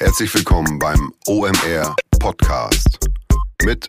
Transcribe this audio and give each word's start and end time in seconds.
Herzlich 0.00 0.32
willkommen 0.32 0.78
beim 0.78 1.12
OMR 1.26 1.96
Podcast 2.20 3.00
mit 3.64 3.84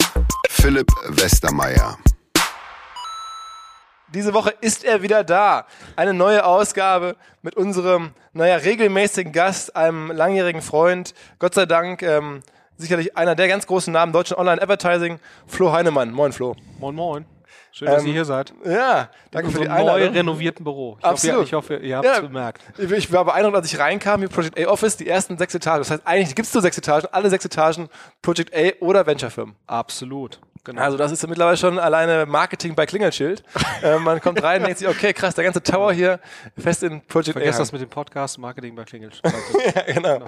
Philipp 0.50 0.88
Westermeier. 1.08 2.00
Diese 4.12 4.34
Woche 4.34 4.56
ist 4.60 4.84
er 4.84 5.04
wieder 5.04 5.24
da. 5.24 5.68
Eine 5.96 6.16
neue 6.16 6.44
Ausgabe 6.46 7.16
mit 7.44 7.56
unserem, 7.56 8.10
naja, 8.34 8.56
regelmäßigen 8.56 9.34
Gast, 9.34 9.76
einem 9.76 10.10
langjährigen 10.10 10.64
Freund. 10.64 11.14
Gott 11.38 11.54
sei 11.54 11.68
Dank 11.68 12.02
ähm, 12.02 12.42
sicherlich 12.76 13.16
einer 13.16 13.36
der 13.36 13.48
ganz 13.48 13.68
großen 13.68 13.94
Namen 13.94 14.12
deutschen 14.12 14.36
Online-Advertising, 14.36 15.20
Flo 15.46 15.72
Heinemann. 15.74 16.10
Moin, 16.10 16.32
Flo. 16.32 16.56
Moin, 16.80 16.96
moin. 16.96 17.26
Schön, 17.72 17.88
dass 17.88 18.02
Ähm, 18.02 18.08
ihr 18.08 18.14
hier 18.14 18.26
seid. 18.26 18.54
Ja, 18.66 19.10
danke 19.32 19.52
für 19.52 19.60
die 19.60 19.68
unserem 19.68 19.86
neu 19.86 19.92
Einladung. 19.94 20.14
renovierten 20.16 20.64
Büro. 20.64 20.98
Ich 21.00 21.06
Absolut. 21.06 21.36
Hoffe, 21.36 21.42
ihr, 21.42 21.46
ich 21.46 21.54
hoffe, 21.54 21.76
ihr 21.78 21.98
habt 21.98 22.08
es 22.08 22.16
Ja. 22.16 22.22
bemerkt. 22.22 22.62
Ich 22.78 22.92
ich 22.92 23.12
war 23.12 23.26
beeindruckt, 23.26 23.56
als 23.58 23.72
ich 23.72 23.78
reinkam, 23.80 24.20
hier 24.22 24.30
Project 24.30 24.60
A 24.60 24.68
Office, 24.70 24.98
die 24.98 25.08
ersten 25.08 25.38
sechs 25.38 25.54
Etagen. 25.54 25.80
Das 25.80 25.92
heißt, 25.92 26.02
eigentlich 26.06 26.36
gibt 26.36 26.48
es 26.48 26.54
nur 26.54 26.62
sechs 26.62 26.78
Etagen, 26.78 27.08
alle 27.12 27.30
sechs 27.30 27.46
Etagen 27.46 27.90
Project 28.22 28.54
A 28.56 28.84
oder 28.84 29.06
Venture-Firmen. 29.06 29.56
Absolut. 29.68 30.40
Genau. 30.70 30.84
Also 30.84 30.98
das 30.98 31.12
ist 31.12 31.24
ja 31.24 31.28
mittlerweile 31.28 31.58
schon 31.58 31.80
alleine 31.80 32.28
Marketing 32.28 32.76
bei 32.76 32.86
Klingelschild. 32.86 33.42
äh, 33.82 33.98
man 33.98 34.22
kommt 34.22 34.44
rein 34.44 34.62
und 34.62 34.68
denkt 34.68 34.78
sich, 34.78 34.88
okay, 34.88 35.14
krass, 35.14 35.34
der 35.34 35.44
ganze 35.44 35.64
Tower 35.64 35.92
hier 35.92 36.20
fest 36.56 36.84
in 36.84 37.02
Project 37.02 37.38
A. 37.38 37.40
Vergesst 37.40 37.60
das 37.60 37.72
mit 37.72 37.82
dem 37.82 37.90
Podcast 37.90 38.38
Marketing 38.38 38.76
bei 38.76 38.84
Klingel. 38.84 39.10
ja, 39.76 39.82
genau. 39.92 40.20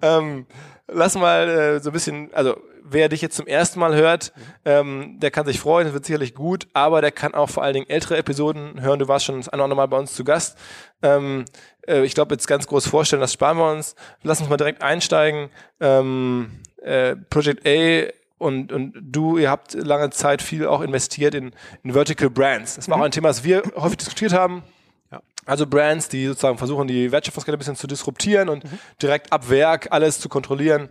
Ähm, 0.00 0.46
lass 0.88 1.16
mal 1.16 1.50
äh, 1.50 1.80
so 1.80 1.90
ein 1.90 1.92
bisschen, 1.92 2.32
also 2.32 2.56
wer 2.82 3.10
dich 3.10 3.20
jetzt 3.20 3.36
zum 3.36 3.46
ersten 3.46 3.78
Mal 3.78 3.94
hört, 3.94 4.32
ähm, 4.64 5.18
der 5.20 5.30
kann 5.30 5.44
sich 5.44 5.60
freuen, 5.60 5.84
das 5.84 5.92
wird 5.92 6.06
sicherlich 6.06 6.34
gut, 6.34 6.66
aber 6.72 7.02
der 7.02 7.12
kann 7.12 7.34
auch 7.34 7.50
vor 7.50 7.62
allen 7.62 7.74
Dingen 7.74 7.90
ältere 7.90 8.16
Episoden 8.16 8.80
hören. 8.80 8.98
Du 8.98 9.06
warst 9.06 9.26
schon 9.26 9.36
das 9.36 9.50
eine 9.50 9.60
oder 9.60 9.64
andere 9.64 9.76
Mal 9.76 9.88
bei 9.88 9.98
uns 9.98 10.14
zu 10.14 10.24
Gast. 10.24 10.56
Ähm, 11.02 11.44
äh, 11.86 12.06
ich 12.06 12.14
glaube, 12.14 12.34
jetzt 12.34 12.48
ganz 12.48 12.66
groß 12.66 12.86
vorstellen, 12.86 13.20
das 13.20 13.34
sparen 13.34 13.58
wir 13.58 13.70
uns. 13.70 13.96
Lass 14.22 14.40
uns 14.40 14.48
mal 14.48 14.56
direkt 14.56 14.80
einsteigen. 14.80 15.50
Ähm, 15.78 16.62
äh, 16.82 17.16
Project 17.28 17.66
A 17.66 18.23
und, 18.44 18.72
und 18.72 18.92
du, 19.00 19.38
ihr 19.38 19.50
habt 19.50 19.72
lange 19.72 20.10
Zeit 20.10 20.42
viel 20.42 20.66
auch 20.66 20.82
investiert 20.82 21.34
in, 21.34 21.52
in 21.82 21.94
Vertical 21.94 22.28
Brands. 22.28 22.76
Das 22.76 22.88
war 22.88 22.98
auch 22.98 23.02
ein 23.02 23.10
Thema, 23.10 23.28
das 23.28 23.42
wir 23.42 23.62
häufig 23.74 23.96
diskutiert 23.96 24.34
haben. 24.34 24.62
Ja. 25.10 25.22
Also 25.46 25.66
Brands, 25.66 26.10
die 26.10 26.26
sozusagen 26.26 26.58
versuchen, 26.58 26.86
die 26.86 27.10
Wertschöpfungskette 27.10 27.56
ein 27.56 27.58
bisschen 27.58 27.76
zu 27.76 27.86
disruptieren 27.86 28.50
und 28.50 28.64
direkt 29.00 29.32
ab 29.32 29.48
Werk 29.48 29.88
alles 29.90 30.20
zu 30.20 30.28
kontrollieren. 30.28 30.90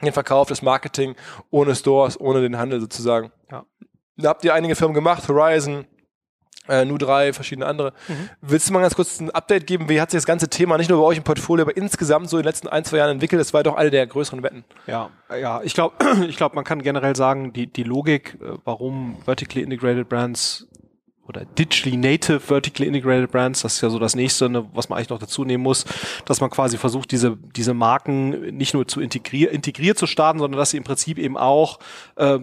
Den 0.00 0.12
Verkauf, 0.12 0.48
das 0.48 0.62
Marketing, 0.62 1.14
ohne 1.50 1.74
Stores, 1.74 2.18
ohne 2.18 2.40
den 2.40 2.56
Handel 2.56 2.80
sozusagen. 2.80 3.32
Ja. 3.50 3.66
Da 4.16 4.30
habt 4.30 4.44
ihr 4.44 4.54
einige 4.54 4.74
Firmen 4.74 4.94
gemacht, 4.94 5.28
Horizon, 5.28 5.84
äh, 6.68 6.82
Nu3, 6.82 7.32
verschiedene 7.32 7.66
andere. 7.66 7.92
Willst 8.40 8.68
du 8.68 8.72
mal 8.72 8.80
ganz 8.80 8.94
kurz 8.94 9.20
ein 9.20 9.30
Update 9.30 9.66
geben? 9.66 9.88
Wie 9.88 10.00
hat 10.00 10.10
sich 10.10 10.18
das 10.18 10.26
ganze 10.26 10.48
Thema 10.48 10.78
nicht 10.78 10.90
nur 10.90 11.00
bei 11.00 11.06
euch 11.06 11.18
im 11.18 11.24
Portfolio, 11.24 11.64
aber 11.64 11.76
insgesamt 11.76 12.28
so 12.28 12.36
in 12.36 12.42
den 12.42 12.48
letzten 12.48 12.68
ein, 12.68 12.84
zwei 12.84 12.98
Jahren 12.98 13.10
entwickelt? 13.10 13.40
Das 13.40 13.52
war 13.52 13.62
doch 13.62 13.76
eine 13.76 13.90
der 13.90 14.06
größeren 14.06 14.42
Wetten. 14.42 14.64
Ja, 14.86 15.10
ja, 15.40 15.60
ich 15.62 15.74
glaube, 15.74 15.94
ich 16.28 16.36
glaube, 16.36 16.54
man 16.54 16.64
kann 16.64 16.82
generell 16.82 17.16
sagen, 17.16 17.52
die, 17.52 17.66
die 17.66 17.84
Logik, 17.84 18.38
äh, 18.40 18.58
warum 18.64 19.16
Vertically 19.24 19.62
Integrated 19.62 20.08
Brands 20.08 20.66
oder 21.28 21.44
Digitally 21.44 21.96
Native 21.96 22.40
Vertically 22.40 22.88
Integrated 22.88 23.30
Brands, 23.30 23.62
das 23.62 23.74
ist 23.74 23.80
ja 23.82 23.90
so 23.90 23.98
das 23.98 24.16
nächste, 24.16 24.48
ne, 24.48 24.66
was 24.72 24.88
man 24.88 24.96
eigentlich 24.96 25.10
noch 25.10 25.18
dazu 25.18 25.44
nehmen 25.44 25.62
muss, 25.62 25.84
dass 26.24 26.40
man 26.40 26.50
quasi 26.50 26.78
versucht, 26.78 27.10
diese, 27.10 27.36
diese 27.54 27.74
Marken 27.74 28.56
nicht 28.56 28.74
nur 28.74 28.88
zu 28.88 29.00
integrieren, 29.00 29.54
integriert 29.54 29.98
zu 29.98 30.06
starten, 30.06 30.38
sondern 30.38 30.58
dass 30.58 30.70
sie 30.70 30.78
im 30.78 30.84
Prinzip 30.84 31.18
eben 31.18 31.36
auch 31.36 31.78
äh, 32.16 32.38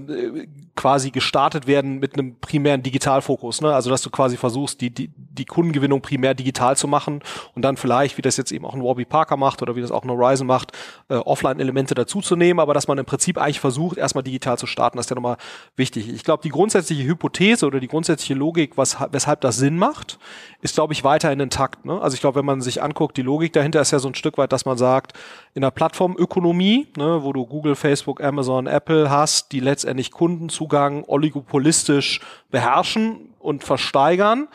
quasi 0.76 1.12
gestartet 1.12 1.68
werden 1.68 2.00
mit 2.00 2.14
einem 2.14 2.40
primären 2.40 2.84
Digitalfokus. 2.84 3.62
Ne? 3.62 3.74
Also 3.74 3.90
dass 3.90 4.02
du 4.02 4.10
quasi 4.10 4.38
versuchst, 4.38 4.82
die, 4.82 4.92
die, 4.92 5.10
die 5.16 5.46
Kundengewinnung 5.46 6.02
primär 6.02 6.34
digital 6.34 6.76
zu 6.76 6.88
machen 6.88 7.22
und 7.56 7.62
dann 7.62 7.78
vielleicht, 7.78 8.18
wie 8.18 8.22
das 8.22 8.38
jetzt 8.38 8.52
eben 8.52 8.66
auch 8.66 8.76
ein 8.76 8.84
Warby 8.84 9.06
Parker 9.06 9.38
macht 9.38 9.62
oder 9.62 9.76
wie 9.76 9.82
das 9.82 9.92
auch 9.92 10.04
ein 10.04 10.12
Horizon 10.12 10.46
macht, 10.46 10.74
äh, 11.10 11.16
Offline-Elemente 11.16 11.96
dazuzunehmen, 11.96 12.60
aber 12.60 12.74
dass 12.74 12.88
man 12.88 12.98
im 12.98 13.06
Prinzip 13.06 13.38
eigentlich 13.38 13.60
versucht, 13.60 13.98
erstmal 13.98 14.24
digital 14.24 14.58
zu 14.58 14.68
starten. 14.68 14.98
Das 14.98 15.06
ist 15.06 15.10
ja 15.10 15.16
nochmal 15.16 15.38
wichtig. 15.76 16.10
Ich 16.10 16.24
glaube, 16.24 16.44
die 16.44 16.50
grundsätzliche 16.50 17.04
Hypothese 17.04 17.66
oder 17.66 17.80
die 17.80 17.88
grundsätzliche 17.88 18.34
Logik, 18.34 18.75
was, 18.78 18.98
weshalb 19.12 19.42
das 19.42 19.58
Sinn 19.58 19.78
macht, 19.78 20.20
ist, 20.62 20.76
glaube 20.76 20.94
ich, 20.94 21.04
weiterhin 21.04 21.40
intakt. 21.40 21.86
Ne? 21.86 22.02
Also 22.02 22.16
ich 22.16 22.22
glaube, 22.22 22.40
wenn 22.40 22.46
man 22.46 22.62
sich 22.62 22.82
anguckt, 22.82 23.18
die 23.18 23.22
Logik 23.22 23.54
dahinter 23.54 23.82
ist 23.82 23.92
ja 23.92 24.00
so 24.00 24.08
ein 24.08 24.16
Stück 24.16 24.38
weit, 24.38 24.52
dass 24.52 24.66
man 24.66 24.78
sagt, 24.78 25.14
in 25.54 25.62
der 25.62 25.72
Plattformökonomie, 25.72 26.88
ne, 26.98 27.24
wo 27.24 27.34
du 27.34 27.46
Google, 27.46 27.76
Facebook, 27.76 28.22
Amazon, 28.22 28.68
Apple 28.68 29.10
hast, 29.10 29.52
die 29.52 29.60
letztendlich 29.60 30.12
Kundenzugang 30.12 31.04
oligopolistisch 31.08 32.22
beherrschen 32.52 33.34
und 33.40 33.64
versteigern, 33.64 34.48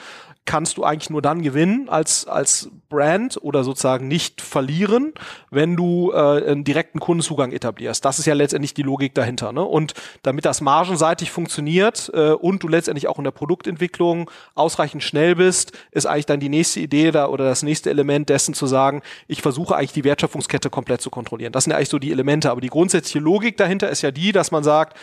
kannst 0.47 0.78
du 0.78 0.84
eigentlich 0.84 1.11
nur 1.11 1.23
dann 1.23 1.43
gewinnen 1.43 1.89
als, 1.89 2.27
als 2.27 2.71
Brand 2.89 3.39
oder 3.41 3.62
sozusagen 3.62 4.09
nicht 4.09 4.41
verlieren, 4.41 5.12
wenn 5.51 5.77
du 5.77 6.11
äh, 6.12 6.17
einen 6.17 6.65
direkten 6.65 6.99
Kundenzugang 6.99 7.53
etablierst. 7.53 8.05
Das 8.05 8.19
ist 8.19 8.27
ja 8.27 8.34
letztendlich 8.34 8.75
die 8.75 8.83
Logik 8.83 9.15
dahinter. 9.15 9.53
Ne? 9.53 9.62
Und 9.62 9.95
damit 10.23 10.45
das 10.45 10.61
margenseitig 10.61 11.31
funktioniert 11.31 12.11
äh, 12.15 12.33
und 12.33 12.62
du 12.62 12.69
letztendlich 12.69 13.06
auch 13.06 13.19
in 13.19 13.25
der 13.25 13.31
Produktentwicklung 13.31 14.31
ausreichend 14.55 15.05
schnell 15.05 15.37
bist, 15.37 15.73
ist 15.93 16.06
eigentlich 16.06 16.27
dann 16.27 16.41
die 16.41 16.49
nächste 16.49 16.81
Idee 16.81 17.12
da 17.12 17.28
oder 17.28 17.45
das 17.45 17.62
nächste 17.62 17.91
Element 17.91 18.28
dessen 18.28 18.55
zu 18.55 18.67
sagen, 18.67 19.03
ich 19.28 19.43
versuche 19.43 19.77
eigentlich 19.77 19.93
die 19.93 20.05
Wertschöpfungskette 20.05 20.69
komplett 20.69 21.01
zu 21.01 21.11
kontrollieren. 21.11 21.53
Das 21.53 21.65
sind 21.65 21.72
ja 21.72 21.77
eigentlich 21.77 21.91
so 21.91 21.99
die 21.99 22.11
Elemente. 22.11 22.51
Aber 22.51 22.61
die 22.61 22.69
grundsätzliche 22.69 23.21
Logik 23.21 23.57
dahinter 23.57 23.89
ist 23.89 24.03
ja 24.03 24.11
die, 24.11 24.33
dass 24.33 24.51
man 24.51 24.65
sagt, 24.65 24.97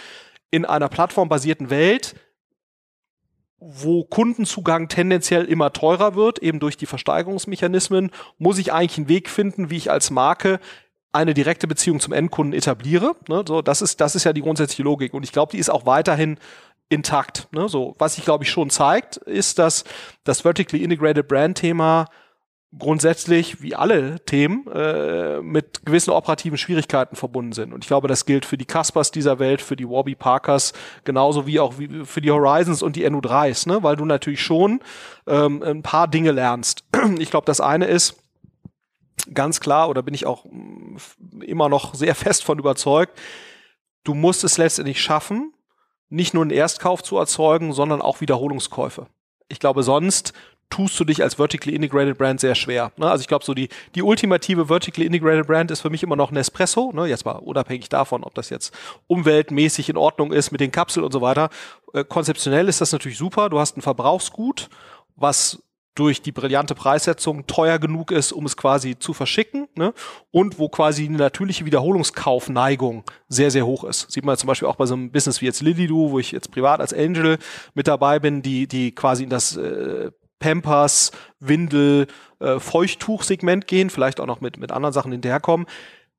in 0.51 0.65
einer 0.65 0.89
plattformbasierten 0.89 1.69
Welt 1.69 2.15
wo 3.59 4.03
Kundenzugang 4.03 4.87
tendenziell 4.87 5.45
immer 5.45 5.73
teurer 5.73 6.15
wird, 6.15 6.39
eben 6.39 6.59
durch 6.59 6.77
die 6.77 6.85
Versteigerungsmechanismen, 6.85 8.11
muss 8.37 8.59
ich 8.59 8.71
eigentlich 8.71 8.97
einen 8.97 9.09
Weg 9.09 9.29
finden, 9.29 9.69
wie 9.69 9.77
ich 9.77 9.89
als 9.89 10.11
Marke 10.11 10.59
eine 11.11 11.33
direkte 11.33 11.67
Beziehung 11.67 11.99
zum 11.99 12.13
Endkunden 12.13 12.53
etabliere. 12.53 13.15
Ne, 13.27 13.43
so, 13.47 13.61
das 13.61 13.81
ist, 13.81 13.99
das 14.01 14.15
ist 14.15 14.23
ja 14.23 14.33
die 14.33 14.41
grundsätzliche 14.41 14.83
Logik. 14.83 15.13
Und 15.13 15.23
ich 15.23 15.31
glaube, 15.31 15.51
die 15.51 15.57
ist 15.57 15.69
auch 15.69 15.85
weiterhin 15.85 16.37
intakt. 16.89 17.47
Ne, 17.51 17.67
so, 17.67 17.95
was 17.97 18.15
sich, 18.15 18.23
glaube 18.23 18.43
ich, 18.43 18.51
schon 18.51 18.69
zeigt, 18.69 19.17
ist, 19.17 19.57
dass 19.57 19.83
das 20.23 20.41
Vertically 20.41 20.83
Integrated 20.83 21.27
Brand 21.27 21.57
Thema 21.57 22.05
grundsätzlich, 22.77 23.61
wie 23.61 23.75
alle 23.75 24.19
Themen, 24.25 24.67
äh, 24.67 25.41
mit 25.41 25.85
gewissen 25.85 26.11
operativen 26.11 26.57
Schwierigkeiten 26.57 27.15
verbunden 27.15 27.53
sind. 27.53 27.73
Und 27.73 27.83
ich 27.83 27.87
glaube, 27.87 28.07
das 28.07 28.25
gilt 28.25 28.45
für 28.45 28.57
die 28.57 28.65
Caspers 28.65 29.11
dieser 29.11 29.39
Welt, 29.39 29.61
für 29.61 29.75
die 29.75 29.87
Warby 29.87 30.15
Parkers, 30.15 30.73
genauso 31.03 31.47
wie 31.47 31.59
auch 31.59 31.79
wie 31.79 32.05
für 32.05 32.21
die 32.21 32.31
Horizons 32.31 32.81
und 32.81 32.95
die 32.95 33.07
NU3s, 33.07 33.69
ne? 33.69 33.83
weil 33.83 33.95
du 33.95 34.05
natürlich 34.05 34.41
schon 34.41 34.81
ähm, 35.27 35.63
ein 35.63 35.81
paar 35.81 36.07
Dinge 36.07 36.31
lernst. 36.31 36.83
Ich 37.19 37.31
glaube, 37.31 37.45
das 37.45 37.61
eine 37.61 37.85
ist, 37.85 38.17
ganz 39.33 39.59
klar, 39.59 39.89
oder 39.89 40.03
bin 40.03 40.13
ich 40.13 40.25
auch 40.25 40.45
mm, 40.45 40.97
immer 41.41 41.69
noch 41.69 41.95
sehr 41.95 42.15
fest 42.15 42.43
von 42.43 42.59
überzeugt, 42.59 43.17
du 44.03 44.13
musst 44.13 44.43
es 44.43 44.57
letztendlich 44.57 45.01
schaffen, 45.01 45.53
nicht 46.09 46.33
nur 46.33 46.43
einen 46.43 46.51
Erstkauf 46.51 47.03
zu 47.03 47.17
erzeugen, 47.17 47.73
sondern 47.73 48.01
auch 48.01 48.21
Wiederholungskäufe. 48.21 49.07
Ich 49.49 49.59
glaube, 49.59 49.83
sonst 49.83 50.33
tust 50.69 50.99
du 50.99 51.05
dich 51.05 51.23
als 51.23 51.35
Vertically 51.35 51.75
Integrated 51.75 52.17
Brand 52.17 52.39
sehr 52.39 52.55
schwer. 52.55 52.91
Ne? 52.97 53.09
Also 53.09 53.21
ich 53.21 53.27
glaube, 53.27 53.45
so 53.45 53.53
die, 53.53 53.69
die 53.95 54.03
ultimative 54.03 54.67
Vertically 54.67 55.05
Integrated 55.05 55.47
Brand 55.47 55.71
ist 55.71 55.81
für 55.81 55.89
mich 55.89 56.03
immer 56.03 56.15
noch 56.15 56.31
Nespresso. 56.31 56.91
Ne? 56.93 57.07
Jetzt 57.07 57.25
mal 57.25 57.33
unabhängig 57.33 57.89
davon, 57.89 58.23
ob 58.23 58.33
das 58.35 58.49
jetzt 58.49 58.73
umweltmäßig 59.07 59.89
in 59.89 59.97
Ordnung 59.97 60.31
ist 60.31 60.51
mit 60.51 60.61
den 60.61 60.71
Kapseln 60.71 61.05
und 61.05 61.11
so 61.11 61.21
weiter. 61.21 61.49
Äh, 61.93 62.03
konzeptionell 62.03 62.67
ist 62.67 62.81
das 62.81 62.91
natürlich 62.91 63.17
super. 63.17 63.49
Du 63.49 63.59
hast 63.59 63.77
ein 63.77 63.81
Verbrauchsgut, 63.81 64.69
was 65.15 65.63
durch 65.97 66.21
die 66.21 66.31
brillante 66.31 66.75
Preissetzung 66.75 67.47
teuer 67.47 67.79
genug 67.79 68.11
ist, 68.11 68.31
um 68.31 68.45
es 68.45 68.55
quasi 68.55 68.99
zu 68.99 69.13
verschicken, 69.13 69.67
ne? 69.75 69.93
und 70.29 70.59
wo 70.59 70.69
quasi 70.69 71.05
eine 71.05 71.17
natürliche 71.17 71.65
Wiederholungskaufneigung 71.65 73.03
sehr, 73.27 73.49
sehr 73.49 73.65
hoch 73.65 73.83
ist. 73.83 74.11
Sieht 74.11 74.23
man 74.23 74.37
zum 74.37 74.47
Beispiel 74.47 74.67
auch 74.67 74.75
bei 74.75 74.85
so 74.85 74.93
einem 74.93 75.11
Business 75.11 75.41
wie 75.41 75.45
jetzt 75.45 75.61
Lilido, 75.61 76.11
wo 76.11 76.19
ich 76.19 76.31
jetzt 76.31 76.51
privat 76.51 76.81
als 76.81 76.93
Angel 76.93 77.39
mit 77.73 77.87
dabei 77.87 78.19
bin, 78.19 78.43
die, 78.43 78.67
die 78.67 78.93
quasi 78.93 79.23
in 79.23 79.31
das 79.31 79.57
äh, 79.57 80.11
Pampers, 80.39 81.11
Windel, 81.39 82.07
äh, 82.39 82.59
Feuchttuch-Segment 82.59 83.67
gehen, 83.67 83.89
vielleicht 83.89 84.19
auch 84.19 84.25
noch 84.25 84.41
mit, 84.41 84.57
mit 84.57 84.71
anderen 84.71 84.93
Sachen 84.93 85.11
hinterherkommen. 85.11 85.67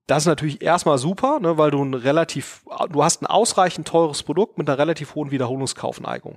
Das 0.07 0.23
ist 0.23 0.27
natürlich 0.27 0.63
erstmal 0.63 0.97
super, 0.97 1.39
ne, 1.39 1.59
weil 1.59 1.71
du 1.71 1.85
ein 1.85 1.93
relativ, 1.93 2.63
du 2.91 3.05
hast 3.05 3.23
ein 3.23 3.27
ausreichend 3.27 3.87
teures 3.87 4.23
Produkt 4.23 4.57
mit 4.57 4.69
einer 4.69 4.79
relativ 4.79 5.15
hohen 5.15 5.31
Wiederholungskaufneigung. 5.31 6.37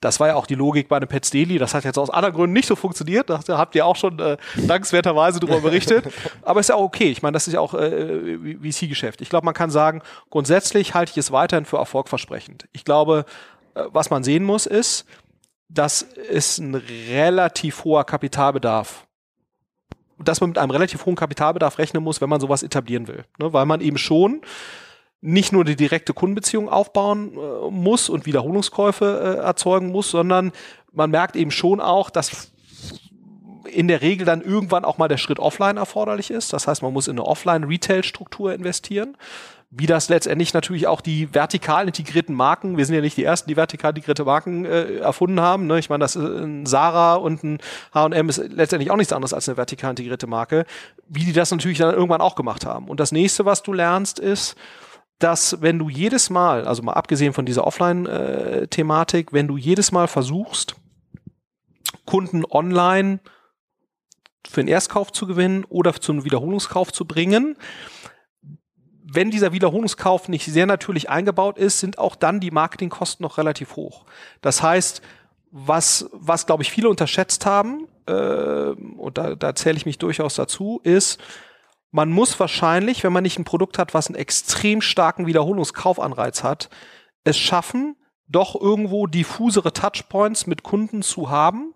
Das 0.00 0.20
war 0.20 0.28
ja 0.28 0.34
auch 0.34 0.46
die 0.46 0.54
Logik 0.54 0.88
bei 0.88 0.98
einem 0.98 1.08
Pets 1.08 1.30
Daily. 1.30 1.56
Das 1.56 1.72
hat 1.72 1.84
jetzt 1.84 1.98
aus 1.98 2.10
anderen 2.10 2.34
Gründen 2.34 2.52
nicht 2.52 2.68
so 2.68 2.76
funktioniert. 2.76 3.30
Da 3.30 3.40
habt 3.48 3.74
ihr 3.74 3.86
auch 3.86 3.96
schon 3.96 4.18
äh, 4.18 4.36
dankenswerterweise 4.54 5.40
darüber 5.40 5.60
berichtet. 5.62 6.12
Aber 6.42 6.60
ist 6.60 6.68
ja 6.68 6.74
auch 6.74 6.82
okay. 6.82 7.10
Ich 7.10 7.22
meine, 7.22 7.32
das 7.32 7.46
ist 7.46 7.54
ja 7.54 7.60
auch 7.60 7.72
äh, 7.72 8.36
VC-Geschäft. 8.60 9.22
Ich 9.22 9.30
glaube, 9.30 9.46
man 9.46 9.54
kann 9.54 9.70
sagen, 9.70 10.02
grundsätzlich 10.28 10.92
halte 10.92 11.12
ich 11.12 11.16
es 11.16 11.32
weiterhin 11.32 11.64
für 11.64 11.78
erfolgversprechend. 11.78 12.68
Ich 12.72 12.84
glaube, 12.84 13.24
äh, 13.74 13.84
was 13.90 14.10
man 14.10 14.22
sehen 14.22 14.44
muss, 14.44 14.66
ist, 14.66 15.06
dass 15.68 16.02
es 16.02 16.58
ein 16.58 16.74
relativ 16.74 17.84
hoher 17.84 18.04
Kapitalbedarf 18.04 19.06
dass 20.18 20.40
man 20.40 20.50
mit 20.50 20.58
einem 20.58 20.70
relativ 20.70 21.04
hohen 21.04 21.14
Kapitalbedarf 21.14 21.78
rechnen 21.78 22.02
muss, 22.02 22.20
wenn 22.20 22.30
man 22.30 22.40
sowas 22.40 22.62
etablieren 22.62 23.06
will. 23.06 23.24
Ne? 23.38 23.52
Weil 23.52 23.66
man 23.66 23.80
eben 23.80 23.98
schon 23.98 24.40
nicht 25.20 25.52
nur 25.52 25.64
die 25.64 25.76
direkte 25.76 26.14
Kundenbeziehung 26.14 26.68
aufbauen 26.68 27.32
äh, 27.36 27.70
muss 27.70 28.08
und 28.08 28.26
Wiederholungskäufe 28.26 29.38
äh, 29.40 29.44
erzeugen 29.44 29.88
muss, 29.88 30.10
sondern 30.10 30.52
man 30.92 31.10
merkt 31.10 31.36
eben 31.36 31.50
schon 31.50 31.80
auch, 31.80 32.10
dass 32.10 32.52
in 33.66 33.88
der 33.88 34.00
Regel 34.00 34.24
dann 34.24 34.42
irgendwann 34.42 34.84
auch 34.84 34.98
mal 34.98 35.08
der 35.08 35.16
Schritt 35.16 35.38
offline 35.38 35.76
erforderlich 35.76 36.30
ist. 36.30 36.52
Das 36.52 36.68
heißt, 36.68 36.82
man 36.82 36.92
muss 36.92 37.08
in 37.08 37.18
eine 37.18 37.26
Offline-Retail-Struktur 37.26 38.54
investieren 38.54 39.16
wie 39.70 39.86
das 39.86 40.08
letztendlich 40.08 40.54
natürlich 40.54 40.86
auch 40.86 41.00
die 41.00 41.34
vertikal 41.34 41.86
integrierten 41.86 42.34
Marken, 42.34 42.76
wir 42.76 42.86
sind 42.86 42.94
ja 42.94 43.00
nicht 43.00 43.16
die 43.16 43.24
ersten, 43.24 43.48
die 43.48 43.56
vertikal 43.56 43.90
integrierte 43.90 44.24
Marken 44.24 44.64
äh, 44.64 44.98
erfunden 44.98 45.40
haben. 45.40 45.66
Ne? 45.66 45.78
Ich 45.78 45.90
meine, 45.90 46.02
das 46.02 46.14
ist 46.16 46.24
ein 46.24 46.66
Sarah 46.66 47.14
und 47.16 47.42
ein 47.42 47.58
H&M 47.92 48.28
ist 48.28 48.38
letztendlich 48.38 48.90
auch 48.90 48.96
nichts 48.96 49.12
anderes 49.12 49.34
als 49.34 49.48
eine 49.48 49.56
vertikal 49.56 49.90
integrierte 49.90 50.26
Marke, 50.26 50.66
wie 51.08 51.24
die 51.24 51.32
das 51.32 51.50
natürlich 51.50 51.78
dann 51.78 51.94
irgendwann 51.94 52.20
auch 52.20 52.36
gemacht 52.36 52.64
haben. 52.64 52.88
Und 52.88 53.00
das 53.00 53.12
nächste, 53.12 53.44
was 53.44 53.62
du 53.62 53.72
lernst, 53.72 54.18
ist, 54.18 54.56
dass 55.18 55.60
wenn 55.62 55.78
du 55.78 55.88
jedes 55.88 56.30
Mal, 56.30 56.66
also 56.66 56.82
mal 56.82 56.92
abgesehen 56.92 57.32
von 57.32 57.46
dieser 57.46 57.66
Offline-Thematik, 57.66 59.32
wenn 59.32 59.48
du 59.48 59.56
jedes 59.56 59.90
Mal 59.90 60.08
versuchst, 60.08 60.76
Kunden 62.04 62.44
online 62.48 63.20
für 64.48 64.60
einen 64.60 64.68
Erstkauf 64.68 65.12
zu 65.12 65.26
gewinnen 65.26 65.64
oder 65.68 65.92
zu 65.94 66.12
einem 66.12 66.24
Wiederholungskauf 66.24 66.92
zu 66.92 67.04
bringen, 67.04 67.56
wenn 69.16 69.32
dieser 69.32 69.52
Wiederholungskauf 69.52 70.28
nicht 70.28 70.44
sehr 70.44 70.66
natürlich 70.66 71.10
eingebaut 71.10 71.58
ist, 71.58 71.80
sind 71.80 71.98
auch 71.98 72.14
dann 72.14 72.38
die 72.38 72.52
Marketingkosten 72.52 73.24
noch 73.24 73.38
relativ 73.38 73.74
hoch. 73.74 74.04
Das 74.42 74.62
heißt, 74.62 75.02
was, 75.50 76.08
was 76.12 76.46
glaube 76.46 76.62
ich 76.62 76.70
viele 76.70 76.88
unterschätzt 76.88 77.46
haben, 77.46 77.88
äh, 78.06 78.12
und 78.12 79.18
da, 79.18 79.34
da 79.34 79.54
zähle 79.54 79.78
ich 79.78 79.86
mich 79.86 79.98
durchaus 79.98 80.34
dazu, 80.34 80.80
ist, 80.84 81.18
man 81.90 82.10
muss 82.10 82.38
wahrscheinlich, 82.38 83.02
wenn 83.04 83.12
man 83.12 83.22
nicht 83.22 83.38
ein 83.38 83.44
Produkt 83.44 83.78
hat, 83.78 83.94
was 83.94 84.08
einen 84.08 84.16
extrem 84.16 84.82
starken 84.82 85.26
Wiederholungskaufanreiz 85.26 86.42
hat, 86.42 86.68
es 87.24 87.38
schaffen, 87.38 87.96
doch 88.28 88.60
irgendwo 88.60 89.06
diffusere 89.06 89.72
Touchpoints 89.72 90.46
mit 90.46 90.62
Kunden 90.62 91.02
zu 91.02 91.30
haben, 91.30 91.74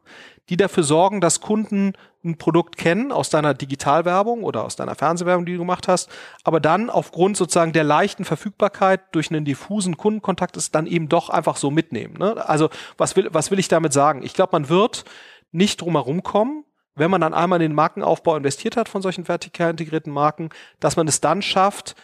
die 0.51 0.57
dafür 0.57 0.83
sorgen, 0.83 1.21
dass 1.21 1.41
Kunden 1.41 1.95
ein 2.23 2.37
Produkt 2.37 2.77
kennen 2.77 3.13
aus 3.13 3.31
deiner 3.31 3.55
Digitalwerbung 3.55 4.43
oder 4.43 4.65
aus 4.65 4.77
deiner 4.77 4.95
Fernsehwerbung, 4.95 5.47
die 5.47 5.53
du 5.53 5.59
gemacht 5.61 5.89
hast, 5.89 6.11
aber 6.45 6.61
dann 6.61 6.91
aufgrund 6.91 7.37
sozusagen 7.37 7.73
der 7.73 7.85
leichten 7.85 8.25
Verfügbarkeit 8.25 9.01
durch 9.13 9.31
einen 9.31 9.45
diffusen 9.45 9.97
Kundenkontakt 9.97 10.57
es 10.57 10.71
dann 10.71 10.87
eben 10.87 11.09
doch 11.09 11.31
einfach 11.31 11.57
so 11.57 11.71
mitnehmen. 11.71 12.19
Ne? 12.19 12.47
Also 12.47 12.69
was 12.99 13.17
will, 13.17 13.29
was 13.33 13.51
will 13.51 13.59
ich 13.59 13.69
damit 13.69 13.93
sagen? 13.93 14.23
Ich 14.23 14.35
glaube, 14.35 14.51
man 14.53 14.69
wird 14.69 15.05
nicht 15.53 15.81
drumherum 15.81 16.23
kommen, 16.23 16.65
wenn 16.95 17.11
man 17.11 17.21
dann 17.21 17.33
einmal 17.33 17.63
in 17.63 17.71
den 17.71 17.75
Markenaufbau 17.75 18.37
investiert 18.37 18.77
hat 18.77 18.89
von 18.89 19.01
solchen 19.01 19.27
vertikal 19.27 19.71
integrierten 19.71 20.13
Marken, 20.13 20.51
dass 20.81 20.97
man 20.97 21.09
es 21.09 21.21
dann 21.21 21.41
schafft, 21.41 21.95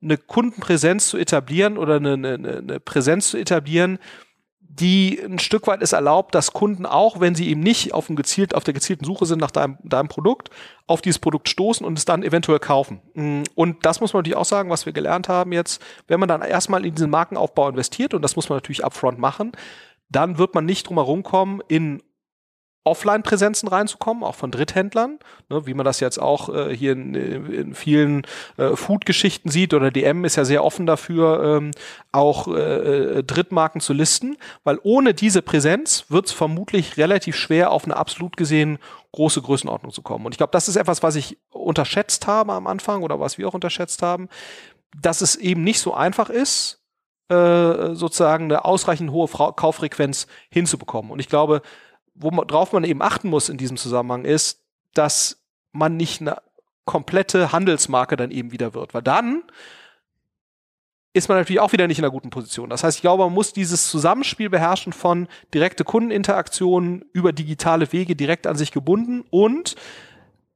eine 0.00 0.16
Kundenpräsenz 0.16 1.08
zu 1.08 1.18
etablieren 1.18 1.76
oder 1.76 1.96
eine, 1.96 2.12
eine, 2.12 2.34
eine 2.34 2.80
Präsenz 2.80 3.30
zu 3.30 3.38
etablieren, 3.38 3.98
die 4.78 5.18
ein 5.24 5.38
Stück 5.38 5.66
weit 5.66 5.80
es 5.80 5.92
erlaubt, 5.92 6.34
dass 6.34 6.52
Kunden 6.52 6.84
auch, 6.84 7.18
wenn 7.18 7.34
sie 7.34 7.48
eben 7.48 7.60
nicht 7.60 7.94
auf, 7.94 8.08
dem 8.08 8.16
gezielt, 8.16 8.54
auf 8.54 8.64
der 8.64 8.74
gezielten 8.74 9.04
Suche 9.06 9.24
sind 9.24 9.40
nach 9.40 9.50
deinem, 9.50 9.78
deinem 9.82 10.08
Produkt, 10.08 10.50
auf 10.86 11.00
dieses 11.00 11.18
Produkt 11.18 11.48
stoßen 11.48 11.84
und 11.86 11.96
es 11.96 12.04
dann 12.04 12.22
eventuell 12.22 12.58
kaufen. 12.58 13.00
Mm, 13.14 13.42
und 13.54 13.86
das 13.86 14.00
muss 14.00 14.12
man 14.12 14.20
natürlich 14.20 14.36
auch 14.36 14.44
sagen, 14.44 14.68
was 14.68 14.84
wir 14.84 14.92
gelernt 14.92 15.28
haben 15.28 15.52
jetzt, 15.52 15.82
wenn 16.08 16.20
man 16.20 16.28
dann 16.28 16.42
erstmal 16.42 16.84
in 16.84 16.94
diesen 16.94 17.10
Markenaufbau 17.10 17.70
investiert, 17.70 18.12
und 18.12 18.20
das 18.20 18.36
muss 18.36 18.50
man 18.50 18.58
natürlich 18.58 18.84
upfront 18.84 19.18
machen, 19.18 19.52
dann 20.10 20.36
wird 20.36 20.54
man 20.54 20.66
nicht 20.66 20.88
drum 20.88 20.98
herum 20.98 21.22
kommen, 21.22 21.62
in 21.68 22.02
Offline-Präsenzen 22.86 23.68
reinzukommen, 23.68 24.22
auch 24.22 24.34
von 24.34 24.50
Dritthändlern, 24.50 25.18
ne, 25.48 25.66
wie 25.66 25.74
man 25.74 25.84
das 25.84 26.00
jetzt 26.00 26.18
auch 26.18 26.48
äh, 26.48 26.74
hier 26.74 26.92
in, 26.92 27.14
in 27.14 27.74
vielen 27.74 28.26
äh, 28.56 28.76
Food-Geschichten 28.76 29.50
sieht 29.50 29.74
oder 29.74 29.90
DM 29.90 30.24
ist 30.24 30.36
ja 30.36 30.44
sehr 30.44 30.64
offen 30.64 30.86
dafür, 30.86 31.58
ähm, 31.58 31.70
auch 32.12 32.48
äh, 32.48 33.22
Drittmarken 33.22 33.80
zu 33.80 33.92
listen, 33.92 34.36
weil 34.64 34.78
ohne 34.82 35.14
diese 35.14 35.42
Präsenz 35.42 36.06
wird 36.08 36.26
es 36.26 36.32
vermutlich 36.32 36.96
relativ 36.96 37.36
schwer, 37.36 37.70
auf 37.72 37.84
eine 37.84 37.96
absolut 37.96 38.36
gesehen 38.36 38.78
große 39.12 39.42
Größenordnung 39.42 39.92
zu 39.92 40.02
kommen. 40.02 40.26
Und 40.26 40.32
ich 40.32 40.38
glaube, 40.38 40.52
das 40.52 40.68
ist 40.68 40.76
etwas, 40.76 41.02
was 41.02 41.16
ich 41.16 41.38
unterschätzt 41.50 42.26
habe 42.26 42.52
am 42.52 42.66
Anfang 42.66 43.02
oder 43.02 43.18
was 43.18 43.38
wir 43.38 43.48
auch 43.48 43.54
unterschätzt 43.54 44.02
haben, 44.02 44.28
dass 45.00 45.20
es 45.20 45.36
eben 45.36 45.64
nicht 45.64 45.80
so 45.80 45.94
einfach 45.94 46.30
ist, 46.30 46.82
äh, 47.28 47.94
sozusagen 47.94 48.44
eine 48.44 48.64
ausreichend 48.64 49.10
hohe 49.10 49.26
Kauffrequenz 49.26 50.28
hinzubekommen. 50.48 51.10
Und 51.10 51.18
ich 51.18 51.28
glaube, 51.28 51.62
worauf 52.18 52.72
man 52.72 52.84
eben 52.84 53.02
achten 53.02 53.28
muss 53.28 53.48
in 53.48 53.58
diesem 53.58 53.76
Zusammenhang 53.76 54.24
ist, 54.24 54.60
dass 54.94 55.38
man 55.72 55.96
nicht 55.96 56.20
eine 56.20 56.38
komplette 56.84 57.52
Handelsmarke 57.52 58.16
dann 58.16 58.30
eben 58.30 58.52
wieder 58.52 58.74
wird, 58.74 58.94
weil 58.94 59.02
dann 59.02 59.42
ist 61.12 61.28
man 61.28 61.38
natürlich 61.38 61.60
auch 61.60 61.72
wieder 61.72 61.86
nicht 61.86 61.98
in 61.98 62.04
einer 62.04 62.12
guten 62.12 62.30
Position. 62.30 62.68
Das 62.68 62.84
heißt, 62.84 62.98
ich 62.98 63.02
glaube, 63.02 63.24
man 63.24 63.32
muss 63.32 63.54
dieses 63.54 63.88
Zusammenspiel 63.88 64.50
beherrschen 64.50 64.92
von 64.92 65.28
direkte 65.54 65.82
Kundeninteraktionen 65.82 67.06
über 67.12 67.32
digitale 67.32 67.90
Wege 67.92 68.14
direkt 68.14 68.46
an 68.46 68.56
sich 68.56 68.70
gebunden 68.70 69.24
und 69.30 69.76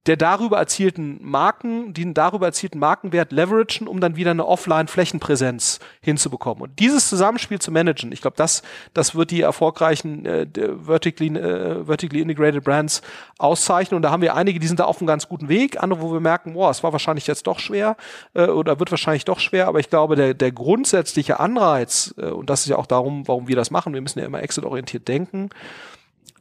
der 0.06 0.17
darüber 0.17 0.56
erzielten 0.58 1.19
Marken, 1.20 1.93
den 1.93 2.14
darüber 2.14 2.47
erzielten 2.47 2.79
Markenwert 2.79 3.32
leveragen, 3.32 3.87
um 3.87 4.00
dann 4.00 4.17
wieder 4.17 4.31
eine 4.31 4.47
Offline-Flächenpräsenz 4.47 5.79
hinzubekommen. 6.00 6.62
Und 6.62 6.79
dieses 6.79 7.08
Zusammenspiel 7.11 7.58
zu 7.58 7.70
managen, 7.70 8.11
ich 8.11 8.23
glaube, 8.23 8.37
das, 8.38 8.62
das 8.94 9.14
wird 9.14 9.31
die 9.31 9.43
erfolgreichen 9.43 10.25
äh, 10.25 10.47
vertically, 10.82 11.37
äh, 11.38 11.85
vertically 11.85 12.23
integrated 12.23 12.64
Brands 12.64 13.02
auszeichnen. 13.37 13.97
Und 13.97 14.02
da 14.02 14.11
haben 14.11 14.23
wir 14.23 14.35
einige, 14.35 14.58
die 14.58 14.67
sind 14.67 14.81
da 14.81 14.85
auf 14.85 14.99
einem 14.99 15.06
ganz 15.06 15.29
guten 15.29 15.50
Weg, 15.50 15.82
andere, 15.82 16.00
wo 16.00 16.12
wir 16.14 16.20
merken, 16.20 16.55
boah, 16.55 16.70
es 16.70 16.82
war 16.82 16.93
wahrscheinlich 16.93 17.26
jetzt 17.26 17.46
doch 17.46 17.58
schwer 17.58 17.96
äh, 18.32 18.46
oder 18.46 18.79
wird 18.79 18.91
wahrscheinlich 18.91 19.26
doch 19.26 19.38
schwer. 19.38 19.69
Aber 19.69 19.81
ich 19.81 19.91
glaube, 19.91 20.17
der, 20.17 20.32
der 20.32 20.50
grundsätzliche 20.50 21.41
Anreiz, 21.41 22.14
äh, 22.17 22.31
und 22.31 22.49
das 22.49 22.62
ist 22.62 22.69
ja 22.69 22.76
auch 22.76 22.87
darum, 22.87 23.29
warum 23.29 23.49
wir 23.49 23.56
das 23.56 23.70
machen, 23.70 23.93
wir 23.93 24.00
müssen 24.00 24.19
ja 24.19 24.25
immer 24.25 24.43
exit-orientiert 24.43 25.08
denken, 25.08 25.50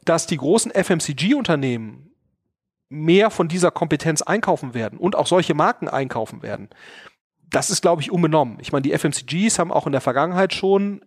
dass 0.06 0.26
die 0.26 0.38
großen 0.38 0.72
FMCG-Unternehmen 0.72 2.09
mehr 2.90 3.30
von 3.30 3.48
dieser 3.48 3.70
Kompetenz 3.70 4.20
einkaufen 4.20 4.74
werden 4.74 4.98
und 4.98 5.16
auch 5.16 5.26
solche 5.26 5.54
Marken 5.54 5.88
einkaufen 5.88 6.42
werden. 6.42 6.68
Das 7.48 7.70
ist, 7.70 7.80
glaube 7.80 8.02
ich, 8.02 8.10
unbenommen. 8.10 8.58
Ich 8.60 8.72
meine, 8.72 8.82
die 8.82 8.92
FMCGs 8.92 9.58
haben 9.58 9.72
auch 9.72 9.86
in 9.86 9.92
der 9.92 10.00
Vergangenheit 10.00 10.52
schon 10.52 11.00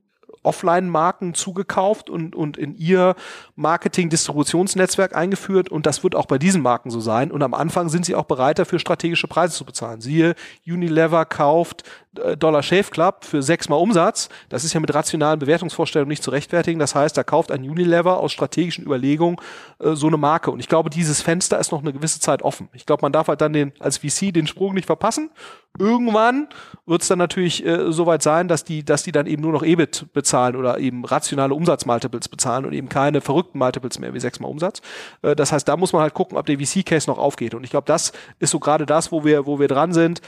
Offline-Marken 0.44 1.34
zugekauft 1.34 2.10
und, 2.10 2.36
und 2.36 2.58
in 2.58 2.76
ihr 2.76 3.16
Marketing-Distributionsnetzwerk 3.56 5.16
eingeführt 5.16 5.70
und 5.70 5.86
das 5.86 6.04
wird 6.04 6.16
auch 6.16 6.26
bei 6.26 6.38
diesen 6.38 6.62
Marken 6.62 6.90
so 6.90 7.00
sein. 7.00 7.32
Und 7.32 7.44
am 7.44 7.54
Anfang 7.54 7.90
sind 7.90 8.06
sie 8.06 8.16
auch 8.16 8.26
bereit 8.26 8.60
dafür, 8.60 8.80
strategische 8.80 9.28
Preise 9.28 9.56
zu 9.56 9.66
bezahlen. 9.66 10.02
Siehe, 10.02 10.36
Unilever 10.66 11.26
kauft 11.26 11.84
Dollar 12.38 12.62
Shave 12.62 12.90
Club 12.92 13.26
für 13.26 13.42
sechsmal 13.42 13.80
Umsatz. 13.80 14.30
Das 14.50 14.64
ist 14.64 14.74
ja 14.74 14.80
mit 14.80 14.94
rationalen 14.94 15.40
Bewertungsvorstellungen 15.40 16.10
nicht 16.10 16.24
zu 16.24 16.32
rechtfertigen. 16.32 16.80
Das 16.80 16.96
heißt, 16.96 17.18
da 17.18 17.24
kauft 17.24 17.52
ein 17.52 17.68
Unilever 17.68 18.20
aus 18.20 18.32
strategischen 18.32 18.86
Überlegungen 18.86 19.38
äh, 19.80 19.96
so 19.96 20.08
eine 20.08 20.18
Marke. 20.18 20.52
Und 20.52 20.60
ich 20.60 20.68
glaube, 20.68 20.90
dieses 20.90 21.22
Fenster 21.22 21.60
ist 21.60 21.72
noch 21.72 21.82
eine 21.82 21.94
gewisse 21.94 22.20
Zeit 22.20 22.42
offen. 22.42 22.70
Ich 22.74 22.86
glaube, 22.86 23.02
man 23.02 23.12
darf 23.12 23.28
halt 23.28 23.42
dann 23.42 23.54
den, 23.54 23.74
als 23.80 23.98
VC 23.98 24.34
den 24.34 24.48
Sprung 24.48 24.74
nicht 24.74 24.86
verpassen. 24.86 25.32
Irgendwann 25.80 26.50
wird 26.86 27.02
es 27.02 27.08
dann 27.08 27.18
natürlich 27.18 27.66
äh, 27.66 27.92
soweit 27.92 28.22
sein, 28.22 28.48
dass 28.48 28.64
die, 28.64 28.86
dass 28.86 29.02
die 29.02 29.12
dann 29.12 29.26
eben 29.26 29.42
nur 29.42 29.52
noch 29.52 29.64
EBIT 29.64 30.14
bezahlen 30.14 30.56
oder 30.56 30.78
eben 30.78 31.04
rationale 31.04 31.56
Umsatzmultiples 31.56 32.30
bezahlen 32.30 32.66
und 32.66 32.74
eben 32.74 32.90
keine 32.90 33.22
verrückten 33.22 33.58
Multiples 33.58 33.98
mehr 33.98 34.14
wie 34.14 34.20
sechsmal 34.20 34.52
Umsatz. 34.52 34.82
Äh, 35.24 35.36
das 35.36 35.52
heißt, 35.52 35.68
da 35.68 35.76
muss 35.76 35.92
man 35.92 36.04
halt 36.04 36.14
gucken, 36.14 36.38
ob 36.38 36.46
der 36.46 36.60
VC-Case 36.60 37.10
noch 37.10 37.18
aufgeht. 37.18 37.56
Und 37.56 37.64
ich 37.64 37.72
glaube, 37.72 37.86
das 37.88 38.12
ist 38.38 38.52
so 38.52 38.60
gerade 38.60 38.86
das, 38.86 39.12
wo 39.12 39.26
wir, 39.26 39.48
wo 39.48 39.60
wir 39.60 39.68
dran 39.68 39.94
sind 39.94 40.22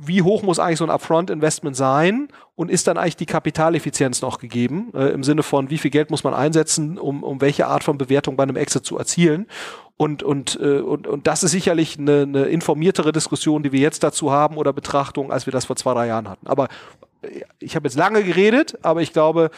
wie 0.00 0.22
hoch 0.22 0.42
muss 0.42 0.58
eigentlich 0.58 0.78
so 0.78 0.84
ein 0.84 0.90
Upfront-Investment 0.90 1.76
sein 1.76 2.28
und 2.54 2.70
ist 2.70 2.86
dann 2.86 2.98
eigentlich 2.98 3.16
die 3.16 3.26
Kapitaleffizienz 3.26 4.22
noch 4.22 4.38
gegeben, 4.38 4.92
äh, 4.94 5.12
im 5.12 5.22
Sinne 5.24 5.42
von, 5.42 5.70
wie 5.70 5.78
viel 5.78 5.90
Geld 5.90 6.10
muss 6.10 6.24
man 6.24 6.34
einsetzen, 6.34 6.98
um, 6.98 7.22
um 7.22 7.40
welche 7.40 7.66
Art 7.66 7.84
von 7.84 7.98
Bewertung 7.98 8.36
bei 8.36 8.42
einem 8.42 8.56
Exit 8.56 8.84
zu 8.84 8.98
erzielen. 8.98 9.46
Und, 9.96 10.22
und, 10.22 10.58
äh, 10.60 10.80
und, 10.80 11.06
und 11.06 11.26
das 11.26 11.42
ist 11.42 11.52
sicherlich 11.52 11.98
eine, 11.98 12.22
eine 12.22 12.44
informiertere 12.44 13.12
Diskussion, 13.12 13.62
die 13.62 13.72
wir 13.72 13.80
jetzt 13.80 14.02
dazu 14.02 14.32
haben 14.32 14.56
oder 14.56 14.72
Betrachtung, 14.72 15.30
als 15.30 15.46
wir 15.46 15.52
das 15.52 15.66
vor 15.66 15.76
zwei, 15.76 15.94
drei 15.94 16.06
Jahren 16.08 16.28
hatten. 16.28 16.46
Aber 16.46 16.68
äh, 17.22 17.42
ich 17.60 17.76
habe 17.76 17.86
jetzt 17.86 17.96
lange 17.96 18.24
geredet, 18.24 18.78
aber 18.82 19.02
ich 19.02 19.12
glaube, 19.12 19.50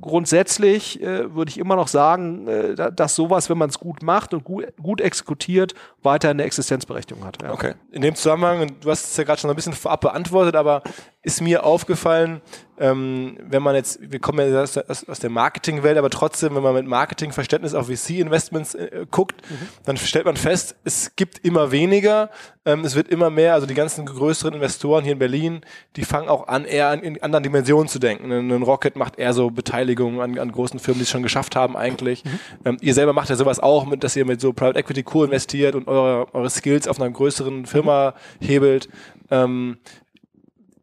grundsätzlich 0.00 1.02
äh, 1.02 1.34
würde 1.34 1.50
ich 1.50 1.58
immer 1.58 1.76
noch 1.76 1.88
sagen, 1.88 2.46
äh, 2.48 2.74
dass 2.92 3.14
sowas, 3.14 3.50
wenn 3.50 3.58
man 3.58 3.68
es 3.68 3.78
gut 3.78 4.02
macht 4.02 4.34
und 4.34 4.44
gut, 4.44 4.66
gut 4.80 5.00
exekutiert, 5.00 5.74
weiter 6.02 6.30
eine 6.30 6.44
Existenzberechtigung 6.44 7.24
hat. 7.24 7.42
Ja. 7.42 7.52
Okay. 7.52 7.74
In 7.90 8.02
dem 8.02 8.14
Zusammenhang, 8.14 8.76
du 8.80 8.90
hast 8.90 9.04
es 9.10 9.16
ja 9.16 9.24
gerade 9.24 9.40
schon 9.40 9.50
ein 9.50 9.56
bisschen 9.56 9.72
vorab 9.72 10.00
beantwortet, 10.00 10.56
aber 10.56 10.82
ist 11.22 11.40
mir 11.40 11.64
aufgefallen, 11.64 12.40
ähm, 12.80 13.36
wenn 13.42 13.62
man 13.62 13.74
jetzt, 13.74 13.98
wir 14.00 14.18
kommen 14.20 14.52
ja 14.52 14.62
aus, 14.62 14.78
aus 14.78 15.18
der 15.18 15.30
Marketingwelt, 15.30 15.98
aber 15.98 16.10
trotzdem, 16.10 16.54
wenn 16.54 16.62
man 16.62 16.74
mit 16.74 16.86
Marketingverständnis 16.86 17.74
auf 17.74 17.86
VC-Investments 17.86 18.74
äh, 18.74 19.06
guckt, 19.10 19.42
mhm. 19.50 19.68
dann 19.84 19.96
stellt 19.96 20.24
man 20.24 20.36
fest, 20.36 20.76
es 20.84 21.16
gibt 21.16 21.44
immer 21.44 21.70
weniger, 21.70 22.30
ähm, 22.64 22.84
es 22.84 22.94
wird 22.94 23.08
immer 23.08 23.30
mehr, 23.30 23.54
also 23.54 23.66
die 23.66 23.74
ganzen 23.74 24.06
größeren 24.06 24.54
Investoren 24.54 25.02
hier 25.02 25.14
in 25.14 25.18
Berlin, 25.18 25.60
die 25.96 26.04
fangen 26.04 26.28
auch 26.28 26.48
an, 26.48 26.64
eher 26.64 26.88
an, 26.88 27.00
in 27.00 27.22
anderen 27.22 27.42
Dimensionen 27.42 27.88
zu 27.88 27.98
denken. 27.98 28.30
Ein 28.30 28.62
Rocket 28.62 28.96
macht 28.96 29.18
eher 29.18 29.32
so 29.32 29.50
Beteiligungen 29.50 30.20
an, 30.20 30.38
an 30.38 30.52
großen 30.52 30.78
Firmen, 30.78 31.00
die 31.00 31.04
es 31.04 31.10
schon 31.10 31.22
geschafft 31.22 31.56
haben 31.56 31.76
eigentlich. 31.76 32.24
Mhm. 32.24 32.30
Ähm, 32.64 32.76
ihr 32.80 32.94
selber 32.94 33.12
macht 33.12 33.30
ja 33.30 33.36
sowas 33.36 33.58
auch, 33.60 33.86
mit, 33.86 34.04
dass 34.04 34.14
ihr 34.16 34.24
mit 34.24 34.40
so 34.40 34.52
Private 34.52 34.78
Equity 34.78 35.02
co-investiert 35.02 35.74
und 35.74 35.88
eure, 35.88 36.32
eure 36.34 36.50
Skills 36.50 36.86
auf 36.86 37.00
einer 37.00 37.10
größeren 37.10 37.66
Firma 37.66 38.14
hebelt. 38.40 38.88
Ähm, 39.30 39.78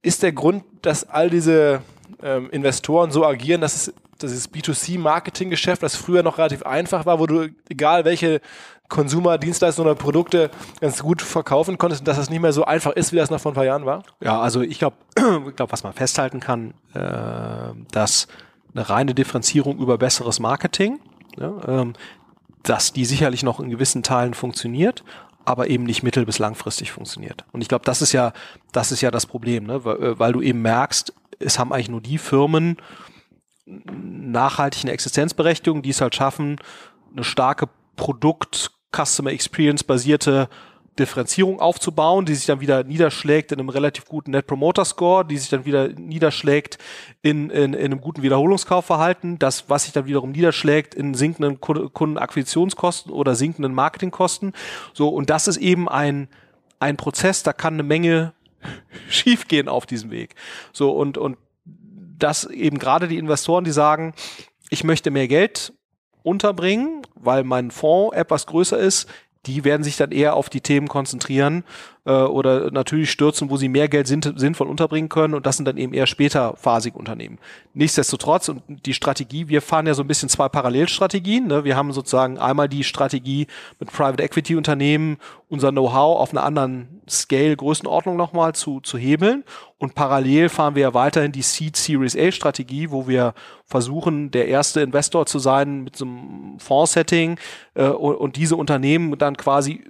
ist 0.05 0.23
der 0.23 0.31
Grund, 0.31 0.63
dass 0.81 1.09
all 1.09 1.29
diese 1.29 1.81
ähm, 2.21 2.49
Investoren 2.51 3.11
so 3.11 3.25
agieren, 3.25 3.61
dass 3.61 3.75
es 3.75 3.93
dieses 4.21 4.49
B2C-Marketing-Geschäft, 4.49 5.83
das 5.83 5.95
früher 5.95 6.23
noch 6.23 6.37
relativ 6.37 6.63
einfach 6.63 7.05
war, 7.05 7.19
wo 7.19 7.25
du, 7.25 7.49
egal 7.69 8.05
welche 8.05 8.39
Konsumer, 8.87 9.37
Dienstleistungen 9.37 9.89
oder 9.89 9.99
Produkte 9.99 10.51
ganz 10.79 11.01
gut 11.01 11.21
verkaufen 11.21 11.77
konntest 11.77 12.07
dass 12.07 12.17
das 12.17 12.29
nicht 12.29 12.41
mehr 12.41 12.53
so 12.53 12.65
einfach 12.65 12.91
ist, 12.91 13.11
wie 13.11 13.17
das 13.17 13.31
noch 13.31 13.41
vor 13.41 13.51
ein 13.51 13.55
paar 13.55 13.65
Jahren 13.65 13.85
war? 13.85 14.03
Ja, 14.21 14.39
also 14.39 14.61
ich 14.61 14.79
glaube, 14.79 14.95
glaub, 15.55 15.71
was 15.71 15.83
man 15.83 15.93
festhalten 15.93 16.39
kann, 16.39 16.75
äh, 16.93 17.73
dass 17.91 18.27
eine 18.73 18.87
reine 18.89 19.15
Differenzierung 19.15 19.79
über 19.79 19.97
besseres 19.97 20.39
Marketing, 20.39 20.99
ja, 21.37 21.53
ähm, 21.67 21.93
dass 22.63 22.93
die 22.93 23.05
sicherlich 23.05 23.43
noch 23.43 23.59
in 23.59 23.69
gewissen 23.69 24.03
Teilen 24.03 24.33
funktioniert, 24.33 25.03
aber 25.45 25.69
eben 25.69 25.83
nicht 25.83 26.03
mittel- 26.03 26.25
bis 26.25 26.39
langfristig 26.39 26.91
funktioniert. 26.91 27.45
Und 27.51 27.61
ich 27.61 27.67
glaube, 27.67 27.85
das 27.85 28.01
ist 28.01 28.11
ja, 28.11 28.33
das 28.71 28.91
ist 28.91 29.01
ja 29.01 29.11
das 29.11 29.25
Problem, 29.25 29.65
ne? 29.65 29.85
weil, 29.85 30.03
äh, 30.03 30.19
weil 30.19 30.33
du 30.33 30.41
eben 30.41 30.61
merkst, 30.61 31.13
es 31.39 31.59
haben 31.59 31.71
eigentlich 31.71 31.89
nur 31.89 32.01
die 32.01 32.17
Firmen 32.17 32.77
nachhaltig 33.65 34.83
eine 34.83 34.91
Existenzberechtigung, 34.91 35.81
die 35.81 35.89
es 35.89 36.01
halt 36.01 36.15
schaffen, 36.15 36.57
eine 37.13 37.23
starke 37.23 37.67
Produkt- 37.95 38.71
Customer 38.95 39.31
Experience 39.31 39.83
basierte 39.83 40.47
Differenzierung 40.99 41.59
aufzubauen, 41.59 42.25
die 42.25 42.35
sich 42.35 42.45
dann 42.45 42.61
wieder 42.61 42.83
niederschlägt 42.83 43.51
in 43.51 43.59
einem 43.59 43.69
relativ 43.69 44.05
guten 44.05 44.31
Net 44.31 44.47
Promoter 44.47 44.85
Score, 44.85 45.25
die 45.25 45.37
sich 45.37 45.49
dann 45.49 45.65
wieder 45.65 45.89
niederschlägt 45.89 46.77
in, 47.21 47.49
in, 47.49 47.73
in 47.73 47.85
einem 47.85 48.01
guten 48.01 48.21
Wiederholungskaufverhalten, 48.21 49.37
das, 49.39 49.69
was 49.69 49.83
sich 49.83 49.93
dann 49.93 50.05
wiederum 50.05 50.31
niederschlägt 50.31 50.95
in 50.95 51.13
sinkenden 51.13 51.59
Kundenakquisitionskosten 51.59 53.11
oder 53.11 53.35
sinkenden 53.35 53.73
Marketingkosten. 53.73 54.53
So, 54.93 55.09
und 55.09 55.29
das 55.29 55.47
ist 55.47 55.57
eben 55.57 55.89
ein, 55.89 56.29
ein 56.79 56.97
Prozess, 56.97 57.43
da 57.43 57.51
kann 57.51 57.73
eine 57.73 57.83
Menge 57.83 58.33
schiefgehen 59.09 59.67
auf 59.67 59.85
diesem 59.85 60.11
Weg. 60.11 60.35
So, 60.71 60.91
und, 60.91 61.17
und 61.17 61.37
das 62.17 62.45
eben 62.45 62.79
gerade 62.79 63.07
die 63.07 63.17
Investoren, 63.17 63.65
die 63.65 63.71
sagen, 63.71 64.13
ich 64.69 64.83
möchte 64.83 65.11
mehr 65.11 65.27
Geld 65.27 65.73
unterbringen, 66.23 67.03
weil 67.13 67.43
mein 67.43 67.69
Fonds 67.69 68.15
etwas 68.15 68.47
größer 68.47 68.79
ist, 68.79 69.07
die 69.45 69.63
werden 69.63 69.83
sich 69.83 69.97
dann 69.97 70.11
eher 70.11 70.35
auf 70.35 70.49
die 70.49 70.61
Themen 70.61 70.87
konzentrieren 70.87 71.63
äh, 72.05 72.11
oder 72.11 72.71
natürlich 72.71 73.11
stürzen, 73.11 73.49
wo 73.49 73.57
sie 73.57 73.69
mehr 73.69 73.87
Geld 73.87 74.07
sinnvoll 74.07 74.67
unterbringen 74.67 75.09
können 75.09 75.33
und 75.33 75.45
das 75.45 75.57
sind 75.57 75.65
dann 75.65 75.77
eben 75.77 75.93
eher 75.93 76.07
später 76.07 76.55
phasige 76.55 76.97
Unternehmen. 76.97 77.39
Nichtsdestotrotz 77.73 78.49
und 78.49 78.61
die 78.67 78.93
Strategie, 78.93 79.47
wir 79.49 79.61
fahren 79.61 79.87
ja 79.87 79.93
so 79.93 80.03
ein 80.03 80.07
bisschen 80.07 80.29
zwei 80.29 80.47
Parallelstrategien. 80.47 81.47
Ne? 81.47 81.63
Wir 81.63 81.75
haben 81.75 81.91
sozusagen 81.91 82.37
einmal 82.37 82.69
die 82.69 82.83
Strategie 82.83 83.47
mit 83.79 83.91
Private 83.91 84.23
Equity 84.23 84.55
Unternehmen 84.55 85.17
unser 85.49 85.71
Know-how 85.71 86.19
auf 86.19 86.31
einer 86.31 86.43
anderen 86.43 87.01
Scale, 87.07 87.55
Größenordnung 87.55 88.15
nochmal 88.15 88.55
zu, 88.55 88.79
zu 88.79 88.97
hebeln 88.97 89.43
und 89.77 89.93
parallel 89.93 90.49
fahren 90.49 90.75
wir 90.75 90.83
ja 90.83 90.93
weiterhin 90.93 91.31
die 91.31 91.41
Seed 91.41 91.75
Series 91.75 92.17
A 92.17 92.31
Strategie, 92.31 92.91
wo 92.91 93.07
wir 93.07 93.33
versuchen, 93.65 94.31
der 94.31 94.47
erste 94.47 94.81
Investor 94.81 95.25
zu 95.25 95.39
sein 95.39 95.83
mit 95.83 95.95
so 95.95 96.05
einem 96.05 96.59
Fonds-Setting 96.59 97.37
äh, 97.75 97.87
und, 97.87 98.15
und 98.15 98.35
diese 98.37 98.55
Unternehmen 98.55 99.17
dann 99.17 99.37
quasi 99.37 99.83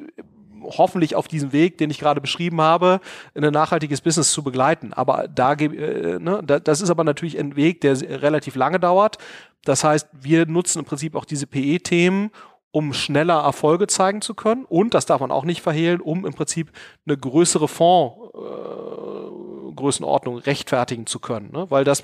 hoffentlich 0.65 1.15
auf 1.15 1.27
diesem 1.27 1.51
Weg, 1.51 1.77
den 1.77 1.89
ich 1.89 2.00
gerade 2.00 2.22
beschrieben 2.22 2.62
habe, 2.62 3.00
in 3.34 3.43
ein 3.43 3.53
nachhaltiges 3.53 4.01
Business 4.01 4.31
zu 4.31 4.43
begleiten. 4.43 4.93
Aber 4.93 5.27
da, 5.27 5.53
äh, 5.53 6.19
ne, 6.19 6.41
das 6.43 6.81
ist 6.81 6.89
aber 6.89 7.03
natürlich 7.03 7.39
ein 7.39 7.55
Weg, 7.55 7.81
der 7.81 8.00
relativ 8.22 8.55
lange 8.55 8.79
dauert. 8.79 9.17
Das 9.63 9.84
heißt, 9.84 10.07
wir 10.13 10.45
nutzen 10.45 10.79
im 10.79 10.86
Prinzip 10.86 11.15
auch 11.15 11.25
diese 11.25 11.48
PE-Themen, 11.48 12.31
um 12.72 12.93
schneller 12.93 13.41
Erfolge 13.41 13.88
zeigen 13.88 14.22
zu 14.22 14.34
können 14.34 14.65
und, 14.65 14.93
das 14.93 15.05
darf 15.05 15.22
man 15.22 15.31
auch 15.31 15.45
nicht 15.45 15.62
verhehlen, 15.62 16.01
um 16.01 16.25
im 16.25 16.34
Prinzip 16.34 16.74
eine 17.07 17.17
größere 17.17 17.69
Fondsgrößenordnung 17.69 20.39
äh, 20.39 20.41
rechtfertigen 20.41 21.07
zu 21.07 21.19
können. 21.19 21.51
Ne? 21.53 21.67
Weil 21.69 21.86
das 21.86 22.03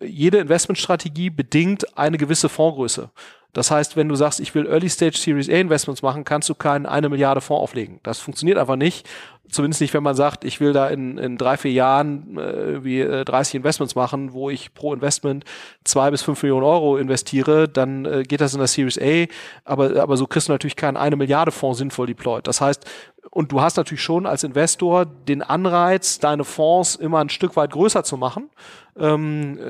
jede 0.00 0.36
Investmentstrategie 0.36 1.30
bedingt 1.30 1.96
eine 1.96 2.18
gewisse 2.18 2.50
Fondsgröße. 2.50 3.08
Das 3.52 3.70
heißt, 3.70 3.96
wenn 3.96 4.08
du 4.08 4.14
sagst, 4.14 4.40
ich 4.40 4.54
will 4.54 4.66
Early 4.66 4.88
Stage 4.88 5.16
Series 5.16 5.48
A 5.48 5.54
Investments 5.54 6.02
machen, 6.02 6.24
kannst 6.24 6.48
du 6.48 6.54
keinen 6.54 6.86
eine 6.86 7.08
Milliarde 7.08 7.40
Fonds 7.40 7.62
auflegen. 7.62 8.00
Das 8.02 8.18
funktioniert 8.18 8.58
einfach 8.58 8.76
nicht. 8.76 9.08
Zumindest 9.50 9.80
nicht, 9.80 9.94
wenn 9.94 10.04
man 10.04 10.14
sagt, 10.14 10.44
ich 10.44 10.60
will 10.60 10.72
da 10.72 10.86
in, 10.88 11.18
in 11.18 11.36
drei, 11.36 11.56
vier 11.56 11.72
Jahren 11.72 12.38
äh, 12.38 12.84
wie 12.84 13.00
äh, 13.00 13.24
30 13.24 13.56
Investments 13.56 13.96
machen, 13.96 14.32
wo 14.32 14.48
ich 14.48 14.74
pro 14.74 14.94
Investment 14.94 15.44
zwei 15.82 16.12
bis 16.12 16.22
fünf 16.22 16.40
Millionen 16.42 16.64
Euro 16.64 16.96
investiere, 16.96 17.68
dann 17.68 18.04
äh, 18.04 18.22
geht 18.22 18.40
das 18.40 18.52
in 18.52 18.60
der 18.60 18.68
Series 18.68 18.98
A. 18.98 19.26
Aber, 19.64 20.00
aber 20.00 20.16
so 20.16 20.28
kriegst 20.28 20.48
du 20.48 20.52
natürlich 20.52 20.76
keinen 20.76 20.96
eine 20.96 21.16
Milliarde 21.16 21.50
Fonds 21.50 21.78
sinnvoll 21.78 22.06
deployed. 22.06 22.46
Das 22.46 22.60
heißt, 22.60 22.88
und 23.30 23.52
du 23.52 23.60
hast 23.60 23.76
natürlich 23.76 24.02
schon 24.02 24.26
als 24.26 24.42
Investor 24.42 25.06
den 25.06 25.42
Anreiz, 25.42 26.18
deine 26.18 26.44
Fonds 26.44 26.96
immer 26.96 27.20
ein 27.20 27.28
Stück 27.28 27.56
weit 27.56 27.70
größer 27.70 28.02
zu 28.02 28.16
machen 28.16 28.50
ähm, 28.98 29.58
äh, 29.58 29.62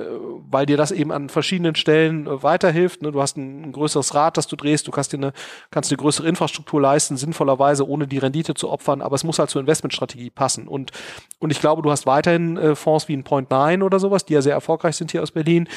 weil 0.50 0.67
dir 0.67 0.76
das 0.76 0.90
eben 0.90 1.12
an 1.12 1.29
verschiedenen 1.29 1.75
Stellen 1.75 2.26
äh, 2.26 2.43
weiterhilft. 2.43 3.02
Ne? 3.02 3.12
Du 3.12 3.21
hast 3.21 3.37
ein, 3.37 3.64
ein, 3.64 3.73
größeres 3.73 4.14
Rad, 4.14 4.37
das 4.37 4.47
du 4.47 4.57
drehst, 4.57 4.87
du 4.87 4.90
kannst 4.90 5.12
dir 5.12 5.19
eine, 5.19 5.33
kannst 5.71 5.90
eine 5.90 5.99
größere 5.99 6.29
Infrastruktur 6.29 6.81
leisten, 6.81 7.17
sinnvollerweise, 7.17 7.88
ohne 7.88 8.07
die 8.07 8.19
Rendite 8.19 8.55
zu 8.55 8.71
opfern, 8.71 9.02
aber 9.02 9.14
es 9.14 9.25
muss 9.25 9.38
halt 9.38 9.50
zur 9.50 9.61
Investmentstrategie 9.61 10.31
passen. 10.31 10.67
Und, 10.69 10.90
und 11.38 11.50
ich 11.50 11.61
glaube, 11.61 11.83
du 11.83 11.90
hast 11.90 12.07
weiterhin 12.07 12.57
äh, 12.57 12.75
Fonds 12.75 13.09
wie 13.09 13.17
ein 13.17 13.25
Point 13.25 13.50
Nine 13.50 13.85
oder 13.85 13.99
sowas, 13.99 14.25
die 14.25 14.35
ja 14.35 14.43
sehr 14.43 14.55
erfolgreich 14.55 14.97
sind 14.97 15.12
hier 15.12 15.23
aus 15.23 15.31
Berlin, 15.31 15.69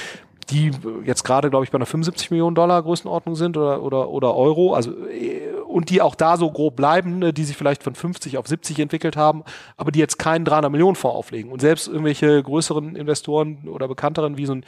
die 0.46 0.72
jetzt 1.06 1.24
gerade, 1.24 1.50
glaube 1.50 1.66
ich, 1.66 1.72
bei 1.72 1.78
einer 1.78 1.86
75 1.86 2.32
Millionen 2.32 2.56
Dollar 2.56 2.82
Größenordnung 2.82 3.36
sind 3.36 3.58
oder, 3.58 3.82
oder, 3.82 4.10
oder 4.10 4.36
Euro, 4.36 4.74
also 4.74 4.92
äh, 5.08 5.54
und 5.74 5.90
die 5.90 6.02
auch 6.04 6.14
da 6.14 6.38
so 6.38 6.52
grob 6.52 6.76
bleiben, 6.76 7.18
ne, 7.18 7.34
die 7.34 7.44
sich 7.44 7.58
vielleicht 7.58 7.82
von 7.82 7.96
50 7.96 8.38
auf 8.38 8.48
70 8.48 8.78
entwickelt 8.78 9.18
haben, 9.18 9.44
aber 9.76 9.92
die 9.92 9.98
jetzt 9.98 10.20
keinen 10.20 10.46
300 10.46 10.72
Millionen 10.72 10.96
Fonds 10.96 11.18
auflegen. 11.18 11.52
Und 11.52 11.62
selbst 11.62 11.88
irgendwelche 11.88 12.44
größeren 12.44 12.96
Investoren 12.96 13.68
oder 13.68 13.88
bekannteren 13.88 14.38
wie 14.38 14.46
so 14.46 14.54
ein 14.54 14.66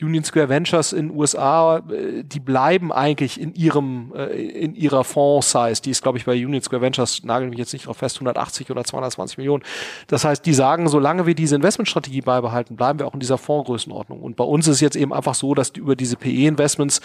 Union 0.00 0.24
Square 0.24 0.48
Ventures 0.48 0.92
in 0.92 1.10
USA, 1.10 1.78
äh, 1.78 2.24
die 2.24 2.40
bleiben 2.40 2.92
eigentlich 2.92 3.40
in 3.40 3.54
ihrem, 3.54 4.12
äh, 4.16 4.26
in 4.34 4.74
ihrer 4.74 5.04
Fonds-Size. 5.04 5.80
Die 5.82 5.90
ist, 5.90 6.02
glaube 6.02 6.18
ich, 6.18 6.24
bei 6.24 6.32
Union 6.32 6.60
Square 6.60 6.82
Ventures, 6.82 7.22
nagel 7.22 7.48
mich 7.48 7.58
jetzt 7.58 7.72
nicht 7.72 7.86
drauf 7.86 7.98
fest, 7.98 8.16
180 8.16 8.68
oder 8.72 8.82
220 8.82 9.38
Millionen. 9.38 9.62
Das 10.08 10.24
heißt, 10.24 10.44
die 10.44 10.54
sagen, 10.54 10.88
solange 10.88 11.26
wir 11.26 11.36
diese 11.36 11.54
Investmentstrategie 11.54 12.22
beibehalten, 12.22 12.74
bleiben 12.74 12.98
wir 12.98 13.06
auch 13.06 13.14
in 13.14 13.20
dieser 13.20 13.38
Fondsgrößenordnung. 13.38 14.20
Und 14.20 14.34
bei 14.34 14.44
uns 14.44 14.66
ist 14.66 14.80
jetzt 14.80 14.96
eben 14.96 15.12
einfach 15.18 15.34
so, 15.34 15.54
dass 15.54 15.70
über 15.70 15.94
diese 15.94 16.16
PE-Investments 16.16 17.00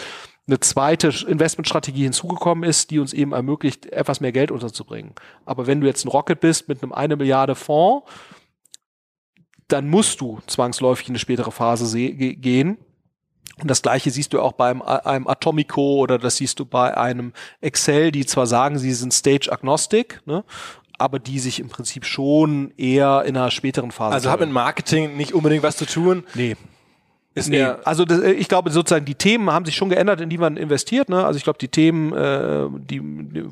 eine 0.47 0.59
zweite 0.59 1.07
Investmentstrategie 1.27 2.03
hinzugekommen 2.03 2.63
ist, 2.63 2.91
die 2.91 2.99
uns 2.99 3.13
eben 3.13 3.31
ermöglicht, 3.31 3.85
etwas 3.87 4.19
mehr 4.19 4.31
Geld 4.31 4.51
unterzubringen. 4.51 5.13
Aber 5.45 5.67
wenn 5.67 5.81
du 5.81 5.87
jetzt 5.87 6.05
ein 6.05 6.09
Rocket 6.09 6.39
bist 6.39 6.67
mit 6.67 6.83
einem 6.83 6.91
eine 6.91 7.15
Milliarde 7.15 7.55
Fonds, 7.55 8.09
dann 9.67 9.89
musst 9.89 10.19
du 10.21 10.39
zwangsläufig 10.47 11.07
in 11.07 11.13
eine 11.13 11.19
spätere 11.19 11.51
Phase 11.51 11.97
gehen. 11.97 12.77
Und 13.61 13.69
das 13.69 13.81
gleiche 13.81 14.11
siehst 14.11 14.33
du 14.33 14.41
auch 14.41 14.53
beim 14.53 14.81
einem 14.81 15.27
Atomico 15.27 15.97
oder 15.99 16.17
das 16.17 16.37
siehst 16.37 16.59
du 16.59 16.65
bei 16.65 16.97
einem 16.97 17.33
Excel, 17.61 18.11
die 18.11 18.25
zwar 18.25 18.47
sagen, 18.47 18.79
sie 18.79 18.93
sind 18.93 19.13
stage 19.13 19.51
agnostic, 19.51 20.21
ne, 20.25 20.43
aber 20.97 21.19
die 21.19 21.39
sich 21.39 21.59
im 21.59 21.69
Prinzip 21.69 22.05
schon 22.05 22.73
eher 22.77 23.23
in 23.25 23.37
einer 23.37 23.51
späteren 23.51 23.91
Phase. 23.91 24.13
Also 24.13 24.31
hat 24.31 24.39
mit 24.39 24.51
Marketing 24.51 25.15
nicht 25.17 25.33
unbedingt 25.33 25.63
was 25.63 25.77
zu 25.77 25.85
tun. 25.85 26.23
Nee. 26.33 26.55
Ist 27.35 27.49
nee, 27.49 27.63
also 27.63 28.05
das, 28.05 28.19
ich 28.21 28.47
glaube 28.47 28.69
sozusagen 28.69 29.05
die 29.05 29.15
Themen 29.15 29.49
haben 29.49 29.65
sich 29.65 29.75
schon 29.75 29.89
geändert, 29.89 30.21
in 30.21 30.29
die 30.29 30.37
man 30.37 30.55
investiert. 30.55 31.09
Ne? 31.09 31.25
Also 31.25 31.37
ich 31.37 31.43
glaube 31.43 31.57
die 31.59 31.67
Themen, 31.67 32.13
äh, 32.13 32.67
die, 32.71 33.01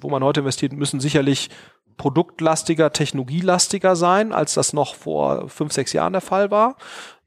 wo 0.01 0.09
man 0.09 0.23
heute 0.23 0.41
investiert, 0.41 0.73
müssen 0.73 0.99
sicherlich 0.99 1.49
produktlastiger, 1.97 2.93
technologielastiger 2.93 3.95
sein, 3.95 4.33
als 4.33 4.53
das 4.53 4.73
noch 4.73 4.95
vor 4.95 5.49
fünf, 5.49 5.73
sechs 5.73 5.93
Jahren 5.93 6.13
der 6.13 6.21
Fall 6.21 6.51
war 6.51 6.77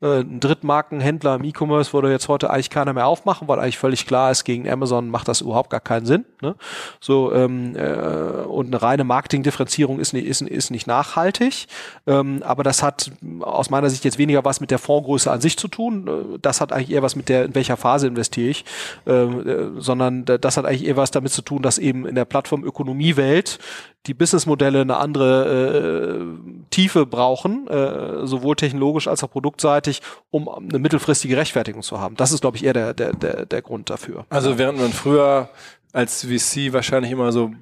äh, 0.01 0.21
ein 0.21 0.41
Drittmarkenhändler 0.41 1.37
im 1.37 1.45
E-Commerce 1.45 1.93
würde 1.93 2.11
jetzt 2.11 2.29
heute 2.29 2.51
eigentlich 2.51 2.71
keiner 2.71 2.93
mehr 2.93 3.07
aufmachen, 3.07 3.49
weil 3.49 3.59
eigentlich 3.59 3.79
völlig 3.79 4.07
klar 4.07 4.31
ist, 4.31 4.45
gegen 4.45 4.69
Amazon 4.69 5.09
macht 5.09 5.29
das 5.29 5.41
überhaupt 5.41 5.71
gar 5.71 5.81
keinen 5.81 6.07
Sinn. 6.07 6.25
Ne? 6.43 6.57
So 7.01 7.33
ähm, 7.33 7.77
äh, 7.77 8.45
und 8.45 8.67
eine 8.67 8.83
reine 8.83 9.05
Marketingdifferenzierung 9.05 10.01
ist 10.01 10.13
nicht, 10.13 10.27
ist, 10.27 10.43
ist 10.43 10.71
nicht 10.71 10.87
nachhaltig, 10.87 11.67
ähm, 12.07 12.43
aber 12.45 12.63
das 12.63 12.83
hat 12.83 13.11
aus 13.41 13.71
meiner 13.71 13.91
Sicht 13.91 14.05
jetzt 14.05 14.19
weniger 14.19 14.45
was 14.45 14.61
mit 14.61 14.71
der 14.71 14.79
Fondsgröße 14.79 15.31
an 15.31 15.41
sich 15.41 15.57
zu 15.57 15.69
tun. 15.69 16.09
Äh, 16.09 16.39
das 16.41 16.61
hat 16.61 16.73
eigentlich 16.73 16.91
eher 16.91 17.03
was 17.03 17.17
mit 17.17 17.29
der, 17.29 17.45
in 17.45 17.55
welcher 17.55 17.77
Phase 17.77 18.07
investiere 18.07 18.51
ich, 18.51 18.65
ähm, 19.07 19.47
äh, 19.47 19.81
sondern 19.81 20.25
das 20.25 20.57
hat 20.57 20.67
eigentlich 20.67 20.87
eher 20.87 20.97
was 20.97 21.11
damit 21.11 21.33
zu 21.33 21.43
tun, 21.43 21.63
dass 21.63 21.79
eben 21.79 22.07
in 22.07 22.15
der 22.15 22.25
Plattformökonomiewelt 22.25 23.59
die 24.07 24.15
Businessmodelle 24.15 24.83
eine 24.83 24.99
andere 24.99 26.19
äh, 26.19 26.65
Tiefe 26.71 27.07
brauchen, 27.07 27.67
äh, 27.69 28.27
sowohl 28.27 28.55
technologisch 28.55 29.09
als 29.09 29.25
auch 29.25 29.31
produktseitig, 29.31 29.84
um 30.31 30.49
eine 30.49 30.79
mittelfristige 30.79 31.37
Rechtfertigung 31.37 31.83
zu 31.83 32.01
haben. 32.01 32.17
Das 32.17 32.33
ist, 32.33 32.41
glaube 32.41 32.57
ich, 32.57 32.65
eher 32.65 32.73
der, 32.73 32.95
der, 32.95 33.13
der, 33.13 33.47
der 33.47 33.63
Grund 33.63 33.91
dafür. 33.91 34.27
Also 34.31 34.59
während 34.59 34.79
man 34.79 34.93
früher 34.93 35.51
als 35.93 36.25
VC 36.25 36.73
wahrscheinlich 36.73 37.13
immer 37.13 37.31
so 37.33 37.53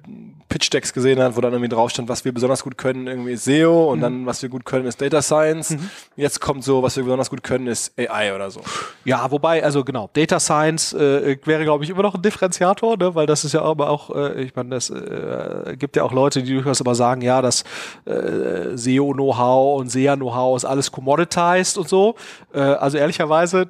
Pitch-Decks 0.52 0.92
gesehen 0.92 1.18
hat, 1.18 1.34
wo 1.34 1.40
dann 1.40 1.52
irgendwie 1.52 1.70
drauf 1.70 1.90
stand, 1.90 2.10
was 2.10 2.26
wir 2.26 2.32
besonders 2.32 2.62
gut 2.62 2.76
können, 2.76 3.06
irgendwie 3.06 3.32
ist 3.32 3.44
SEO 3.44 3.90
und 3.90 3.98
mhm. 3.98 4.02
dann, 4.02 4.26
was 4.26 4.42
wir 4.42 4.50
gut 4.50 4.66
können, 4.66 4.84
ist 4.84 5.00
Data 5.00 5.22
Science. 5.22 5.70
Mhm. 5.70 5.90
Jetzt 6.16 6.40
kommt 6.42 6.62
so, 6.62 6.82
was 6.82 6.94
wir 6.96 7.04
besonders 7.04 7.30
gut 7.30 7.42
können, 7.42 7.66
ist 7.66 7.98
AI 7.98 8.34
oder 8.34 8.50
so. 8.50 8.60
Ja, 9.04 9.30
wobei, 9.30 9.64
also 9.64 9.82
genau, 9.82 10.10
Data 10.12 10.38
Science 10.38 10.92
äh, 10.92 11.38
wäre, 11.44 11.64
glaube 11.64 11.84
ich, 11.84 11.90
immer 11.90 12.02
noch 12.02 12.14
ein 12.14 12.20
Differenziator, 12.20 12.98
ne? 12.98 13.14
weil 13.14 13.26
das 13.26 13.44
ist 13.44 13.54
ja 13.54 13.62
aber 13.62 13.88
auch, 13.88 14.14
äh, 14.14 14.42
ich 14.42 14.54
meine, 14.54 14.70
das 14.70 14.90
äh, 14.90 15.74
gibt 15.78 15.96
ja 15.96 16.02
auch 16.02 16.12
Leute, 16.12 16.42
die 16.42 16.52
durchaus 16.52 16.80
immer 16.80 16.94
sagen, 16.94 17.22
ja, 17.22 17.40
das 17.40 17.64
äh, 18.04 18.76
SEO-Know-how 18.76 19.80
und 19.80 19.88
SEA-Know-how 19.88 20.58
ist 20.58 20.66
alles 20.66 20.92
commoditized 20.92 21.78
und 21.78 21.88
so. 21.88 22.16
Äh, 22.52 22.60
also 22.60 22.98
ehrlicherweise, 22.98 23.66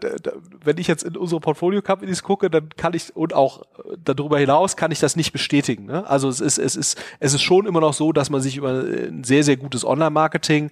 wenn 0.64 0.78
ich 0.78 0.88
jetzt 0.88 1.04
in 1.04 1.16
unsere 1.16 1.40
Portfolio-Companies 1.40 2.24
gucke, 2.24 2.50
dann 2.50 2.70
kann 2.76 2.92
ich, 2.94 3.14
und 3.14 3.34
auch 3.34 3.62
darüber 4.04 4.40
hinaus 4.40 4.76
kann 4.76 4.90
ich 4.90 4.98
das 4.98 5.14
nicht 5.14 5.32
bestätigen. 5.32 5.86
Ne? 5.86 6.04
Also 6.08 6.28
es 6.28 6.40
ist, 6.40 6.58
es 6.58 6.71
ist, 6.76 7.00
es 7.20 7.34
ist 7.34 7.42
schon 7.42 7.66
immer 7.66 7.80
noch 7.80 7.94
so, 7.94 8.12
dass 8.12 8.30
man 8.30 8.40
sich 8.40 8.56
über 8.56 8.70
ein 8.70 9.24
sehr, 9.24 9.44
sehr 9.44 9.56
gutes 9.56 9.84
Online-Marketing 9.84 10.70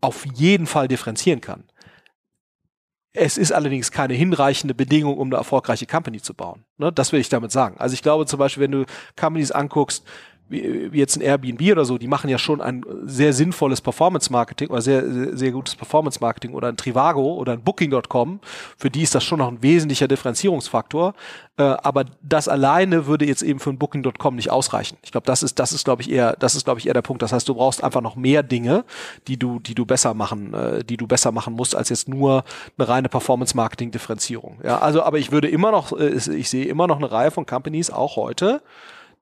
auf 0.00 0.24
jeden 0.34 0.66
Fall 0.66 0.88
differenzieren 0.88 1.40
kann. 1.40 1.64
Es 3.12 3.36
ist 3.36 3.52
allerdings 3.52 3.90
keine 3.90 4.14
hinreichende 4.14 4.72
Bedingung, 4.72 5.18
um 5.18 5.28
eine 5.28 5.36
erfolgreiche 5.36 5.86
Company 5.86 6.22
zu 6.22 6.32
bauen. 6.32 6.64
Ne? 6.78 6.92
Das 6.92 7.12
will 7.12 7.20
ich 7.20 7.28
damit 7.28 7.50
sagen. 7.50 7.76
Also 7.78 7.94
ich 7.94 8.02
glaube 8.02 8.26
zum 8.26 8.38
Beispiel, 8.38 8.62
wenn 8.62 8.72
du 8.72 8.84
Companies 9.18 9.50
anguckst, 9.50 10.04
wie, 10.50 10.92
wie 10.92 10.98
jetzt 10.98 11.16
ein 11.16 11.22
Airbnb 11.22 11.62
oder 11.70 11.84
so, 11.84 11.96
die 11.96 12.08
machen 12.08 12.28
ja 12.28 12.36
schon 12.36 12.60
ein 12.60 12.84
sehr 13.04 13.32
sinnvolles 13.32 13.80
Performance-Marketing 13.80 14.68
oder 14.68 14.82
sehr, 14.82 15.08
sehr, 15.10 15.36
sehr 15.36 15.52
gutes 15.52 15.76
Performance-Marketing 15.76 16.52
oder 16.54 16.68
ein 16.68 16.76
Trivago 16.76 17.34
oder 17.34 17.52
ein 17.52 17.62
Booking.com, 17.62 18.40
für 18.76 18.90
die 18.90 19.02
ist 19.02 19.14
das 19.14 19.24
schon 19.24 19.38
noch 19.38 19.48
ein 19.48 19.62
wesentlicher 19.62 20.08
Differenzierungsfaktor. 20.08 21.14
Äh, 21.56 21.62
aber 21.62 22.04
das 22.22 22.48
alleine 22.48 23.06
würde 23.06 23.26
jetzt 23.26 23.42
eben 23.42 23.60
für 23.60 23.70
ein 23.70 23.78
Booking.com 23.78 24.34
nicht 24.34 24.50
ausreichen. 24.50 24.96
Ich 25.02 25.12
glaube, 25.12 25.26
das 25.26 25.42
ist, 25.42 25.58
das 25.58 25.72
ist, 25.72 25.84
glaube 25.84 26.02
ich, 26.02 26.10
eher, 26.10 26.34
das 26.38 26.54
ist, 26.54 26.64
glaube 26.64 26.80
ich, 26.80 26.86
eher 26.86 26.94
der 26.94 27.02
Punkt. 27.02 27.22
Das 27.22 27.32
heißt, 27.32 27.48
du 27.48 27.54
brauchst 27.54 27.84
einfach 27.84 28.00
noch 28.00 28.16
mehr 28.16 28.42
Dinge, 28.42 28.84
die 29.28 29.36
du, 29.36 29.60
die 29.60 29.74
du 29.74 29.86
besser 29.86 30.14
machen, 30.14 30.52
äh, 30.52 30.84
die 30.84 30.96
du 30.96 31.06
besser 31.06 31.30
machen 31.32 31.54
musst, 31.54 31.76
als 31.76 31.90
jetzt 31.90 32.08
nur 32.08 32.44
eine 32.76 32.88
reine 32.88 33.08
Performance-Marketing-Differenzierung. 33.08 34.58
Ja, 34.64 34.78
also, 34.78 35.02
aber 35.02 35.18
ich 35.18 35.30
würde 35.30 35.48
immer 35.48 35.70
noch, 35.70 35.92
äh, 35.92 36.08
ich 36.08 36.50
sehe 36.50 36.64
immer 36.64 36.86
noch 36.86 36.96
eine 36.96 37.12
Reihe 37.12 37.30
von 37.30 37.46
Companies, 37.46 37.90
auch 37.90 38.16
heute, 38.16 38.62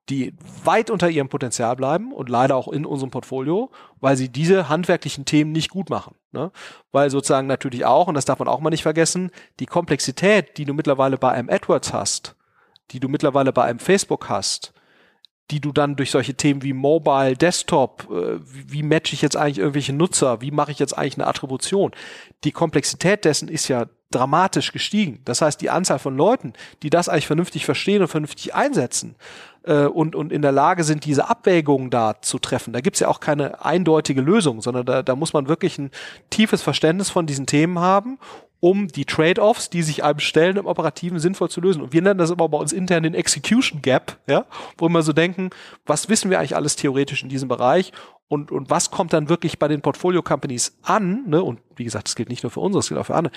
die 0.09 0.33
weit 0.63 0.89
unter 0.89 1.09
ihrem 1.09 1.29
Potenzial 1.29 1.75
bleiben 1.75 2.11
und 2.11 2.29
leider 2.29 2.55
auch 2.55 2.67
in 2.67 2.85
unserem 2.85 3.11
Portfolio, 3.11 3.69
weil 3.99 4.17
sie 4.17 4.29
diese 4.29 4.69
handwerklichen 4.69 5.25
Themen 5.25 5.51
nicht 5.51 5.69
gut 5.69 5.89
machen. 5.89 6.15
Ne? 6.31 6.51
Weil 6.91 7.09
sozusagen 7.09 7.47
natürlich 7.47 7.85
auch, 7.85 8.07
und 8.07 8.15
das 8.15 8.25
darf 8.25 8.39
man 8.39 8.47
auch 8.47 8.59
mal 8.59 8.69
nicht 8.69 8.83
vergessen, 8.83 9.31
die 9.59 9.65
Komplexität, 9.65 10.57
die 10.57 10.65
du 10.65 10.73
mittlerweile 10.73 11.17
bei 11.17 11.31
einem 11.31 11.49
AdWords 11.49 11.93
hast, 11.93 12.35
die 12.91 12.99
du 12.99 13.07
mittlerweile 13.07 13.53
bei 13.53 13.63
einem 13.63 13.79
Facebook 13.79 14.29
hast, 14.29 14.73
die 15.51 15.59
du 15.59 15.71
dann 15.71 15.95
durch 15.95 16.11
solche 16.11 16.35
Themen 16.35 16.61
wie 16.63 16.73
Mobile, 16.73 17.35
Desktop, 17.35 18.07
äh, 18.11 18.39
wie, 18.43 18.83
matche 18.83 19.13
ich 19.13 19.21
jetzt 19.21 19.35
eigentlich 19.35 19.59
irgendwelche 19.59 19.93
Nutzer, 19.93 20.41
wie 20.41 20.51
mache 20.51 20.71
ich 20.71 20.79
jetzt 20.79 20.97
eigentlich 20.97 21.17
eine 21.17 21.27
Attribution, 21.27 21.91
die 22.43 22.51
Komplexität 22.51 23.25
dessen 23.25 23.47
ist 23.47 23.67
ja 23.67 23.87
dramatisch 24.11 24.71
gestiegen. 24.71 25.21
Das 25.25 25.41
heißt, 25.41 25.61
die 25.61 25.69
Anzahl 25.69 25.99
von 25.99 26.17
Leuten, 26.17 26.53
die 26.81 26.89
das 26.89 27.09
eigentlich 27.09 27.27
vernünftig 27.27 27.65
verstehen 27.65 28.01
und 28.01 28.07
vernünftig 28.07 28.55
einsetzen, 28.55 29.15
äh, 29.63 29.85
und, 29.85 30.15
und 30.15 30.31
in 30.31 30.41
der 30.41 30.51
Lage 30.51 30.83
sind, 30.83 31.05
diese 31.05 31.29
Abwägungen 31.29 31.89
da 31.89 32.21
zu 32.21 32.39
treffen. 32.39 32.73
Da 32.73 32.81
gibt's 32.81 32.99
ja 32.99 33.07
auch 33.07 33.19
keine 33.19 33.63
eindeutige 33.63 34.21
Lösung, 34.21 34.61
sondern 34.61 34.85
da, 34.85 35.03
da 35.03 35.15
muss 35.15 35.33
man 35.33 35.47
wirklich 35.47 35.77
ein 35.77 35.91
tiefes 36.29 36.61
Verständnis 36.61 37.09
von 37.09 37.25
diesen 37.25 37.45
Themen 37.45 37.79
haben 37.79 38.17
um 38.59 38.87
die 38.87 39.05
Trade-offs, 39.05 39.69
die 39.69 39.83
sich 39.83 40.03
einem 40.03 40.19
stellen, 40.19 40.57
im 40.57 40.65
Operativen 40.65 41.19
sinnvoll 41.19 41.49
zu 41.49 41.61
lösen. 41.61 41.81
Und 41.81 41.93
wir 41.93 42.01
nennen 42.01 42.17
das 42.17 42.29
immer 42.29 42.49
bei 42.49 42.57
uns 42.57 42.73
intern 42.73 43.03
den 43.03 43.13
Execution 43.13 43.81
Gap, 43.81 44.17
ja, 44.27 44.45
wo 44.77 44.89
wir 44.89 45.01
so 45.01 45.13
denken, 45.13 45.49
was 45.85 46.09
wissen 46.09 46.29
wir 46.29 46.39
eigentlich 46.39 46.55
alles 46.55 46.75
theoretisch 46.75 47.23
in 47.23 47.29
diesem 47.29 47.47
Bereich 47.47 47.91
und, 48.27 48.51
und 48.51 48.69
was 48.69 48.91
kommt 48.91 49.13
dann 49.13 49.29
wirklich 49.29 49.59
bei 49.59 49.67
den 49.67 49.81
Portfolio 49.81 50.21
Companies 50.21 50.77
an, 50.81 51.23
ne? 51.27 51.43
Und 51.43 51.59
wie 51.75 51.83
gesagt, 51.83 52.07
das 52.07 52.15
gilt 52.15 52.29
nicht 52.29 52.43
nur 52.43 52.51
für 52.51 52.59
uns, 52.59 52.75
das 52.75 52.89
gilt 52.89 52.99
auch 52.99 53.05
für 53.05 53.15
andere 53.15 53.33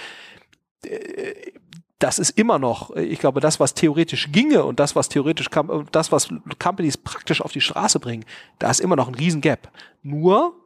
das 2.03 2.19
ist 2.19 2.31
immer 2.31 2.59
noch, 2.59 2.97
ich 2.97 3.21
glaube, 3.21 3.41
das, 3.41 3.61
was 3.61 3.75
theoretisch 3.75 4.33
ginge 4.33 4.65
und 4.65 4.81
das, 4.81 4.97
was 4.97 5.09
theoretisch, 5.09 5.49
das, 5.93 6.11
was 6.11 6.29
Companies 6.59 6.97
praktisch 6.97 7.41
auf 7.41 7.53
die 7.53 7.61
Straße 7.61 8.01
bringen, 8.01 8.25
da 8.59 8.71
ist 8.71 8.81
immer 8.81 8.97
noch 8.97 9.07
ein 9.07 9.15
Riesengap. 9.15 9.71
Nur, 10.03 10.57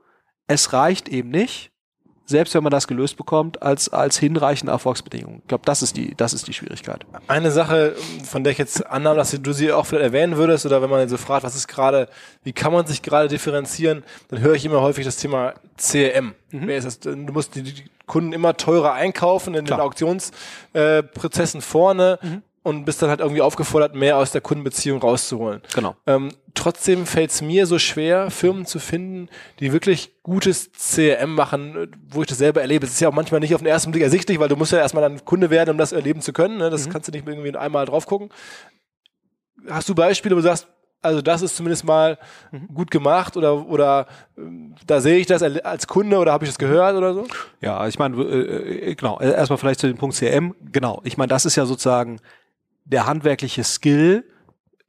es 0.47 0.73
reicht 0.73 1.09
eben 1.09 1.29
nicht, 1.29 1.73
selbst 2.27 2.55
wenn 2.55 2.63
man 2.63 2.73
das 2.73 2.87
gelöst 2.87 3.17
bekommt, 3.17 3.63
als, 3.63 3.89
als 3.89 4.19
hinreichende 4.19 4.73
Erfolgsbedingung. 4.73 5.39
Ich 5.43 5.49
glaube, 5.49 5.63
das 5.65 5.83
ist 5.83 5.97
die, 5.97 6.15
das 6.17 6.35
ist 6.35 6.49
die 6.49 6.53
Schwierigkeit. 6.53 7.07
Eine 7.29 7.51
Sache, 7.51 7.95
von 8.25 8.45
der 8.45 8.51
ich 8.51 8.59
jetzt 8.59 8.85
annahm, 8.87 9.17
dass 9.17 9.31
du 9.31 9.53
sie 9.53 9.73
auch 9.73 9.87
vielleicht 9.87 10.13
erwähnen 10.13 10.37
würdest, 10.37 10.67
oder 10.67 10.83
wenn 10.83 10.91
man 10.91 11.09
so 11.09 11.17
fragt, 11.17 11.45
was 11.45 11.55
ist 11.55 11.69
gerade, 11.69 12.09
wie 12.43 12.53
kann 12.53 12.73
man 12.73 12.87
sich 12.87 13.03
gerade 13.03 13.29
differenzieren, 13.29 14.03
dann 14.29 14.41
höre 14.41 14.55
ich 14.55 14.65
immer 14.65 14.81
häufig 14.81 15.05
das 15.05 15.17
Thema 15.17 15.55
CRM. 15.77 16.35
Mhm. 16.51 17.27
Du 17.27 17.33
musst 17.33 17.55
die, 17.55 17.63
die, 17.63 17.85
Kunden 18.07 18.33
immer 18.33 18.57
teurer 18.57 18.93
einkaufen 18.93 19.55
in 19.55 19.65
Klar. 19.65 19.81
den 19.81 19.85
Auktionsprozessen 19.85 21.59
äh, 21.59 21.63
vorne. 21.63 22.21
Mhm 22.23 22.43
und 22.67 22.85
bist 22.85 23.01
dann 23.01 23.11
halt 23.11 23.21
irgendwie 23.21 23.43
aufgefordert, 23.43 23.95
mehr 23.95 24.17
aus 24.17 24.33
der 24.33 24.41
Kundenbeziehung 24.41 25.01
rauszuholen. 25.01 25.63
Genau. 25.73 25.95
Ähm, 26.05 26.31
trotzdem 26.53 27.07
fällt 27.07 27.31
es 27.31 27.41
mir 27.41 27.65
so 27.65 27.79
schwer, 27.79 28.29
Firmen 28.29 28.67
zu 28.67 28.81
finden, 28.81 29.29
die 29.61 29.73
wirklich 29.73 30.21
gutes 30.25 30.73
CRM 30.73 31.37
machen, 31.37 31.97
wo 32.11 32.23
ich 32.23 32.27
das 32.27 32.39
selber 32.39 32.63
erlebe. 32.63 32.85
Es 32.85 32.95
ist 32.95 33.01
ja 33.01 33.09
auch 33.09 33.13
manchmal 33.13 33.39
nicht 33.39 33.55
auf 33.55 33.61
den 33.61 33.69
ersten 33.69 33.93
Blick 33.93 34.03
ersichtlich, 34.03 34.41
weil 34.41 34.49
du 34.49 34.57
musst 34.57 34.73
ja 34.73 34.79
erstmal 34.79 35.09
dann 35.09 35.25
Kunde 35.25 35.49
werden, 35.51 35.71
um 35.71 35.79
das 35.79 35.93
erleben 35.93 36.23
zu 36.23 36.33
können. 36.33 36.57
Ne? 36.57 36.69
Das 36.69 36.89
mhm. 36.89 36.93
kannst 36.93 37.07
du 37.07 37.13
nicht 37.13 37.25
irgendwie 37.25 37.57
einmal 37.57 37.87
drauf 37.87 38.05
gucken. 38.05 38.31
Hast 39.71 39.89
du 39.89 39.95
Beispiele, 39.95 40.35
wo 40.35 40.41
du 40.41 40.43
sagst, 40.43 40.67
also 41.03 41.23
das 41.23 41.43
ist 41.43 41.55
zumindest 41.55 41.85
mal 41.85 42.19
mhm. 42.51 42.75
gut 42.75 42.91
gemacht 42.91 43.37
oder 43.37 43.69
oder 43.69 44.07
da 44.87 45.01
sehe 45.01 45.19
ich 45.19 45.27
das 45.27 45.41
als 45.43 45.87
Kunde 45.87 46.19
oder 46.19 46.33
habe 46.33 46.45
ich 46.45 46.51
das 46.51 46.59
gehört 46.59 46.97
oder 46.97 47.15
so? 47.15 47.27
Ja, 47.61 47.87
ich 47.87 47.99
meine, 47.99 48.17
äh, 48.23 48.91
äh, 48.91 48.95
genau, 48.97 49.21
erstmal 49.21 49.59
vielleicht 49.59 49.79
zu 49.79 49.87
dem 49.87 49.99
Punkt 49.99 50.17
CRM. 50.17 50.57
Genau, 50.73 51.01
ich 51.05 51.17
meine, 51.17 51.29
das 51.29 51.45
ist 51.45 51.55
ja 51.55 51.65
sozusagen 51.65 52.19
der 52.87 53.07
handwerkliche 53.07 53.65
Skill, 53.65 54.25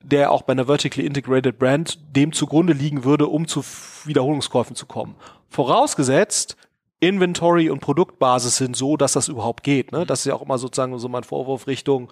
der 0.01 0.31
auch 0.31 0.43
bei 0.43 0.53
einer 0.53 0.67
vertically 0.67 1.05
integrated 1.05 1.60
Brand 1.60 1.99
dem 2.15 2.31
zugrunde 2.31 2.73
liegen 2.73 3.03
würde, 3.03 3.27
um 3.27 3.47
zu 3.47 3.63
Wiederholungskäufen 4.05 4.75
zu 4.75 4.86
kommen. 4.86 5.15
Vorausgesetzt, 5.49 6.55
Inventory 6.99 7.69
und 7.69 7.79
Produktbasis 7.79 8.57
sind 8.57 8.75
so, 8.75 8.97
dass 8.97 9.13
das 9.13 9.27
überhaupt 9.27 9.63
geht. 9.63 9.91
Ne? 9.91 10.05
Das 10.05 10.19
ist 10.19 10.25
ja 10.25 10.36
auch 10.36 10.41
immer 10.41 10.57
sozusagen 10.57 10.97
so 10.97 11.10
mein 11.10 11.23
Vorwurf 11.23 11.67
Richtung 11.67 12.12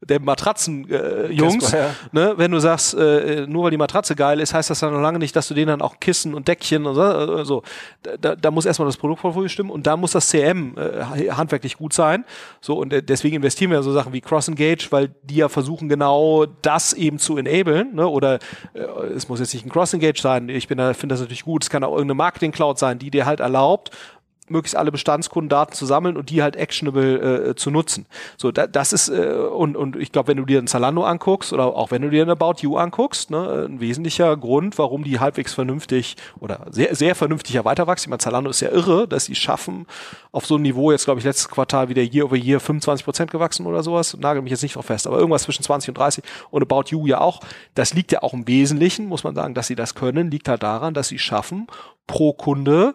der 0.00 0.20
Matratzen-Jungs. 0.20 1.72
Äh, 1.72 1.78
ja. 1.78 1.90
ne? 2.12 2.34
Wenn 2.36 2.52
du 2.52 2.60
sagst, 2.60 2.94
äh, 2.94 3.46
nur 3.46 3.64
weil 3.64 3.72
die 3.72 3.76
Matratze 3.76 4.14
geil 4.14 4.38
ist, 4.38 4.54
heißt 4.54 4.70
das 4.70 4.80
dann 4.80 4.92
noch 4.92 5.00
lange 5.00 5.18
nicht, 5.18 5.34
dass 5.34 5.48
du 5.48 5.54
denen 5.54 5.68
dann 5.68 5.82
auch 5.82 5.98
Kissen 5.98 6.34
und 6.34 6.46
Deckchen 6.46 6.86
und 6.86 6.94
so. 6.94 7.02
Äh, 7.02 7.44
so. 7.44 7.62
Da, 8.20 8.36
da 8.36 8.50
muss 8.50 8.64
erstmal 8.64 8.86
das 8.86 8.96
Produktportfolio 8.96 9.48
stimmen 9.48 9.70
und 9.70 9.86
da 9.86 9.96
muss 9.96 10.12
das 10.12 10.28
CM 10.28 10.76
äh, 10.76 11.30
handwerklich 11.30 11.76
gut 11.76 11.92
sein. 11.92 12.24
So 12.60 12.78
und 12.78 12.92
äh, 12.92 13.02
deswegen 13.02 13.36
investieren 13.36 13.70
wir 13.70 13.78
in 13.78 13.84
so 13.84 13.92
Sachen 13.92 14.12
wie 14.12 14.20
Cross 14.20 14.48
Engage, 14.48 14.86
weil 14.90 15.10
die 15.24 15.36
ja 15.36 15.48
versuchen 15.48 15.88
genau 15.88 16.46
das 16.62 16.92
eben 16.92 17.18
zu 17.18 17.36
enablen. 17.36 17.94
Ne? 17.94 18.06
Oder 18.06 18.38
äh, 18.74 18.80
es 19.16 19.28
muss 19.28 19.40
jetzt 19.40 19.52
nicht 19.52 19.66
ein 19.66 19.70
Cross 19.70 19.94
Engage 19.94 20.20
sein. 20.20 20.48
Ich 20.48 20.68
bin 20.68 20.78
da 20.78 20.94
finde 20.94 21.14
das 21.14 21.20
natürlich 21.20 21.44
gut. 21.44 21.64
Es 21.64 21.70
kann 21.70 21.82
auch 21.82 21.92
irgendeine 21.92 22.14
Marketing 22.14 22.52
Cloud 22.52 22.78
sein, 22.78 23.00
die 23.00 23.10
dir 23.10 23.26
halt 23.26 23.40
erlaubt, 23.40 23.90
möglichst 24.50 24.76
alle 24.76 24.92
Bestandskundendaten 24.92 25.74
zu 25.74 25.86
sammeln 25.86 26.16
und 26.16 26.30
die 26.30 26.42
halt 26.42 26.56
actionable 26.56 27.50
äh, 27.50 27.54
zu 27.54 27.70
nutzen. 27.70 28.06
So, 28.36 28.50
da, 28.52 28.66
das 28.66 28.92
ist, 28.92 29.08
äh, 29.08 29.32
und, 29.32 29.76
und 29.76 29.96
ich 29.96 30.12
glaube, 30.12 30.28
wenn 30.28 30.36
du 30.36 30.44
dir 30.44 30.58
ein 30.58 30.66
Zalando 30.66 31.04
anguckst 31.04 31.52
oder 31.52 31.66
auch 31.66 31.90
wenn 31.90 32.02
du 32.02 32.10
dir 32.10 32.22
ein 32.22 32.30
About 32.30 32.56
You 32.60 32.76
anguckst, 32.76 33.30
ne, 33.30 33.66
ein 33.68 33.80
wesentlicher 33.80 34.36
Grund, 34.36 34.78
warum 34.78 35.04
die 35.04 35.20
halbwegs 35.20 35.54
vernünftig 35.54 36.16
oder 36.40 36.66
sehr, 36.70 36.94
sehr 36.94 37.14
vernünftiger 37.14 37.64
weiterwachsen. 37.64 38.08
Ich 38.08 38.10
meine, 38.10 38.18
Zalando 38.18 38.50
ist 38.50 38.60
ja 38.60 38.70
irre, 38.70 39.08
dass 39.08 39.24
sie 39.24 39.34
schaffen, 39.34 39.86
auf 40.32 40.46
so 40.46 40.54
einem 40.54 40.62
Niveau, 40.62 40.92
jetzt 40.92 41.04
glaube 41.04 41.20
ich, 41.20 41.24
letztes 41.24 41.48
Quartal 41.48 41.88
wieder 41.88 42.02
year 42.02 42.24
over 42.24 42.36
year 42.36 42.60
25 42.60 43.04
Prozent 43.04 43.30
gewachsen 43.30 43.66
oder 43.66 43.82
sowas. 43.82 44.16
Nagel 44.18 44.42
mich 44.42 44.50
jetzt 44.50 44.62
nicht 44.62 44.76
drauf 44.76 44.86
fest, 44.86 45.06
aber 45.06 45.18
irgendwas 45.18 45.42
zwischen 45.42 45.62
20 45.62 45.88
und 45.88 45.98
30 45.98 46.24
und 46.50 46.62
About 46.62 46.90
You 46.90 47.06
ja 47.06 47.20
auch. 47.20 47.40
Das 47.74 47.94
liegt 47.94 48.12
ja 48.12 48.22
auch 48.22 48.32
im 48.32 48.46
Wesentlichen, 48.46 49.06
muss 49.06 49.24
man 49.24 49.34
sagen, 49.34 49.54
dass 49.54 49.66
sie 49.66 49.74
das 49.74 49.94
können, 49.94 50.30
liegt 50.30 50.48
halt 50.48 50.62
daran, 50.62 50.94
dass 50.94 51.08
sie 51.08 51.18
schaffen, 51.18 51.66
pro 52.06 52.32
Kunde 52.32 52.94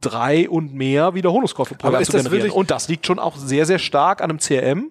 drei 0.00 0.48
und 0.48 0.74
mehr 0.74 1.14
Wiederholungskäufe 1.14 1.74
pro 1.74 1.90
Jahr 1.90 2.02
zu 2.02 2.12
generieren. 2.12 2.50
Und 2.50 2.70
das 2.70 2.88
liegt 2.88 3.06
schon 3.06 3.18
auch 3.18 3.36
sehr, 3.36 3.66
sehr 3.66 3.78
stark 3.78 4.22
an 4.22 4.30
einem 4.30 4.38
CRM 4.38 4.90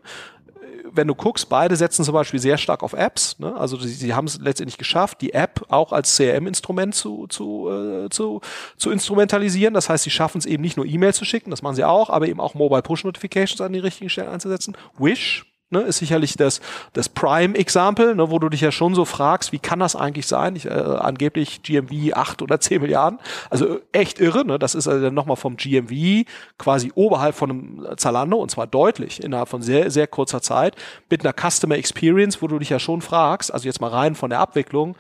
wenn 0.91 1.07
du 1.07 1.15
guckst, 1.15 1.49
beide 1.49 1.75
setzen 1.75 2.03
zum 2.03 2.13
Beispiel 2.13 2.39
sehr 2.39 2.57
stark 2.57 2.83
auf 2.83 2.93
Apps. 2.93 3.37
Ne? 3.39 3.55
Also 3.55 3.77
sie, 3.77 3.89
sie 3.89 4.13
haben 4.13 4.25
es 4.25 4.39
letztendlich 4.39 4.77
geschafft, 4.77 5.21
die 5.21 5.33
App 5.33 5.65
auch 5.69 5.91
als 5.91 6.15
CRM-Instrument 6.15 6.95
zu, 6.95 7.27
zu, 7.27 7.69
äh, 7.69 8.09
zu, 8.09 8.41
zu 8.77 8.91
instrumentalisieren. 8.91 9.73
Das 9.73 9.89
heißt, 9.89 10.03
sie 10.03 10.09
schaffen 10.09 10.39
es 10.39 10.45
eben 10.45 10.61
nicht 10.61 10.77
nur 10.77 10.85
E-Mails 10.85 11.17
zu 11.17 11.25
schicken, 11.25 11.51
das 11.51 11.61
machen 11.61 11.75
sie 11.75 11.83
auch, 11.83 12.09
aber 12.09 12.27
eben 12.27 12.39
auch 12.39 12.53
Mobile 12.53 12.81
Push 12.81 13.03
Notifications 13.03 13.61
an 13.61 13.73
die 13.73 13.79
richtigen 13.79 14.09
Stellen 14.09 14.29
einzusetzen. 14.29 14.75
Wish 14.97 15.45
ne, 15.69 15.81
ist 15.81 15.97
sicherlich 15.97 16.35
das, 16.35 16.61
das 16.93 17.09
Prime-Example, 17.09 18.15
ne, 18.15 18.31
wo 18.31 18.39
du 18.39 18.49
dich 18.49 18.61
ja 18.61 18.71
schon 18.71 18.95
so 18.95 19.05
fragst, 19.05 19.51
wie 19.51 19.59
kann 19.59 19.79
das 19.79 19.95
eigentlich 19.95 20.27
sein? 20.27 20.55
Ich, 20.55 20.65
äh, 20.65 20.69
angeblich 20.69 21.63
GMV 21.63 22.13
8 22.13 22.41
oder 22.41 22.59
10 22.59 22.81
Milliarden. 22.81 23.19
Also 23.49 23.79
echt 23.91 24.19
irre, 24.19 24.45
ne? 24.45 24.59
Das 24.59 24.75
ist 24.75 24.87
also 24.87 25.01
dann 25.01 25.13
nochmal 25.13 25.37
vom 25.37 25.57
GMV 25.57 26.25
quasi 26.57 26.91
oberhalb 26.95 27.35
von 27.35 27.49
einem 27.49 27.87
Zalando 27.97 28.37
und 28.37 28.51
zwar 28.51 28.67
deutlich 28.67 29.23
innerhalb 29.23 29.49
von 29.49 29.61
sehr, 29.61 29.91
sehr 29.91 30.07
kurzer 30.07 30.41
Zeit 30.41 30.75
mit 31.09 31.25
einer 31.25 31.33
Customer 31.33 31.75
Experience, 31.75 32.41
wo 32.41 32.47
du 32.47 32.59
dich 32.59 32.69
ja 32.69 32.79
schon 32.79 33.01
fragst, 33.01 33.53
also 33.53 33.65
jetzt 33.65 33.81
mal 33.81 33.89
rein 33.89 34.15
von 34.15 34.29
der 34.29 34.39
Abwicklung, 34.39 34.95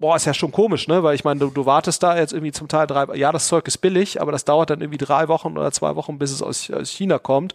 boah, 0.00 0.16
ist 0.16 0.24
ja 0.24 0.32
schon 0.32 0.50
komisch, 0.50 0.88
ne? 0.88 1.02
Weil 1.02 1.14
ich 1.14 1.24
meine, 1.24 1.40
du, 1.40 1.50
du 1.50 1.66
wartest 1.66 2.02
da 2.02 2.16
jetzt 2.16 2.32
irgendwie 2.32 2.52
zum 2.52 2.68
Teil 2.68 2.86
drei, 2.86 3.14
ja, 3.16 3.30
das 3.30 3.46
Zeug 3.46 3.68
ist 3.68 3.78
billig, 3.78 4.20
aber 4.20 4.32
das 4.32 4.46
dauert 4.46 4.70
dann 4.70 4.80
irgendwie 4.80 4.98
drei 4.98 5.28
Wochen 5.28 5.56
oder 5.58 5.70
zwei 5.72 5.94
Wochen, 5.94 6.18
bis 6.18 6.32
es 6.32 6.42
aus, 6.42 6.70
aus 6.70 6.90
China 6.90 7.18
kommt. 7.18 7.54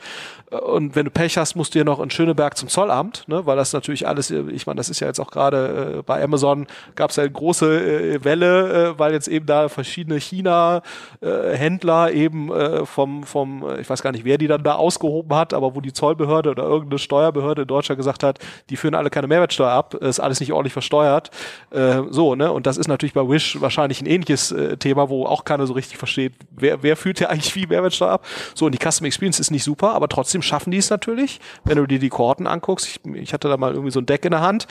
Und 0.51 0.95
wenn 0.95 1.05
du 1.05 1.11
Pech 1.11 1.37
hast, 1.37 1.55
musst 1.55 1.73
du 1.73 1.79
ja 1.79 1.83
noch 1.83 1.99
in 1.99 2.11
Schöneberg 2.11 2.55
zum 2.55 2.69
Zollamt, 2.69 3.23
ne? 3.27 3.45
Weil 3.47 3.57
das 3.57 3.73
natürlich 3.73 4.07
alles, 4.07 4.29
ich 4.29 4.67
meine, 4.67 4.77
das 4.77 4.89
ist 4.89 4.99
ja 4.99 5.07
jetzt 5.07 5.19
auch 5.19 5.31
gerade 5.31 5.97
äh, 5.97 6.01
bei 6.03 6.23
Amazon 6.23 6.67
gab 6.93 7.09
es 7.09 7.15
ja 7.15 7.23
eine 7.23 7.31
große 7.31 7.65
äh, 7.65 8.23
Welle, 8.23 8.91
äh, 8.91 8.99
weil 8.99 9.13
jetzt 9.13 9.27
eben 9.27 9.47
da 9.47 9.67
verschiedene 9.67 10.19
China-Händler 10.19 12.11
äh, 12.11 12.13
eben 12.15 12.51
äh, 12.51 12.85
vom, 12.85 13.23
vom, 13.23 13.65
ich 13.79 13.89
weiß 13.89 14.03
gar 14.03 14.11
nicht, 14.11 14.23
wer 14.23 14.37
die 14.37 14.47
dann 14.47 14.63
da 14.63 14.75
ausgehoben 14.75 15.35
hat, 15.35 15.55
aber 15.55 15.75
wo 15.75 15.81
die 15.81 15.93
Zollbehörde 15.93 16.51
oder 16.51 16.63
irgendeine 16.63 16.99
Steuerbehörde 16.99 17.63
in 17.63 17.67
Deutschland 17.67 17.97
gesagt 17.97 18.21
hat, 18.21 18.37
die 18.69 18.77
führen 18.77 18.93
alle 18.93 19.09
keine 19.09 19.27
Mehrwertsteuer 19.27 19.71
ab, 19.71 19.95
ist 19.95 20.19
alles 20.19 20.39
nicht 20.39 20.53
ordentlich 20.53 20.73
versteuert. 20.73 21.31
Äh, 21.71 22.01
ne? 22.35 22.51
Und 22.51 22.65
das 22.67 22.77
ist 22.77 22.87
natürlich 22.87 23.13
bei 23.13 23.27
Wish 23.27 23.59
wahrscheinlich 23.61 24.01
ein 24.01 24.05
ähnliches 24.05 24.51
äh, 24.51 24.77
Thema, 24.77 25.09
wo 25.09 25.25
auch 25.25 25.45
keiner 25.45 25.67
so 25.67 25.73
richtig 25.73 25.97
versteht, 25.97 26.33
wer, 26.51 26.83
wer 26.83 26.95
führt 26.95 27.19
ja 27.19 27.29
eigentlich 27.29 27.55
wie 27.55 27.67
Mehrwertsteuer 27.67 28.11
ab. 28.11 28.25
So, 28.53 28.65
und 28.65 28.71
die 28.71 28.79
Custom 28.79 29.05
Experience 29.05 29.39
ist 29.39 29.51
nicht 29.51 29.63
super, 29.63 29.93
aber 29.93 30.09
trotzdem 30.09 30.41
schaffen 30.41 30.71
die 30.71 30.77
es 30.77 30.89
natürlich. 30.89 31.39
Wenn 31.63 31.77
du 31.77 31.85
dir 31.85 31.99
die 31.99 32.09
Kohorten 32.09 32.47
anguckst, 32.47 32.87
ich, 32.87 33.13
ich 33.13 33.33
hatte 33.33 33.47
da 33.47 33.57
mal 33.57 33.73
irgendwie 33.73 33.91
so 33.91 33.99
ein 33.99 34.05
Deck 34.05 34.25
in 34.25 34.31
der 34.31 34.41
Hand, 34.41 34.67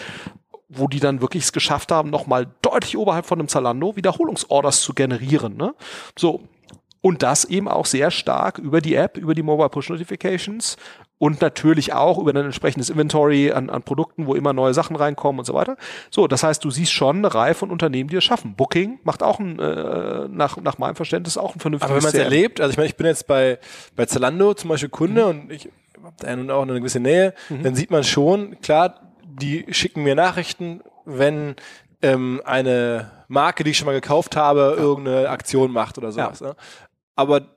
wo 0.68 0.88
die 0.88 1.00
dann 1.00 1.20
wirklich 1.20 1.44
es 1.44 1.52
geschafft 1.52 1.92
haben, 1.92 2.10
nochmal 2.10 2.46
deutlich 2.62 2.96
oberhalb 2.96 3.26
von 3.26 3.38
einem 3.38 3.48
Zalando 3.48 3.96
Wiederholungsorders 3.96 4.80
zu 4.80 4.94
generieren. 4.94 5.56
Ne? 5.56 5.74
So, 6.18 6.40
und 7.04 7.22
das 7.22 7.44
eben 7.44 7.68
auch 7.68 7.84
sehr 7.84 8.10
stark 8.10 8.58
über 8.58 8.80
die 8.80 8.94
App, 8.94 9.18
über 9.18 9.34
die 9.34 9.42
Mobile 9.42 9.68
Push 9.68 9.90
Notifications 9.90 10.76
und 11.18 11.40
natürlich 11.40 11.92
auch 11.92 12.18
über 12.18 12.30
ein 12.30 12.36
entsprechendes 12.36 12.90
Inventory 12.90 13.52
an, 13.52 13.70
an 13.70 13.82
Produkten, 13.82 14.26
wo 14.26 14.34
immer 14.34 14.52
neue 14.52 14.74
Sachen 14.74 14.96
reinkommen 14.96 15.38
und 15.38 15.44
so 15.44 15.54
weiter. 15.54 15.76
So, 16.10 16.26
das 16.26 16.42
heißt, 16.42 16.64
du 16.64 16.70
siehst 16.70 16.92
schon 16.92 17.18
eine 17.18 17.34
Reihe 17.34 17.54
von 17.54 17.70
Unternehmen, 17.70 18.10
die 18.10 18.16
es 18.16 18.24
schaffen. 18.24 18.54
Booking 18.56 18.98
macht 19.04 19.22
auch 19.22 19.38
ein, 19.38 19.58
äh, 19.58 20.28
nach, 20.28 20.56
nach 20.58 20.78
meinem 20.78 20.96
Verständnis 20.96 21.38
auch 21.38 21.54
ein 21.54 21.60
vernünftiges 21.60 21.90
Aber 21.90 21.96
wenn 21.96 22.02
man 22.02 22.12
es 22.12 22.18
erlebt, 22.18 22.60
also 22.60 22.72
ich 22.72 22.76
meine, 22.76 22.88
ich 22.88 22.96
bin 22.96 23.06
jetzt 23.06 23.26
bei, 23.26 23.58
bei 23.96 24.06
Zalando 24.06 24.54
zum 24.54 24.70
Beispiel 24.70 24.88
Kunde 24.88 25.22
mhm. 25.22 25.28
und 25.28 25.52
ich 25.52 25.68
habe 26.02 26.16
da 26.18 26.36
nun 26.36 26.50
auch 26.50 26.62
eine 26.62 26.74
gewisse 26.74 27.00
Nähe, 27.00 27.32
mhm. 27.48 27.62
dann 27.62 27.74
sieht 27.74 27.90
man 27.90 28.04
schon, 28.04 28.60
klar, 28.60 29.00
die 29.24 29.66
schicken 29.70 30.02
mir 30.02 30.14
Nachrichten, 30.14 30.82
wenn 31.04 31.54
ähm, 32.02 32.42
eine 32.44 33.10
Marke, 33.28 33.64
die 33.64 33.70
ich 33.70 33.78
schon 33.78 33.86
mal 33.86 33.92
gekauft 33.92 34.36
habe, 34.36 34.74
ja. 34.76 34.82
irgendeine 34.82 35.28
Aktion 35.30 35.70
macht 35.70 35.96
oder 35.96 36.12
sowas. 36.12 36.40
Ja. 36.40 36.48
Ne? 36.48 36.56
Aber 37.16 37.53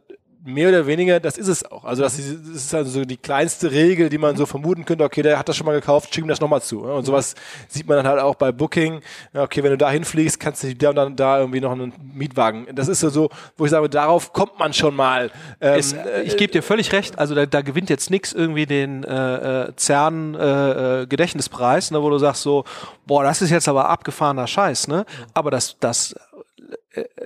mehr 0.47 0.69
oder 0.69 0.88
weniger, 0.88 1.19
das 1.19 1.38
ist 1.38 1.49
es 1.49 1.69
auch. 1.69 1.83
Also 1.83 2.03
das 2.03 2.17
ist, 2.17 2.39
das 2.53 2.73
also 2.73 3.01
so 3.01 3.05
die 3.05 3.17
kleinste 3.17 3.71
Regel, 3.71 4.10
die 4.10 4.17
man 4.17 4.38
so 4.38 4.45
vermuten 4.45 4.86
könnte, 4.86 5.03
okay, 5.03 5.21
der 5.21 5.38
hat 5.38 5.49
das 5.49 5.57
schon 5.57 5.65
mal 5.65 5.73
gekauft, 5.73 6.13
schick 6.13 6.23
ihm 6.23 6.27
das 6.29 6.39
nochmal 6.39 6.62
zu. 6.62 6.81
Und 6.81 7.05
sowas 7.05 7.36
sieht 7.67 7.88
man 7.88 7.97
dann 7.97 8.07
halt 8.07 8.21
auch 8.21 8.36
bei 8.36 8.51
Booking. 8.51 9.01
Okay, 9.33 9.62
wenn 9.62 9.71
du 9.71 9.77
da 9.77 9.91
hinfliegst, 9.91 10.39
kannst 10.39 10.63
du 10.63 10.67
und 10.67 10.95
dann 10.95 11.15
da 11.15 11.39
irgendwie 11.39 11.60
noch 11.60 11.71
einen 11.71 11.93
Mietwagen. 12.13 12.67
Das 12.73 12.88
ist 12.88 13.01
so, 13.01 13.29
wo 13.57 13.65
ich 13.65 13.71
sage, 13.71 13.89
darauf 13.89 14.31
kommt 14.31 14.57
man 14.57 14.73
schon 14.73 14.95
mal. 14.95 15.31
Ähm, 15.60 15.79
es, 15.79 15.93
äh, 15.93 16.21
ich 16.23 16.38
gebe 16.38 16.51
dir 16.51 16.63
völlig 16.63 16.93
recht, 16.93 17.19
also 17.19 17.36
da, 17.36 17.45
da 17.45 17.62
gewinnt 17.62 17.89
jetzt 17.89 18.10
nichts 18.10 18.31
irgendwie 18.31 18.65
den 18.65 19.03
äh, 19.03 19.65
äh 19.65 19.73
CERN 19.77 20.36
äh, 20.36 21.01
äh, 21.01 21.07
Gedächtnispreis, 21.07 21.91
ne, 21.91 22.01
wo 22.01 22.10
du 22.10 22.17
sagst 22.17 22.43
so, 22.43 22.63
boah, 23.05 23.23
das 23.23 23.41
ist 23.41 23.49
jetzt 23.49 23.67
aber 23.67 23.89
abgefahrener 23.89 24.47
Scheiß, 24.47 24.88
ne? 24.88 25.05
Aber 25.33 25.51
das, 25.51 25.77
das 25.79 26.15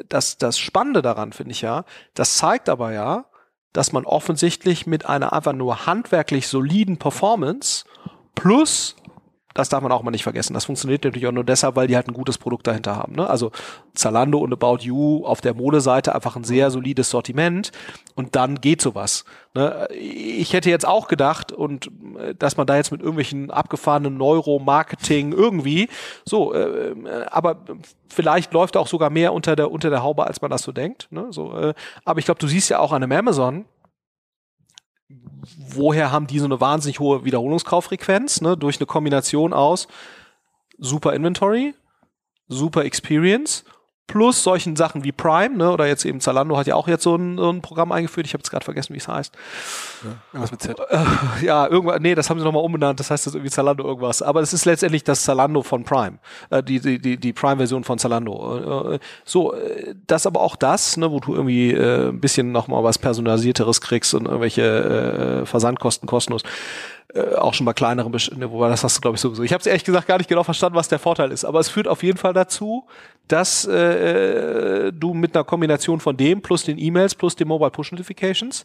das, 0.07 0.37
das 0.37 0.59
Spannende 0.59 1.01
daran 1.01 1.33
finde 1.33 1.51
ich 1.51 1.61
ja, 1.61 1.85
das 2.13 2.37
zeigt 2.37 2.69
aber 2.69 2.91
ja, 2.91 3.25
dass 3.73 3.91
man 3.91 4.05
offensichtlich 4.05 4.85
mit 4.85 5.05
einer 5.05 5.33
einfach 5.33 5.53
nur 5.53 5.85
handwerklich 5.85 6.47
soliden 6.47 6.97
Performance 6.97 7.85
plus 8.35 8.95
das 9.53 9.69
darf 9.69 9.81
man 9.81 9.91
auch 9.91 10.03
mal 10.03 10.11
nicht 10.11 10.23
vergessen. 10.23 10.53
Das 10.53 10.65
funktioniert 10.65 11.03
natürlich 11.03 11.27
auch 11.27 11.31
nur 11.31 11.43
deshalb, 11.43 11.75
weil 11.75 11.87
die 11.87 11.95
halt 11.95 12.07
ein 12.07 12.13
gutes 12.13 12.37
Produkt 12.37 12.67
dahinter 12.67 12.95
haben. 12.95 13.15
Ne? 13.15 13.29
Also 13.29 13.51
Zalando 13.93 14.39
und 14.39 14.53
About 14.53 14.79
You 14.81 15.25
auf 15.25 15.41
der 15.41 15.53
Modeseite 15.53 16.15
einfach 16.15 16.35
ein 16.35 16.43
sehr 16.43 16.71
solides 16.71 17.09
Sortiment 17.09 17.71
und 18.15 18.35
dann 18.35 18.61
geht 18.61 18.81
sowas. 18.81 19.25
Ne? 19.53 19.87
Ich 19.91 20.53
hätte 20.53 20.69
jetzt 20.69 20.87
auch 20.87 21.07
gedacht 21.07 21.51
und 21.51 21.91
äh, 22.19 22.35
dass 22.35 22.57
man 22.57 22.67
da 22.67 22.75
jetzt 22.75 22.91
mit 22.91 23.01
irgendwelchen 23.01 23.51
abgefahrenen 23.51 24.17
Neuromarketing 24.17 25.33
irgendwie 25.33 25.89
so, 26.25 26.53
äh, 26.53 26.95
aber 27.29 27.57
vielleicht 28.07 28.53
läuft 28.53 28.77
auch 28.77 28.87
sogar 28.87 29.09
mehr 29.09 29.33
unter 29.33 29.55
der 29.55 29.71
unter 29.71 29.89
der 29.89 30.03
Haube, 30.03 30.27
als 30.27 30.41
man 30.41 30.51
das 30.51 30.63
so 30.63 30.71
denkt. 30.71 31.07
Ne? 31.11 31.27
So, 31.31 31.57
äh, 31.57 31.73
aber 32.05 32.19
ich 32.19 32.25
glaube, 32.25 32.39
du 32.39 32.47
siehst 32.47 32.69
ja 32.69 32.79
auch 32.79 32.91
an 32.91 33.03
einem 33.03 33.11
Amazon 33.11 33.65
woher 35.57 36.11
haben 36.11 36.27
die 36.27 36.39
so 36.39 36.45
eine 36.45 36.61
wahnsinnig 36.61 36.99
hohe 36.99 37.25
Wiederholungskauffrequenz, 37.25 38.41
ne, 38.41 38.57
durch 38.57 38.77
eine 38.77 38.85
Kombination 38.85 39.53
aus 39.53 39.87
super 40.77 41.13
Inventory, 41.13 41.73
super 42.47 42.85
Experience 42.85 43.63
plus 44.07 44.43
solchen 44.43 44.75
Sachen 44.75 45.03
wie 45.03 45.11
Prime, 45.11 45.55
ne, 45.55 45.71
oder 45.71 45.87
jetzt 45.87 46.03
eben 46.05 46.19
Zalando 46.19 46.57
hat 46.57 46.67
ja 46.67 46.75
auch 46.75 46.87
jetzt 46.87 47.03
so 47.03 47.15
ein, 47.15 47.37
so 47.37 47.49
ein 47.49 47.61
Programm 47.61 47.91
eingeführt, 47.91 48.27
ich 48.27 48.33
habe 48.33 48.41
jetzt 48.41 48.49
gerade 48.49 48.65
vergessen, 48.65 48.93
wie 48.93 48.97
es 48.97 49.07
heißt. 49.07 49.33
Ja, 50.03 50.09
irgendwas 50.33 50.51
mit 50.51 50.61
Z. 50.61 50.79
Äh, 50.89 51.45
ja, 51.45 51.67
irgendwas, 51.67 51.99
nee, 52.01 52.13
das 52.13 52.29
haben 52.29 52.39
sie 52.39 52.43
nochmal 52.43 52.63
umbenannt, 52.63 52.99
das 52.99 53.09
heißt 53.09 53.25
jetzt 53.25 53.35
irgendwie 53.35 53.51
Zalando 53.51 53.85
irgendwas. 53.85 54.21
Aber 54.21 54.41
es 54.41 54.51
ist 54.51 54.65
letztendlich 54.65 55.03
das 55.03 55.23
Zalando 55.23 55.63
von 55.63 55.85
Prime, 55.85 56.17
äh, 56.49 56.61
die, 56.61 56.79
die, 56.79 56.99
die, 56.99 57.17
die 57.17 57.33
Prime-Version 57.33 57.83
von 57.83 57.99
Zalando. 57.99 58.93
Äh, 58.93 58.99
so, 59.23 59.53
äh, 59.53 59.95
das 60.07 60.25
aber 60.25 60.41
auch 60.41 60.57
das, 60.57 60.97
ne, 60.97 61.09
wo 61.11 61.19
du 61.19 61.33
irgendwie 61.33 61.71
äh, 61.71 62.09
ein 62.09 62.19
bisschen 62.19 62.51
nochmal 62.51 62.83
was 62.83 62.97
Personalisierteres 62.97 63.79
kriegst 63.79 64.13
und 64.13 64.25
irgendwelche 64.25 65.41
äh, 65.43 65.45
Versandkosten 65.45 66.07
kostenlos 66.07 66.43
äh, 67.13 67.35
auch 67.35 67.53
schon 67.53 67.65
bei 67.65 67.73
kleineren, 67.73 68.11
Besch 68.11 68.31
ne, 68.31 68.51
wobei 68.51 68.69
das 68.69 68.83
hast 68.83 68.97
du 68.97 69.01
glaube 69.01 69.15
ich 69.15 69.21
sowieso. 69.21 69.43
Ich 69.43 69.53
habe 69.53 69.61
es 69.61 69.67
ehrlich 69.67 69.83
gesagt 69.83 70.07
gar 70.07 70.17
nicht 70.17 70.29
genau 70.29 70.43
verstanden, 70.43 70.75
was 70.75 70.87
der 70.87 70.99
Vorteil 70.99 71.31
ist, 71.31 71.45
aber 71.45 71.59
es 71.59 71.69
führt 71.69 71.87
auf 71.87 72.03
jeden 72.03 72.17
Fall 72.17 72.33
dazu, 72.33 72.85
dass 73.27 73.65
äh, 73.65 74.91
du 74.91 75.13
mit 75.13 75.35
einer 75.35 75.43
Kombination 75.43 75.99
von 75.99 76.17
dem 76.17 76.41
plus 76.41 76.63
den 76.63 76.77
E-Mails 76.77 77.15
plus 77.15 77.35
den 77.35 77.47
Mobile 77.47 77.71
Push 77.71 77.91
Notifications 77.91 78.63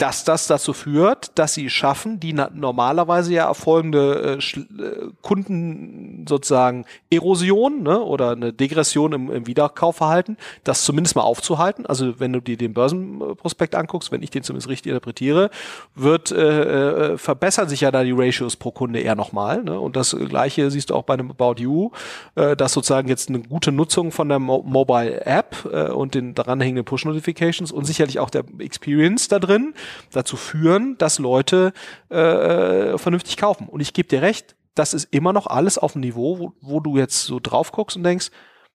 dass 0.00 0.24
das 0.24 0.46
dazu 0.46 0.72
führt, 0.72 1.38
dass 1.38 1.52
sie 1.52 1.68
schaffen, 1.68 2.20
die 2.20 2.32
normalerweise 2.32 3.34
ja 3.34 3.46
erfolgende 3.46 4.38
äh, 4.40 4.82
äh, 4.82 5.10
Kunden 5.20 6.24
sozusagen 6.26 6.86
Erosion 7.10 7.82
ne, 7.82 8.00
oder 8.00 8.30
eine 8.30 8.54
Degression 8.54 9.12
im, 9.12 9.30
im 9.30 9.46
Wiederkaufverhalten, 9.46 10.38
das 10.64 10.84
zumindest 10.84 11.16
mal 11.16 11.22
aufzuhalten. 11.22 11.84
Also 11.84 12.18
wenn 12.18 12.32
du 12.32 12.40
dir 12.40 12.56
den 12.56 12.72
Börsenprospekt 12.72 13.74
anguckst, 13.74 14.10
wenn 14.10 14.22
ich 14.22 14.30
den 14.30 14.42
zumindest 14.42 14.70
richtig 14.70 14.90
interpretiere, 14.90 15.50
wird 15.94 16.32
äh, 16.32 17.12
äh, 17.12 17.18
verbessern 17.18 17.68
sich 17.68 17.82
ja 17.82 17.90
da 17.90 18.02
die 18.02 18.12
Ratios 18.12 18.56
pro 18.56 18.70
Kunde 18.70 19.00
eher 19.00 19.16
nochmal. 19.16 19.62
Ne? 19.62 19.78
Und 19.78 19.96
das 19.96 20.16
gleiche 20.16 20.70
siehst 20.70 20.88
du 20.88 20.94
auch 20.94 21.02
bei 21.02 21.12
einem 21.12 21.30
About 21.30 21.60
You, 21.60 21.90
äh, 22.36 22.56
dass 22.56 22.72
sozusagen 22.72 23.08
jetzt 23.08 23.28
eine 23.28 23.40
gute 23.40 23.70
Nutzung 23.70 24.12
von 24.12 24.30
der 24.30 24.38
Mo 24.38 24.64
Mobile 24.66 25.26
App 25.26 25.68
äh, 25.70 25.90
und 25.90 26.14
den 26.14 26.34
daranhängenden 26.34 26.86
Push 26.86 27.04
Notifications 27.04 27.70
und 27.70 27.84
sicherlich 27.84 28.18
auch 28.18 28.30
der 28.30 28.44
Experience 28.60 29.28
da 29.28 29.38
drin 29.38 29.74
dazu 30.12 30.36
führen, 30.36 30.96
dass 30.98 31.18
Leute 31.18 31.72
äh, 32.08 32.96
vernünftig 32.98 33.36
kaufen. 33.36 33.68
Und 33.68 33.80
ich 33.80 33.92
gebe 33.92 34.08
dir 34.08 34.22
recht, 34.22 34.56
das 34.74 34.94
ist 34.94 35.12
immer 35.12 35.32
noch 35.32 35.46
alles 35.46 35.78
auf 35.78 35.92
dem 35.92 36.00
Niveau, 36.00 36.38
wo, 36.38 36.52
wo 36.60 36.80
du 36.80 36.96
jetzt 36.96 37.24
so 37.24 37.40
drauf 37.40 37.72
guckst 37.72 37.96
und 37.96 38.04
denkst, 38.04 38.30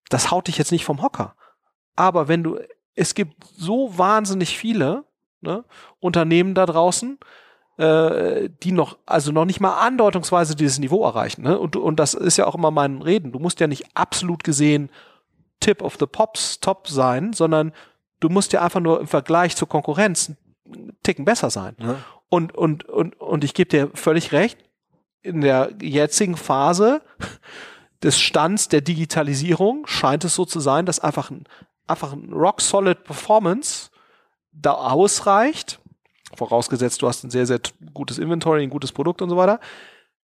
das 0.10 0.32
haut 0.32 0.48
dich 0.48 0.58
jetzt 0.58 0.72
nicht 0.72 0.86
vom 0.86 1.02
Hocker. 1.02 1.36
Aber 1.96 2.28
wenn 2.28 2.44
du, 2.44 2.60
es 2.96 3.16
gibt 3.16 3.44
so 3.56 3.98
wahnsinnig 3.98 4.58
viele 4.58 5.06
ne, 5.42 5.64
Unternehmen 6.00 6.54
da 6.54 6.66
draußen, 6.66 7.18
äh, 7.78 8.50
die 8.64 8.72
noch, 8.72 8.98
also 9.06 9.32
noch 9.32 9.46
nicht 9.46 9.60
mal 9.60 9.80
andeutungsweise 9.80 10.56
dieses 10.56 10.80
Niveau 10.80 11.04
erreichen. 11.06 11.44
Ne? 11.44 11.58
Und, 11.58 11.76
und 11.76 12.00
das 12.00 12.14
ist 12.14 12.38
ja 12.38 12.46
auch 12.46 12.56
immer 12.56 12.72
mein 12.72 13.02
Reden. 13.02 13.32
Du 13.32 13.40
musst 13.40 13.60
ja 13.60 13.68
nicht 13.68 13.86
absolut 13.96 14.44
gesehen 14.44 14.90
Tip 15.60 15.82
of 15.82 15.98
the 16.00 16.06
Pops 16.06 16.60
top 16.60 16.88
sein, 16.88 17.34
sondern 17.34 17.74
du 18.20 18.30
musst 18.30 18.54
ja 18.54 18.62
einfach 18.62 18.82
nur 18.82 19.02
im 19.02 19.08
Vergleich 19.08 19.56
zur 19.56 19.68
Konkurrenz 19.68 20.34
Ticken 21.04 21.26
besser 21.26 21.50
sein. 21.50 21.76
Ja. 21.80 21.98
Und, 22.30 22.56
und, 22.56 22.86
und, 22.86 23.20
und 23.20 23.44
ich 23.44 23.54
gebe 23.54 23.70
dir 23.70 23.92
völlig 23.94 24.32
recht, 24.32 24.58
in 25.22 25.42
der 25.42 25.74
jetzigen 25.82 26.38
Phase 26.38 27.02
des 28.04 28.20
Stands 28.20 28.68
der 28.68 28.82
Digitalisierung 28.82 29.88
scheint 29.88 30.24
es 30.24 30.36
so 30.36 30.46
zu 30.46 30.60
sein, 30.60 30.86
dass 30.86 31.00
einfach 31.00 31.32
ein, 31.32 31.46
einfach 31.88 32.14
ein 32.14 32.32
rock-solid 32.32 33.04
Performance 33.04 33.90
da 34.52 34.74
ausreicht, 34.74 35.80
vorausgesetzt 36.36 37.02
du 37.02 37.08
hast 37.08 37.24
ein 37.24 37.32
sehr, 37.32 37.46
sehr 37.46 37.60
gutes 37.94 38.18
Inventory, 38.18 38.64
ein 38.64 38.70
gutes 38.70 38.92
Produkt 38.92 39.22
und 39.22 39.30
so 39.30 39.38
weiter, 39.38 39.60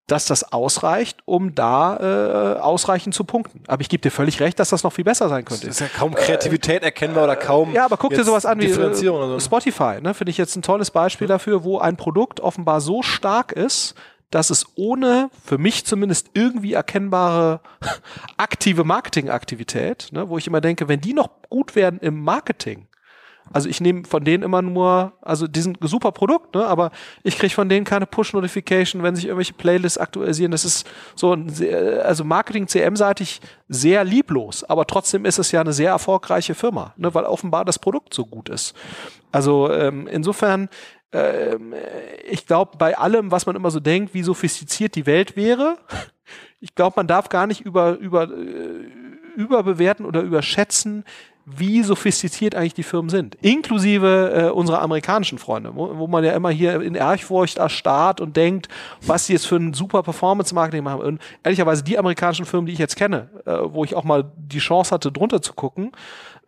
dass 0.06 0.26
das 0.26 0.52
ausreicht, 0.52 1.18
um 1.24 1.54
da 1.54 2.56
äh, 2.56 2.60
ausreichend 2.60 3.14
zu 3.14 3.24
punkten. 3.24 3.62
Aber 3.66 3.80
ich 3.80 3.88
gebe 3.88 4.00
dir 4.00 4.10
völlig 4.10 4.40
recht, 4.40 4.58
dass 4.58 4.70
das 4.70 4.84
noch 4.84 4.92
viel 4.92 5.04
besser 5.04 5.28
sein 5.28 5.44
könnte. 5.44 5.66
Das 5.66 5.76
ist 5.76 5.80
ja 5.80 5.88
kaum 5.88 6.14
Kreativität 6.14 6.82
äh, 6.82 6.86
erkennbar 6.86 7.24
oder 7.24 7.36
kaum. 7.36 7.72
Ja, 7.72 7.84
aber 7.84 7.96
guck 7.96 8.14
dir 8.14 8.24
sowas 8.24 8.46
an 8.46 8.60
wie 8.60 8.66
äh, 8.66 9.40
Spotify. 9.40 10.00
Ne? 10.00 10.14
Finde 10.14 10.30
ich 10.30 10.38
jetzt 10.38 10.54
ein 10.56 10.62
tolles 10.62 10.92
Beispiel 10.92 11.26
dafür, 11.26 11.64
wo 11.64 11.78
ein 11.78 11.96
Produkt 11.96 12.40
offenbar 12.40 12.80
so 12.80 13.02
stark 13.02 13.52
ist, 13.52 13.94
dass 14.30 14.50
es 14.50 14.66
ohne, 14.76 15.30
für 15.44 15.58
mich 15.58 15.84
zumindest 15.86 16.30
irgendwie 16.34 16.72
erkennbare 16.74 17.60
aktive 18.36 18.84
Marketingaktivität, 18.84 20.08
ne, 20.12 20.28
wo 20.28 20.38
ich 20.38 20.46
immer 20.46 20.60
denke, 20.60 20.88
wenn 20.88 21.00
die 21.00 21.14
noch 21.14 21.30
gut 21.48 21.76
werden 21.76 22.00
im 22.00 22.22
Marketing, 22.22 22.85
also 23.52 23.68
ich 23.68 23.80
nehme 23.80 24.04
von 24.04 24.24
denen 24.24 24.42
immer 24.42 24.62
nur, 24.62 25.12
also 25.22 25.46
die 25.46 25.60
sind 25.60 25.80
ein 25.80 25.88
super 25.88 26.12
Produkt, 26.12 26.54
ne, 26.54 26.66
aber 26.66 26.90
ich 27.22 27.38
kriege 27.38 27.54
von 27.54 27.68
denen 27.68 27.84
keine 27.84 28.06
Push-Notification, 28.06 29.02
wenn 29.02 29.14
sich 29.14 29.26
irgendwelche 29.26 29.54
Playlists 29.54 29.98
aktualisieren. 29.98 30.50
Das 30.50 30.64
ist 30.64 30.86
so 31.14 31.32
ein 31.32 31.48
sehr, 31.48 32.04
also 32.04 32.24
Marketing 32.24 32.66
CM-seitig 32.66 33.40
sehr 33.68 34.04
lieblos, 34.04 34.64
aber 34.64 34.86
trotzdem 34.86 35.24
ist 35.24 35.38
es 35.38 35.52
ja 35.52 35.60
eine 35.60 35.72
sehr 35.72 35.90
erfolgreiche 35.90 36.54
Firma, 36.54 36.92
ne, 36.96 37.14
weil 37.14 37.24
offenbar 37.24 37.64
das 37.64 37.78
Produkt 37.78 38.14
so 38.14 38.26
gut 38.26 38.48
ist. 38.48 38.74
Also 39.32 39.70
ähm, 39.72 40.06
insofern, 40.06 40.68
ähm, 41.12 41.74
ich 42.28 42.46
glaube, 42.46 42.76
bei 42.78 42.98
allem, 42.98 43.30
was 43.30 43.46
man 43.46 43.56
immer 43.56 43.70
so 43.70 43.80
denkt, 43.80 44.14
wie 44.14 44.22
sophistiziert 44.22 44.94
die 44.94 45.06
Welt 45.06 45.36
wäre, 45.36 45.78
ich 46.60 46.74
glaube, 46.74 46.94
man 46.96 47.06
darf 47.06 47.28
gar 47.28 47.46
nicht 47.46 47.60
über, 47.60 47.96
über, 47.98 48.24
äh, 48.24 48.90
überbewerten 49.36 50.06
oder 50.06 50.22
überschätzen, 50.22 51.04
wie 51.48 51.84
sophistiziert 51.84 52.56
eigentlich 52.56 52.74
die 52.74 52.82
Firmen 52.82 53.08
sind, 53.08 53.36
inklusive 53.36 54.48
äh, 54.48 54.50
unserer 54.50 54.82
amerikanischen 54.82 55.38
Freunde, 55.38 55.70
wo, 55.74 55.96
wo 55.96 56.08
man 56.08 56.24
ja 56.24 56.32
immer 56.32 56.50
hier 56.50 56.82
in 56.82 56.96
Ehrfurcht 56.96 57.58
erstarrt 57.58 58.20
und 58.20 58.36
denkt, 58.36 58.66
was 59.00 59.26
sie 59.26 59.34
jetzt 59.34 59.46
für 59.46 59.54
ein 59.54 59.72
super 59.72 60.02
Performance-Marketing 60.02 60.82
machen. 60.82 61.02
Und 61.02 61.22
ehrlicherweise 61.44 61.84
die 61.84 61.98
amerikanischen 61.98 62.46
Firmen, 62.46 62.66
die 62.66 62.72
ich 62.72 62.80
jetzt 62.80 62.96
kenne, 62.96 63.30
äh, 63.46 63.58
wo 63.62 63.84
ich 63.84 63.94
auch 63.94 64.02
mal 64.02 64.24
die 64.36 64.58
Chance 64.58 64.92
hatte, 64.92 65.12
drunter 65.12 65.40
zu 65.40 65.52
gucken, 65.52 65.92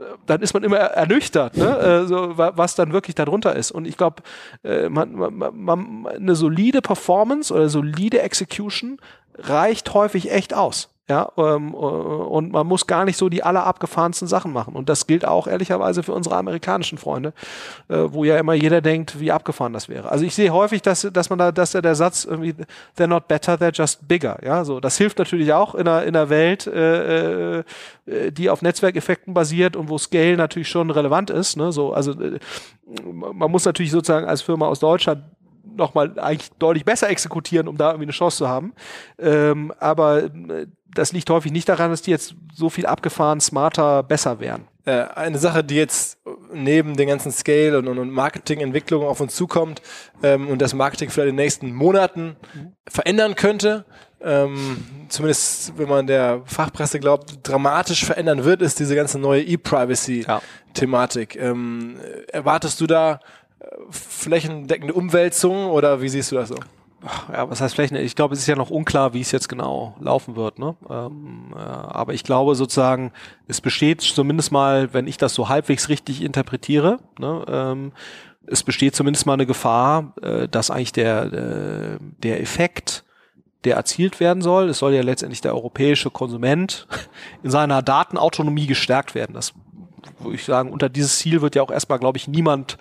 äh, 0.01 0.05
dann 0.27 0.43
ist 0.43 0.53
man 0.53 0.65
immer 0.65 0.79
ernüchtert, 0.79 1.57
ne? 1.57 1.79
äh, 1.79 2.07
so, 2.07 2.37
was 2.37 2.75
dann 2.75 2.93
wirklich 2.93 3.15
darunter 3.15 3.55
ist. 3.55 3.71
Und 3.71 3.87
ich 3.87 3.97
glaube, 3.97 4.25
äh, 4.65 4.89
man, 4.89 5.13
man, 5.13 5.57
man, 5.57 6.07
eine 6.09 6.35
solide 6.35 6.83
Performance 6.83 7.55
oder 7.55 7.69
solide 7.69 8.21
Execution 8.23 8.99
reicht 9.37 9.95
häufig 9.95 10.33
echt 10.33 10.55
aus. 10.55 10.89
Ja, 11.11 11.33
ähm, 11.39 11.73
äh, 11.73 11.77
und 11.77 12.53
man 12.53 12.67
muss 12.67 12.87
gar 12.87 13.07
nicht 13.07 13.17
so 13.17 13.31
die 13.31 13.43
aller 13.43 13.65
abgefahrensten 13.65 14.29
Sachen 14.29 14.53
machen. 14.53 14.75
Und 14.75 14.91
das 14.91 15.07
gilt 15.07 15.25
auch 15.25 15.47
ehrlicherweise 15.47 16.03
für 16.03 16.13
unsere 16.13 16.37
amerikanischen 16.37 16.99
Freunde, 16.99 17.33
äh, 17.89 17.97
wo 18.09 18.25
ja 18.25 18.39
immer 18.39 18.53
jeder 18.53 18.83
denkt, 18.83 19.19
wie 19.19 19.33
abgefahren 19.33 19.73
das 19.73 19.89
wäre. 19.89 20.13
Also 20.13 20.27
ich 20.27 20.35
sehe 20.35 20.53
häufig, 20.53 20.83
dass, 20.83 21.09
dass 21.11 21.31
man 21.31 21.39
da, 21.39 21.51
dass 21.51 21.73
der, 21.73 21.81
der 21.81 21.95
Satz 21.95 22.27
irgendwie, 22.27 22.55
they're 22.99 23.07
not 23.07 23.27
better, 23.27 23.55
they're 23.55 23.75
just 23.75 24.07
bigger. 24.07 24.39
Ja, 24.45 24.67
so. 24.67 24.81
Das 24.81 24.99
hilft 24.99 25.19
natürlich 25.19 25.51
auch 25.55 25.75
in 25.75 25.89
einer, 25.89 26.05
in 26.05 26.15
einer 26.15 26.29
Welt, 26.29 26.67
äh, 26.67 27.61
äh, 27.61 27.65
die 28.31 28.51
auf 28.51 28.61
Netzwerkeffekten 28.61 29.33
basiert 29.33 29.77
und 29.77 29.89
wo 29.89 29.97
Scale 29.97 30.37
natürlich 30.37 30.69
schon 30.69 30.91
relevant 30.91 31.31
ist. 31.31 31.57
Ne? 31.57 31.73
So, 31.73 31.95
also 31.95 32.13
äh, 32.21 32.39
man 33.13 33.51
muss 33.51 33.65
natürlich 33.65 33.93
sozusagen 33.93 34.27
als 34.27 34.43
Firma 34.43 34.67
aus 34.67 34.81
Deutschland 34.81 35.23
nochmal 35.79 36.19
eigentlich 36.19 36.51
deutlich 36.59 36.85
besser 36.85 37.09
exekutieren, 37.09 37.69
um 37.69 37.77
da 37.77 37.89
irgendwie 37.89 38.07
eine 38.07 38.13
Chance 38.13 38.39
zu 38.39 38.49
haben. 38.49 38.75
Ähm, 39.19 39.73
aber 39.79 40.25
äh, 40.25 40.67
das 40.95 41.13
liegt 41.13 41.31
häufig 41.31 41.53
nicht 41.53 41.69
daran, 41.69 41.91
dass 41.91 42.03
die 42.03 42.11
jetzt 42.11 42.35
so 42.53 42.71
viel 42.71 42.87
abgefahren, 42.87 43.41
smarter, 43.41 44.03
besser 44.03 44.41
wären. 44.41 44.67
Äh, 44.85 45.07
eine 45.15 45.39
Sache, 45.39 45.63
die 45.63 45.77
jetzt 45.77 46.19
neben 46.53 46.97
den 46.97 47.09
ganzen 47.09 47.31
Scale 47.31 47.79
und, 47.79 47.89
und 47.89 48.11
Marketingentwicklungen 48.11 49.07
auf 49.07 49.21
uns 49.21 49.35
zukommt 49.35 49.83
ähm, 50.23 50.49
und 50.49 50.63
das 50.63 50.73
Marketing 50.75 51.11
vielleicht 51.11 51.29
in 51.29 51.37
den 51.37 51.45
nächsten 51.45 51.75
Monaten 51.75 52.37
verändern 52.89 53.35
könnte, 53.35 53.85
ähm, 54.21 55.07
zumindest 55.09 55.77
wenn 55.77 55.89
man 55.89 56.07
der 56.07 56.43
Fachpresse 56.47 56.99
glaubt, 56.99 57.47
dramatisch 57.47 58.05
verändern 58.05 58.45
wird, 58.45 58.63
ist 58.63 58.81
diese 58.81 58.97
ganze 58.97 59.19
neue 59.19 59.43
E-Privacy-Thematik. 59.43 61.35
Ja. 61.37 61.43
Ähm, 61.43 61.97
erwartest 62.29 62.81
du 62.81 62.87
da 62.87 63.21
flächendeckende 63.91 64.95
Umwälzung 64.95 65.67
oder 65.67 66.01
wie 66.01 66.09
siehst 66.09 66.33
du 66.33 66.37
das 66.37 66.49
so? 66.49 66.57
ja, 67.33 67.49
was 67.49 67.61
heißt 67.61 67.75
vielleicht, 67.75 67.93
ich 67.93 68.17
glaube, 68.17 68.35
es 68.35 68.41
ist 68.41 68.47
ja 68.47 68.57
noch 68.57 68.71
unklar, 68.71 69.15
wie 69.15 69.21
es 69.21 69.31
jetzt 69.31 69.49
genau 69.49 69.95
laufen 70.01 70.37
wird. 70.37 70.59
Ne? 70.59 70.77
Ähm, 70.91 71.55
äh, 71.55 71.59
aber 71.59 72.13
ich 72.15 72.25
glaube 72.25 72.55
sozusagen, 72.55 73.13
es 73.47 73.61
besteht 73.61 74.01
zumindest 74.01 74.51
mal, 74.51 74.93
wenn 74.93 75.07
ich 75.07 75.17
das 75.17 75.35
so 75.35 75.49
halbwegs 75.49 75.89
richtig 75.89 76.23
interpretiere, 76.23 76.99
ne, 77.19 77.45
ähm, 77.49 77.93
es 78.51 78.63
besteht 78.63 78.97
zumindest 78.97 79.27
mal 79.27 79.35
eine 79.35 79.47
Gefahr, 79.47 80.15
äh, 80.23 80.49
dass 80.49 80.71
eigentlich 80.71 80.93
der, 80.93 81.33
äh, 81.33 81.99
der 82.23 82.41
Effekt, 82.41 83.05
der 83.65 83.77
erzielt 83.77 84.21
werden 84.21 84.43
soll, 84.43 84.71
es 84.71 84.79
soll 84.79 84.95
ja 84.95 85.03
letztendlich 85.03 85.41
der 85.41 85.55
europäische 85.55 86.11
Konsument 86.11 86.89
in 87.43 87.51
seiner 87.51 87.83
Datenautonomie 87.83 88.67
gestärkt 88.67 89.15
werden. 89.15 89.35
Das 89.35 89.53
würde 90.19 90.35
ich 90.35 90.45
sagen, 90.45 90.73
unter 90.73 90.89
dieses 90.89 91.19
Ziel 91.19 91.43
wird 91.43 91.55
ja 91.55 91.63
auch 91.63 91.71
erstmal, 91.71 91.99
glaube 91.99 92.19
ich, 92.19 92.27
niemand 92.27 92.79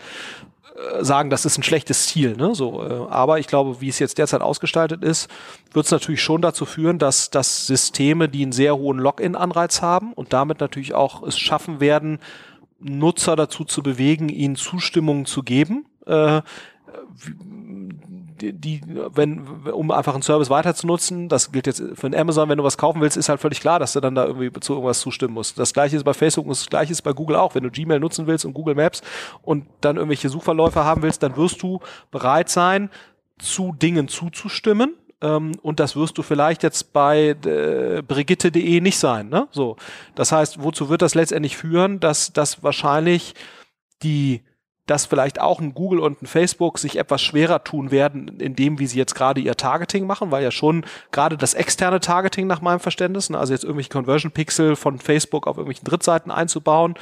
sagen, 1.02 1.30
das 1.30 1.46
ist 1.46 1.58
ein 1.58 1.63
schlechtes 1.63 2.08
Ziel. 2.08 2.36
Ne? 2.36 2.54
So, 2.54 2.84
äh, 2.84 3.10
aber 3.10 3.40
ich 3.40 3.48
glaube, 3.48 3.82
wie 3.82 3.90
es 3.90 4.00
jetzt 4.00 4.18
derzeit 4.18 4.42
ausgestaltet 4.42 5.04
ist, 5.04 5.30
wird 5.74 5.86
es 5.86 5.92
natürlich 5.92 6.22
schon 6.22 6.42
dazu 6.42 6.66
führen, 6.66 7.00
dass, 7.00 7.30
dass 7.30 7.66
Systeme, 7.68 8.30
die 8.30 8.44
einen 8.44 8.52
sehr 8.52 8.78
hohen 8.78 9.00
Login-Anreiz 9.00 9.82
haben 9.82 10.13
und 10.13 10.34
damit 10.34 10.60
natürlich 10.60 10.94
auch 10.94 11.24
es 11.24 11.38
schaffen 11.38 11.80
werden, 11.80 12.20
Nutzer 12.80 13.36
dazu 13.36 13.63
zu 13.63 13.82
bewegen, 13.82 14.30
ihnen 14.30 14.56
Zustimmung 14.56 15.26
zu 15.26 15.42
geben. 15.42 15.86
Äh, 16.06 16.42
die, 18.38 18.82
wenn, 18.86 19.47
um 19.71 19.91
einfach 19.91 20.13
einen 20.13 20.23
Service 20.23 20.50
weiter 20.50 20.76
zu 20.76 20.88
nutzen, 20.88 21.30
das 21.30 21.52
gilt 21.52 21.67
jetzt 21.67 21.84
für 21.95 22.17
Amazon, 22.17 22.50
wenn 22.50 22.58
du 22.58 22.63
was 22.63 22.78
kaufen 22.78 23.02
willst, 23.02 23.17
ist 23.17 23.30
halt 23.30 23.39
völlig 23.39 23.60
klar, 23.60 23.80
dass 23.80 23.93
du 23.93 24.00
dann 24.00 24.15
da 24.15 24.26
irgendwie 24.26 24.52
zu 24.60 24.73
irgendwas 24.73 25.00
zustimmen 25.00 25.34
musst. 25.34 25.58
Das 25.60 25.73
gleiche 25.73 25.95
ist 25.95 26.04
bei 26.04 26.13
Facebook 26.13 26.45
und 26.45 26.52
das 26.52 26.67
gleiche 26.67 26.91
ist 26.91 27.02
bei 27.02 27.13
Google 27.13 27.36
auch. 27.36 27.56
Wenn 27.56 27.63
du 27.63 27.71
Gmail 27.71 28.00
nutzen 28.00 28.28
willst 28.28 28.45
und 28.45 28.54
Google 28.54 28.76
Maps 28.76 29.02
und 29.41 29.65
dann 29.82 29.97
irgendwelche 29.97 30.30
Suchverläufe 30.30 30.84
haben 30.84 31.02
willst, 31.02 31.23
dann 31.23 31.36
wirst 31.36 31.62
du 31.62 31.80
bereit 32.12 32.50
sein, 32.50 32.89
zu 33.39 33.73
Dingen 33.73 34.08
zuzustimmen. 34.08 34.95
Ähm, 35.21 35.54
und 35.62 35.80
das 35.80 35.95
wirst 35.95 36.17
du 36.17 36.23
vielleicht 36.23 36.63
jetzt 36.63 36.93
bei 36.93 37.36
äh, 37.45 38.02
Brigitte.de 38.08 38.82
nicht 38.82 39.00
sein. 39.00 39.30
Ne? 39.30 39.47
So, 39.52 39.78
das 40.15 40.32
heißt, 40.32 40.62
wozu 40.63 40.89
wird 40.89 41.02
das 41.02 41.15
letztendlich 41.15 41.58
führen, 41.58 42.00
dass 42.00 42.34
das 42.34 42.63
wahrscheinlich 42.63 43.34
die 44.04 44.43
dass 44.88 45.06
vielleicht 45.06 45.39
auch 45.39 45.60
ein 45.60 45.73
Google 45.73 46.00
und 46.00 46.21
ein 46.21 46.26
Facebook 46.26 46.80
sich 46.80 46.97
etwas 46.97 47.21
schwerer 47.21 47.63
tun 47.63 47.91
werden, 47.91 48.39
in 48.39 48.56
dem, 48.56 48.80
wie 48.80 48.88
sie 48.88 48.97
jetzt 48.97 49.13
gerade 49.13 49.41
ihr 49.41 49.56
Targeting 49.56 50.08
machen, 50.08 50.32
weil 50.32 50.43
ja 50.43 50.52
schon 50.52 50.86
gerade 51.12 51.38
das 51.38 51.54
externe 51.54 52.00
Targeting 52.00 52.47
nach 52.47 52.62
meinem 52.62 52.80
Verständnis, 52.80 53.30
ne, 53.30 53.38
also 53.38 53.54
jetzt 53.54 53.63
irgendwelche 53.63 53.89
Conversion 53.89 54.32
Pixel 54.32 54.76
von 54.76 55.00
Facebook 55.00 55.45
auf 55.45 55.58
irgendwelchen 55.58 55.86
Drittseiten 55.86 56.32
einzubauen, 56.32 56.95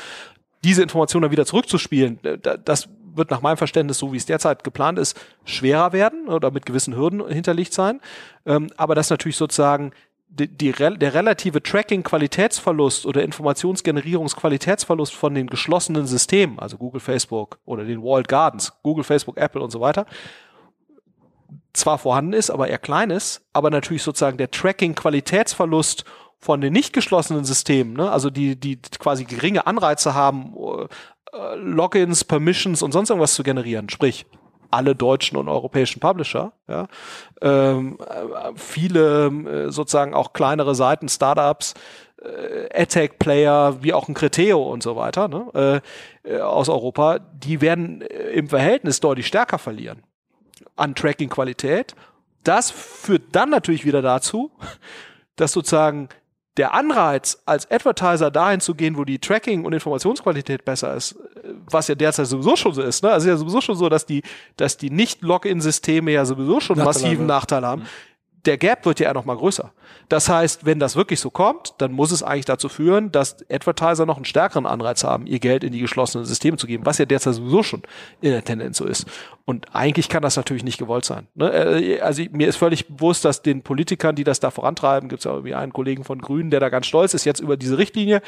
diese 0.63 0.81
Informationen 0.81 1.23
dann 1.23 1.31
wieder 1.31 1.45
zurückzuspielen, 1.45 2.19
äh, 2.23 2.37
das 2.63 2.89
wird 3.13 3.31
nach 3.31 3.41
meinem 3.41 3.57
Verständnis, 3.57 3.97
so 3.97 4.11
wie 4.11 4.17
es 4.17 4.25
derzeit 4.25 4.63
geplant 4.63 4.99
ist, 4.99 5.17
schwerer 5.45 5.93
werden 5.93 6.27
oder 6.27 6.51
mit 6.51 6.65
gewissen 6.65 6.95
Hürden 6.95 7.25
hinterlegt 7.27 7.73
sein. 7.73 8.01
Ähm, 8.45 8.67
aber 8.75 8.93
das 8.93 9.09
natürlich 9.09 9.37
sozusagen 9.37 9.91
die, 10.37 10.47
die, 10.47 10.71
der 10.71 11.13
relative 11.13 11.63
Tracking-Qualitätsverlust 11.63 13.05
oder 13.05 13.23
Informationsgenerierungsqualitätsverlust 13.23 15.13
von 15.13 15.33
den 15.33 15.47
geschlossenen 15.47 16.05
Systemen, 16.05 16.59
also 16.59 16.77
Google, 16.77 16.99
Facebook 16.99 17.59
oder 17.65 17.85
den 17.85 18.03
Walled 18.03 18.27
Gardens, 18.27 18.73
Google, 18.83 19.03
Facebook, 19.03 19.37
Apple 19.37 19.61
und 19.61 19.71
so 19.71 19.79
weiter, 19.79 20.05
zwar 21.73 21.97
vorhanden 21.97 22.33
ist, 22.33 22.49
aber 22.49 22.67
eher 22.67 22.77
klein 22.77 23.11
ist, 23.11 23.45
aber 23.53 23.69
natürlich 23.69 24.03
sozusagen 24.03 24.37
der 24.37 24.51
Tracking-Qualitätsverlust 24.51 26.03
von 26.37 26.59
den 26.59 26.73
nicht 26.73 26.91
geschlossenen 26.91 27.45
Systemen, 27.45 27.93
ne, 27.93 28.11
also 28.11 28.29
die, 28.29 28.59
die 28.59 28.77
quasi 28.99 29.23
geringe 29.23 29.65
Anreize 29.67 30.13
haben, 30.13 30.53
äh, 31.33 31.55
Logins, 31.55 32.25
Permissions 32.25 32.81
und 32.81 32.91
sonst 32.91 33.09
irgendwas 33.09 33.35
zu 33.35 33.43
generieren, 33.43 33.89
sprich 33.89 34.25
alle 34.75 34.95
deutschen 34.95 35.37
und 35.37 35.47
europäischen 35.47 35.99
Publisher. 35.99 36.51
Ja. 36.67 36.87
Ähm, 37.41 37.97
viele 38.55 39.27
äh, 39.27 39.71
sozusagen 39.71 40.13
auch 40.13 40.33
kleinere 40.33 40.75
Seiten, 40.75 41.07
Startups, 41.07 41.73
äh, 42.21 42.81
AdTech-Player 42.81 43.81
wie 43.81 43.93
auch 43.93 44.07
ein 44.07 44.13
Criteo 44.13 44.61
und 44.61 44.83
so 44.83 44.95
weiter 44.95 45.27
ne, 45.27 45.81
äh, 46.25 46.29
äh 46.29 46.41
aus 46.41 46.69
Europa, 46.69 47.19
die 47.19 47.61
werden 47.61 48.01
äh, 48.01 48.31
im 48.31 48.49
Verhältnis 48.49 48.99
deutlich 48.99 49.27
stärker 49.27 49.57
verlieren 49.57 50.03
an 50.75 50.93
Tracking-Qualität. 50.93 51.95
Das 52.43 52.69
führt 52.69 53.23
dann 53.31 53.49
natürlich 53.49 53.85
wieder 53.85 54.01
dazu, 54.01 54.51
dass 55.35 55.53
sozusagen 55.53 56.09
der 56.57 56.73
Anreiz, 56.73 57.41
als 57.45 57.69
Advertiser 57.69 58.31
dahin 58.31 58.61
zu 58.61 58.75
gehen, 58.75 58.97
wo 58.97 59.03
die 59.03 59.19
Tracking- 59.19 59.65
und 59.65 59.73
Informationsqualität 59.73 60.63
besser 60.63 60.95
ist, 60.95 61.15
was 61.69 61.87
ja 61.87 61.95
derzeit 61.95 62.27
sowieso 62.27 62.55
schon 62.55 62.73
so 62.73 62.81
ist, 62.81 63.03
ne? 63.03 63.11
Also 63.11 63.27
ja 63.27 63.35
sowieso 63.35 63.61
schon 63.61 63.75
so, 63.75 63.89
dass 63.89 64.05
die, 64.05 64.23
dass 64.55 64.77
die 64.77 64.89
Nicht-Login-Systeme 64.89 66.11
ja 66.11 66.25
sowieso 66.25 66.59
schon 66.59 66.77
Nachteile 66.77 67.03
massiven 67.03 67.25
Nachteil 67.25 67.65
haben. 67.65 67.81
Mhm 67.83 68.14
der 68.45 68.57
Gap 68.57 68.85
wird 68.85 68.99
ja 68.99 69.07
eher 69.07 69.13
noch 69.13 69.25
mal 69.25 69.35
größer. 69.35 69.71
Das 70.09 70.29
heißt, 70.29 70.65
wenn 70.65 70.79
das 70.79 70.95
wirklich 70.95 71.19
so 71.19 71.29
kommt, 71.29 71.73
dann 71.79 71.91
muss 71.91 72.11
es 72.11 72.21
eigentlich 72.21 72.45
dazu 72.45 72.69
führen, 72.69 73.11
dass 73.11 73.37
Advertiser 73.49 74.05
noch 74.05 74.17
einen 74.17 74.25
stärkeren 74.25 74.65
Anreiz 74.65 75.03
haben, 75.03 75.25
ihr 75.25 75.39
Geld 75.39 75.63
in 75.63 75.71
die 75.71 75.79
geschlossenen 75.79 76.25
Systeme 76.25 76.57
zu 76.57 76.67
geben, 76.67 76.85
was 76.85 76.97
ja 76.97 77.05
derzeit 77.05 77.33
sowieso 77.35 77.63
schon 77.63 77.81
in 78.21 78.31
der 78.31 78.43
Tendenz 78.43 78.77
so 78.77 78.85
ist. 78.85 79.05
Und 79.45 79.67
eigentlich 79.73 80.09
kann 80.09 80.21
das 80.21 80.37
natürlich 80.37 80.63
nicht 80.63 80.77
gewollt 80.77 81.05
sein. 81.05 81.27
Ne? 81.35 81.51
Äh, 81.51 81.99
also 82.01 82.23
mir 82.31 82.47
ist 82.47 82.57
völlig 82.57 82.87
bewusst, 82.87 83.25
dass 83.25 83.41
den 83.41 83.61
Politikern, 83.61 84.15
die 84.15 84.23
das 84.23 84.39
da 84.39 84.51
vorantreiben, 84.51 85.09
gibt 85.09 85.19
es 85.19 85.25
ja 85.25 85.31
irgendwie 85.31 85.55
einen 85.55 85.73
Kollegen 85.73 86.03
von 86.03 86.19
Grünen, 86.19 86.49
der 86.49 86.59
da 86.59 86.69
ganz 86.69 86.87
stolz 86.87 87.13
ist 87.13 87.25
jetzt 87.25 87.39
über 87.39 87.57
diese 87.57 87.77
Richtlinie, 87.77 88.21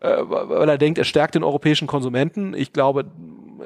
äh, 0.00 0.16
weil 0.20 0.68
er 0.68 0.78
denkt, 0.78 0.98
er 0.98 1.04
stärkt 1.04 1.34
den 1.34 1.44
europäischen 1.44 1.86
Konsumenten. 1.86 2.54
Ich 2.54 2.72
glaube, 2.72 3.06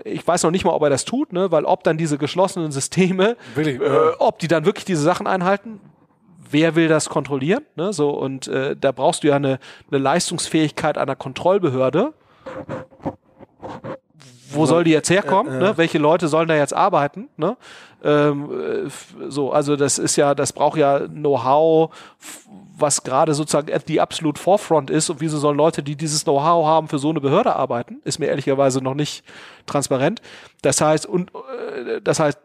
ich 0.04 0.26
weiß 0.26 0.42
noch 0.42 0.50
nicht 0.50 0.64
mal, 0.64 0.72
ob 0.72 0.82
er 0.82 0.90
das 0.90 1.04
tut, 1.04 1.32
ne? 1.32 1.50
weil 1.50 1.64
ob 1.64 1.84
dann 1.84 1.98
diese 1.98 2.18
geschlossenen 2.18 2.72
Systeme, 2.72 3.36
Wirklich, 3.54 3.80
äh, 3.80 4.10
ob 4.18 4.38
die 4.38 4.48
dann 4.48 4.64
wirklich 4.64 4.84
diese 4.84 5.02
Sachen 5.02 5.26
einhalten, 5.26 5.80
wer 6.50 6.74
will 6.74 6.88
das 6.88 7.08
kontrollieren? 7.08 7.64
Ne? 7.76 7.92
So, 7.92 8.10
und 8.10 8.48
äh, 8.48 8.76
da 8.76 8.92
brauchst 8.92 9.22
du 9.22 9.28
ja 9.28 9.36
eine, 9.36 9.58
eine 9.90 9.98
Leistungsfähigkeit 9.98 10.98
einer 10.98 11.16
Kontrollbehörde. 11.16 12.12
Wo 14.50 14.66
soll 14.66 14.84
die 14.84 14.90
jetzt 14.90 15.10
herkommen? 15.10 15.52
Äh, 15.52 15.56
äh. 15.56 15.60
Ne? 15.60 15.72
Welche 15.76 15.98
Leute 15.98 16.28
sollen 16.28 16.48
da 16.48 16.56
jetzt 16.56 16.74
arbeiten? 16.74 17.28
Ne? 17.36 17.56
Ähm, 18.02 18.86
äh, 18.86 18.90
so, 19.28 19.52
also 19.52 19.76
das 19.76 19.98
ist 19.98 20.16
ja, 20.16 20.34
das 20.34 20.52
braucht 20.52 20.78
ja 20.78 21.00
Know-how, 21.00 21.90
was 22.78 23.02
gerade 23.02 23.34
sozusagen 23.34 23.72
at 23.72 23.84
the 23.86 24.00
absolute 24.00 24.40
forefront 24.40 24.90
ist. 24.90 25.10
Und 25.10 25.20
wieso 25.20 25.38
sollen 25.38 25.56
Leute, 25.56 25.82
die 25.82 25.96
dieses 25.96 26.24
Know-how 26.24 26.66
haben, 26.66 26.88
für 26.88 26.98
so 26.98 27.10
eine 27.10 27.20
Behörde 27.20 27.54
arbeiten? 27.56 28.00
Ist 28.04 28.18
mir 28.18 28.26
ehrlicherweise 28.26 28.80
noch 28.80 28.94
nicht 28.94 29.24
transparent. 29.66 30.22
Das 30.62 30.80
heißt, 30.80 31.06
und 31.06 31.32
äh, 31.34 32.00
das 32.00 32.20
heißt, 32.20 32.38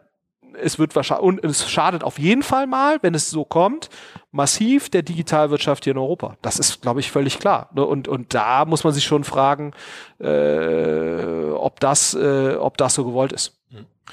es 0.60 0.78
wird 0.78 0.94
wahrscheinlich, 0.96 1.24
und 1.24 1.44
es 1.44 1.68
schadet 1.68 2.04
auf 2.04 2.18
jeden 2.18 2.42
Fall 2.42 2.66
mal, 2.66 2.98
wenn 3.02 3.14
es 3.14 3.30
so 3.30 3.44
kommt, 3.44 3.88
massiv 4.30 4.88
der 4.90 5.02
Digitalwirtschaft 5.02 5.84
hier 5.84 5.92
in 5.92 5.98
Europa. 5.98 6.36
Das 6.42 6.58
ist, 6.58 6.82
glaube 6.82 7.00
ich, 7.00 7.10
völlig 7.10 7.38
klar. 7.38 7.70
ne? 7.74 7.84
Und, 7.84 8.08
und 8.08 8.34
da 8.34 8.64
muss 8.64 8.84
man 8.84 8.92
sich 8.92 9.04
schon 9.04 9.24
fragen, 9.24 9.72
äh, 10.18 11.50
ob, 11.52 11.80
das, 11.80 12.14
äh, 12.14 12.56
ob 12.56 12.76
das 12.76 12.94
so 12.94 13.04
gewollt 13.04 13.32
ist. 13.32 13.60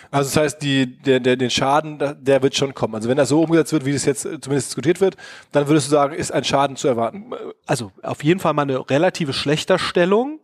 Also 0.09 0.29
das 0.29 0.37
heißt, 0.37 0.61
die, 0.61 1.01
der, 1.01 1.19
der, 1.19 1.35
den 1.35 1.49
Schaden, 1.49 1.99
der 2.19 2.41
wird 2.41 2.55
schon 2.55 2.73
kommen. 2.73 2.95
Also 2.95 3.09
wenn 3.09 3.17
das 3.17 3.29
so 3.29 3.41
umgesetzt 3.41 3.73
wird, 3.73 3.85
wie 3.85 3.93
das 3.93 4.05
jetzt 4.05 4.25
äh, 4.25 4.39
zumindest 4.39 4.69
diskutiert 4.69 5.01
wird, 5.01 5.17
dann 5.51 5.67
würdest 5.67 5.87
du 5.87 5.91
sagen, 5.91 6.15
ist 6.15 6.31
ein 6.31 6.43
Schaden 6.43 6.75
zu 6.75 6.87
erwarten. 6.87 7.31
Also 7.65 7.91
auf 8.01 8.23
jeden 8.23 8.39
Fall 8.39 8.53
mal 8.53 8.63
eine 8.63 8.89
relative 8.89 9.33
Schlechterstellung 9.33 10.39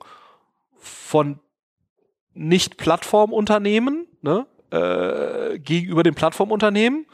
von 0.79 1.39
Nicht-Plattformunternehmen 2.33 4.07
ne, 4.21 4.45
äh, 4.71 5.59
gegenüber 5.59 6.03
den 6.03 6.15
Plattformunternehmen. 6.15 7.05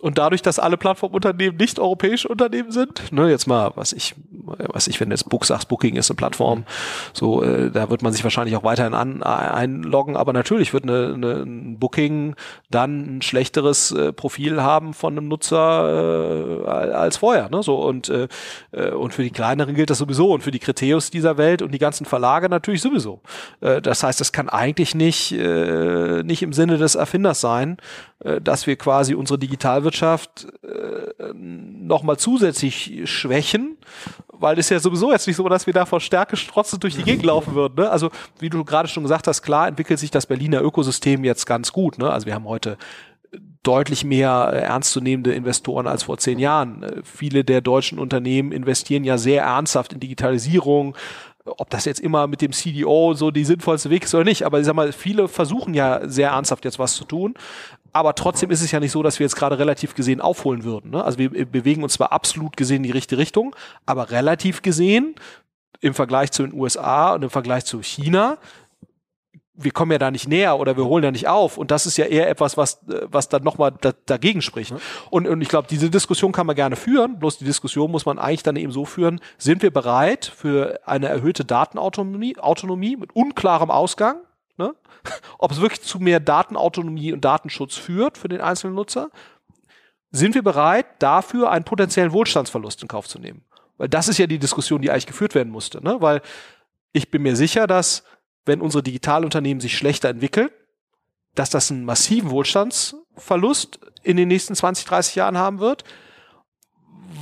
Und 0.00 0.16
dadurch, 0.18 0.42
dass 0.42 0.60
alle 0.60 0.76
Plattformunternehmen 0.76 1.56
nicht 1.56 1.80
europäische 1.80 2.28
Unternehmen 2.28 2.70
sind, 2.70 3.12
ne, 3.12 3.28
jetzt 3.28 3.46
mal, 3.46 3.72
was 3.74 3.92
ich, 3.92 4.14
was 4.30 4.86
ich, 4.86 5.00
wenn 5.00 5.10
jetzt 5.10 5.28
Book 5.28 5.44
sagst, 5.44 5.68
Booking 5.68 5.96
ist 5.96 6.08
eine 6.08 6.16
Plattform, 6.16 6.64
so, 7.12 7.42
äh, 7.42 7.70
da 7.72 7.90
wird 7.90 8.02
man 8.02 8.12
sich 8.12 8.22
wahrscheinlich 8.22 8.54
auch 8.54 8.62
weiterhin 8.62 8.94
an, 8.94 9.24
einloggen, 9.24 10.16
aber 10.16 10.32
natürlich 10.32 10.72
wird 10.72 10.84
eine, 10.84 11.14
eine, 11.14 11.32
ein 11.42 11.78
Booking 11.80 12.36
dann 12.70 13.18
ein 13.18 13.22
schlechteres 13.22 13.90
äh, 13.90 14.12
Profil 14.12 14.62
haben 14.62 14.94
von 14.94 15.14
einem 15.18 15.26
Nutzer 15.26 16.62
äh, 16.64 16.68
als 16.68 17.16
vorher, 17.16 17.48
ne, 17.50 17.64
so, 17.64 17.82
und, 17.82 18.08
äh, 18.08 18.28
äh, 18.70 18.90
und 18.92 19.12
für 19.12 19.24
die 19.24 19.30
kleineren 19.30 19.74
gilt 19.74 19.90
das 19.90 19.98
sowieso 19.98 20.32
und 20.32 20.42
für 20.42 20.52
die 20.52 20.60
Kriterios 20.60 21.10
dieser 21.10 21.38
Welt 21.38 21.60
und 21.60 21.72
die 21.72 21.78
ganzen 21.78 22.06
Verlage 22.06 22.48
natürlich 22.48 22.82
sowieso. 22.82 23.20
Äh, 23.60 23.82
das 23.82 24.04
heißt, 24.04 24.20
das 24.20 24.30
kann 24.30 24.48
eigentlich 24.48 24.94
nicht, 24.94 25.32
äh, 25.32 26.22
nicht 26.22 26.42
im 26.42 26.52
Sinne 26.52 26.78
des 26.78 26.94
Erfinders 26.94 27.40
sein, 27.40 27.78
äh, 28.20 28.40
dass 28.40 28.68
wir 28.68 28.76
quasi 28.76 29.14
unsere 29.14 29.40
Digitalwirtschaft 29.40 29.87
äh, 29.92 31.32
nochmal 31.34 32.18
zusätzlich 32.18 33.02
schwächen, 33.04 33.76
weil 34.28 34.58
es 34.58 34.68
ja 34.68 34.78
sowieso 34.78 35.12
jetzt 35.12 35.26
nicht 35.26 35.36
so, 35.36 35.48
dass 35.48 35.66
wir 35.66 35.74
da 35.74 35.86
vor 35.86 36.00
Stärke 36.00 36.36
strotzend 36.36 36.82
durch 36.82 36.96
die 36.96 37.02
Gegend 37.02 37.24
laufen 37.24 37.54
würden. 37.54 37.74
Ne? 37.76 37.90
Also 37.90 38.10
wie 38.38 38.50
du 38.50 38.64
gerade 38.64 38.88
schon 38.88 39.02
gesagt 39.02 39.26
hast, 39.26 39.42
klar 39.42 39.68
entwickelt 39.68 39.98
sich 39.98 40.10
das 40.10 40.26
Berliner 40.26 40.62
Ökosystem 40.62 41.24
jetzt 41.24 41.46
ganz 41.46 41.72
gut. 41.72 41.98
Ne? 41.98 42.10
Also 42.10 42.26
wir 42.26 42.34
haben 42.34 42.46
heute 42.46 42.78
deutlich 43.62 44.04
mehr 44.04 44.50
äh, 44.52 44.60
ernstzunehmende 44.60 45.32
Investoren 45.32 45.86
als 45.86 46.04
vor 46.04 46.18
zehn 46.18 46.38
Jahren. 46.38 46.82
Äh, 46.82 47.02
viele 47.04 47.44
der 47.44 47.60
deutschen 47.60 47.98
Unternehmen 47.98 48.52
investieren 48.52 49.04
ja 49.04 49.18
sehr 49.18 49.42
ernsthaft 49.42 49.92
in 49.92 50.00
Digitalisierung. 50.00 50.96
Ob 51.44 51.70
das 51.70 51.86
jetzt 51.86 52.00
immer 52.00 52.26
mit 52.26 52.42
dem 52.42 52.52
CDO 52.52 53.14
so 53.14 53.30
die 53.30 53.44
sinnvollste 53.44 53.88
Weg 53.90 54.04
ist 54.04 54.14
oder 54.14 54.24
nicht, 54.24 54.42
aber 54.42 54.60
ich 54.60 54.66
sag 54.66 54.74
mal, 54.74 54.92
viele 54.92 55.28
versuchen 55.28 55.72
ja 55.72 56.06
sehr 56.06 56.30
ernsthaft 56.30 56.64
jetzt 56.64 56.78
was 56.78 56.94
zu 56.94 57.04
tun. 57.04 57.34
Aber 57.92 58.14
trotzdem 58.14 58.50
ist 58.50 58.62
es 58.62 58.70
ja 58.70 58.80
nicht 58.80 58.92
so, 58.92 59.02
dass 59.02 59.18
wir 59.18 59.24
jetzt 59.24 59.36
gerade 59.36 59.58
relativ 59.58 59.94
gesehen 59.94 60.20
aufholen 60.20 60.64
würden. 60.64 60.90
Ne? 60.90 61.02
Also 61.02 61.18
wir 61.18 61.30
bewegen 61.46 61.82
uns 61.82 61.94
zwar 61.94 62.12
absolut 62.12 62.56
gesehen 62.56 62.78
in 62.78 62.82
die 62.84 62.90
richtige 62.90 63.18
Richtung, 63.18 63.54
aber 63.86 64.10
relativ 64.10 64.62
gesehen 64.62 65.14
im 65.80 65.94
Vergleich 65.94 66.32
zu 66.32 66.42
den 66.42 66.52
USA 66.52 67.14
und 67.14 67.22
im 67.22 67.30
Vergleich 67.30 67.64
zu 67.64 67.80
China 67.82 68.38
wir 69.58 69.72
kommen 69.72 69.90
ja 69.90 69.98
da 69.98 70.10
nicht 70.10 70.28
näher 70.28 70.58
oder 70.58 70.76
wir 70.76 70.84
holen 70.84 71.02
da 71.02 71.10
nicht 71.10 71.26
auf. 71.26 71.58
Und 71.58 71.72
das 71.72 71.84
ist 71.84 71.96
ja 71.96 72.06
eher 72.06 72.30
etwas, 72.30 72.56
was, 72.56 72.74
äh, 72.88 73.06
was 73.10 73.28
dann 73.28 73.42
nochmal 73.42 73.72
da, 73.80 73.92
dagegen 74.06 74.40
spricht. 74.40 74.72
Und, 75.10 75.26
und 75.26 75.42
ich 75.42 75.48
glaube, 75.48 75.66
diese 75.68 75.90
Diskussion 75.90 76.32
kann 76.32 76.46
man 76.46 76.56
gerne 76.56 76.76
führen. 76.76 77.18
Bloß 77.18 77.38
die 77.38 77.44
Diskussion 77.44 77.90
muss 77.90 78.06
man 78.06 78.18
eigentlich 78.18 78.44
dann 78.44 78.56
eben 78.56 78.72
so 78.72 78.84
führen, 78.84 79.20
sind 79.36 79.62
wir 79.62 79.72
bereit 79.72 80.32
für 80.34 80.80
eine 80.86 81.08
erhöhte 81.08 81.44
Datenautonomie 81.44 82.38
Autonomie 82.38 82.96
mit 82.96 83.14
unklarem 83.16 83.70
Ausgang? 83.70 84.20
Ne? 84.58 84.74
Ob 85.38 85.52
es 85.52 85.60
wirklich 85.60 85.82
zu 85.82 85.98
mehr 85.98 86.20
Datenautonomie 86.20 87.12
und 87.12 87.24
Datenschutz 87.24 87.76
führt 87.76 88.18
für 88.18 88.28
den 88.28 88.40
einzelnen 88.40 88.74
Nutzer? 88.74 89.10
Sind 90.10 90.34
wir 90.34 90.42
bereit, 90.42 90.86
dafür 90.98 91.50
einen 91.50 91.64
potenziellen 91.64 92.12
Wohlstandsverlust 92.12 92.82
in 92.82 92.88
Kauf 92.88 93.08
zu 93.08 93.18
nehmen? 93.18 93.44
Weil 93.76 93.88
das 93.88 94.08
ist 94.08 94.18
ja 94.18 94.26
die 94.26 94.38
Diskussion, 94.38 94.82
die 94.82 94.90
eigentlich 94.90 95.06
geführt 95.06 95.34
werden 95.34 95.50
musste. 95.50 95.82
Ne? 95.82 95.96
Weil 96.00 96.20
ich 96.92 97.10
bin 97.10 97.22
mir 97.22 97.36
sicher, 97.36 97.66
dass 97.66 98.04
wenn 98.44 98.60
unsere 98.60 98.82
Digitalunternehmen 98.82 99.60
sich 99.60 99.76
schlechter 99.76 100.08
entwickeln, 100.08 100.50
dass 101.34 101.50
das 101.50 101.70
einen 101.70 101.84
massiven 101.84 102.30
Wohlstandsverlust 102.30 103.78
in 104.02 104.16
den 104.16 104.28
nächsten 104.28 104.54
20, 104.54 104.86
30 104.86 105.14
Jahren 105.14 105.38
haben 105.38 105.60
wird, 105.60 105.84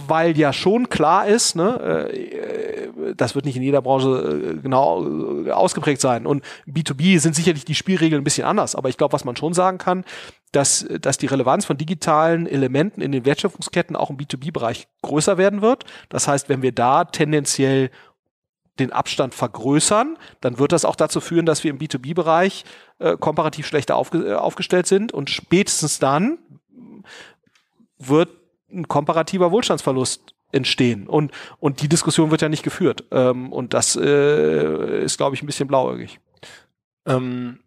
weil 0.07 0.37
ja 0.37 0.53
schon 0.53 0.89
klar 0.89 1.27
ist, 1.27 1.55
ne, 1.55 2.11
äh, 2.11 3.15
das 3.17 3.35
wird 3.35 3.45
nicht 3.45 3.57
in 3.57 3.63
jeder 3.63 3.83
Branche 3.83 4.55
äh, 4.57 4.61
genau 4.61 5.45
äh, 5.45 5.51
ausgeprägt 5.51 6.01
sein. 6.01 6.27
Und 6.27 6.45
B2B 6.67 7.19
sind 7.21 7.35
sicherlich 7.35 7.65
die 7.65 7.75
Spielregeln 7.75 8.21
ein 8.21 8.25
bisschen 8.25 8.47
anders, 8.47 8.75
aber 8.75 8.89
ich 8.89 8.97
glaube, 8.97 9.13
was 9.13 9.25
man 9.25 9.37
schon 9.37 9.55
sagen 9.55 9.79
kann, 9.79 10.05
dass, 10.53 10.87
dass 11.01 11.19
die 11.19 11.27
Relevanz 11.27 11.65
von 11.65 11.77
digitalen 11.77 12.47
Elementen 12.47 13.01
in 13.01 13.13
den 13.13 13.25
Wertschöpfungsketten 13.25 13.95
auch 13.95 14.11
im 14.11 14.17
B2B-Bereich 14.17 14.89
größer 15.03 15.39
werden 15.39 15.61
wird. 15.63 15.85
Das 16.09 16.29
heißt, 16.29 16.49
wenn 16.49 16.63
wir 16.63 16.73
da 16.73 17.05
tendenziell 17.05 17.91
den 18.79 18.93
Abstand 18.93 19.35
vergrößern, 19.35 20.19
dann 20.41 20.59
wird 20.59 20.73
das 20.73 20.85
auch 20.85 20.97
dazu 20.97 21.21
führen, 21.21 21.47
dass 21.47 21.65
wir 21.65 21.71
im 21.71 21.79
B2B-Bereich 21.79 22.65
äh, 22.99 23.17
komparativ 23.17 23.67
schlechter 23.67 23.97
aufge 23.97 24.19
äh, 24.19 24.35
aufgestellt 24.35 24.87
sind 24.87 25.13
und 25.13 25.31
spätestens 25.31 25.99
dann 25.99 26.39
wird 27.99 28.29
ein 28.77 28.89
komparativer 28.89 29.51
Wohlstandsverlust 29.51 30.35
entstehen. 30.53 31.09
Und, 31.09 31.33
und 31.59 31.83
die 31.83 31.89
Diskussion 31.89 32.31
wird 32.31 32.43
ja 32.43 32.49
nicht 32.49 32.63
geführt. 32.63 33.05
Ähm, 33.11 33.53
und 33.53 33.75
das 33.75 33.97
äh, 33.97 35.03
ist, 35.03 35.17
glaube 35.17 35.35
ich, 35.35 35.43
ein 35.43 35.47
bisschen 35.47 35.69
blauäugig. 35.69 36.21
Ähm, 37.07 37.61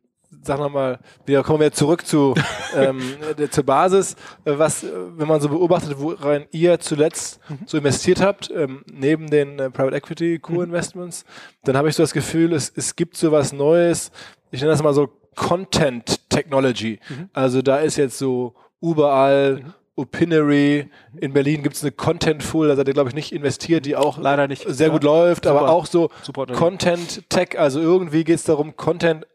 sagen 0.43 0.63
wir 0.63 0.69
mal, 0.69 0.99
wir 1.25 1.43
kommen 1.43 1.61
jetzt 1.61 1.77
zurück 1.77 2.05
zu, 2.05 2.35
ähm, 2.75 3.01
der, 3.37 3.51
zur 3.51 3.65
Basis. 3.65 4.15
Äh, 4.45 4.57
Was, 4.57 4.83
äh, 4.83 4.89
wenn 5.17 5.27
man 5.27 5.41
so 5.41 5.49
beobachtet, 5.49 5.95
worein 5.97 6.45
ihr 6.51 6.79
zuletzt 6.79 7.39
so 7.65 7.77
investiert 7.77 8.21
habt, 8.21 8.49
ähm, 8.51 8.83
neben 8.91 9.29
den 9.29 9.59
äh, 9.59 9.69
Private 9.69 9.97
Equity 9.97 10.39
Co-Investments, 10.39 11.25
dann 11.63 11.75
habe 11.75 11.89
ich 11.89 11.95
so 11.95 12.03
das 12.03 12.13
Gefühl, 12.13 12.53
es, 12.53 12.71
es 12.75 12.95
gibt 12.95 13.17
so 13.17 13.31
was 13.31 13.51
Neues. 13.51 14.11
Ich 14.51 14.61
nenne 14.61 14.71
das 14.71 14.83
mal 14.83 14.93
so 14.93 15.09
Content 15.35 16.29
Technology. 16.29 16.99
Also 17.33 17.61
da 17.61 17.77
ist 17.77 17.95
jetzt 17.95 18.17
so 18.17 18.55
überall 18.81 19.73
Opinory. 19.99 20.89
In 21.19 21.33
Berlin 21.33 21.63
gibt 21.63 21.75
es 21.75 21.83
eine 21.83 21.91
Contentful, 21.91 22.67
da 22.67 22.75
seid 22.75 22.87
ihr, 22.87 22.93
glaube 22.93 23.09
ich, 23.09 23.15
nicht 23.15 23.31
investiert, 23.31 23.85
die 23.85 23.95
auch 23.95 24.17
Leider 24.17 24.47
nicht. 24.47 24.65
sehr 24.67 24.89
gut 24.89 25.03
Ja. 25.03 25.09
läuft, 25.11 25.47
aber 25.47 25.59
Super. 25.61 25.71
auch 25.71 25.85
so 25.85 26.09
Super 26.21 26.41
Unternehmen. 26.41 26.59
Content 26.59 27.29
Tech, 27.29 27.59
also 27.59 27.79
irgendwie 27.79 28.23
geht 28.23 28.35
es 28.37 28.43
darum, 28.43 28.75
Content 28.75 29.25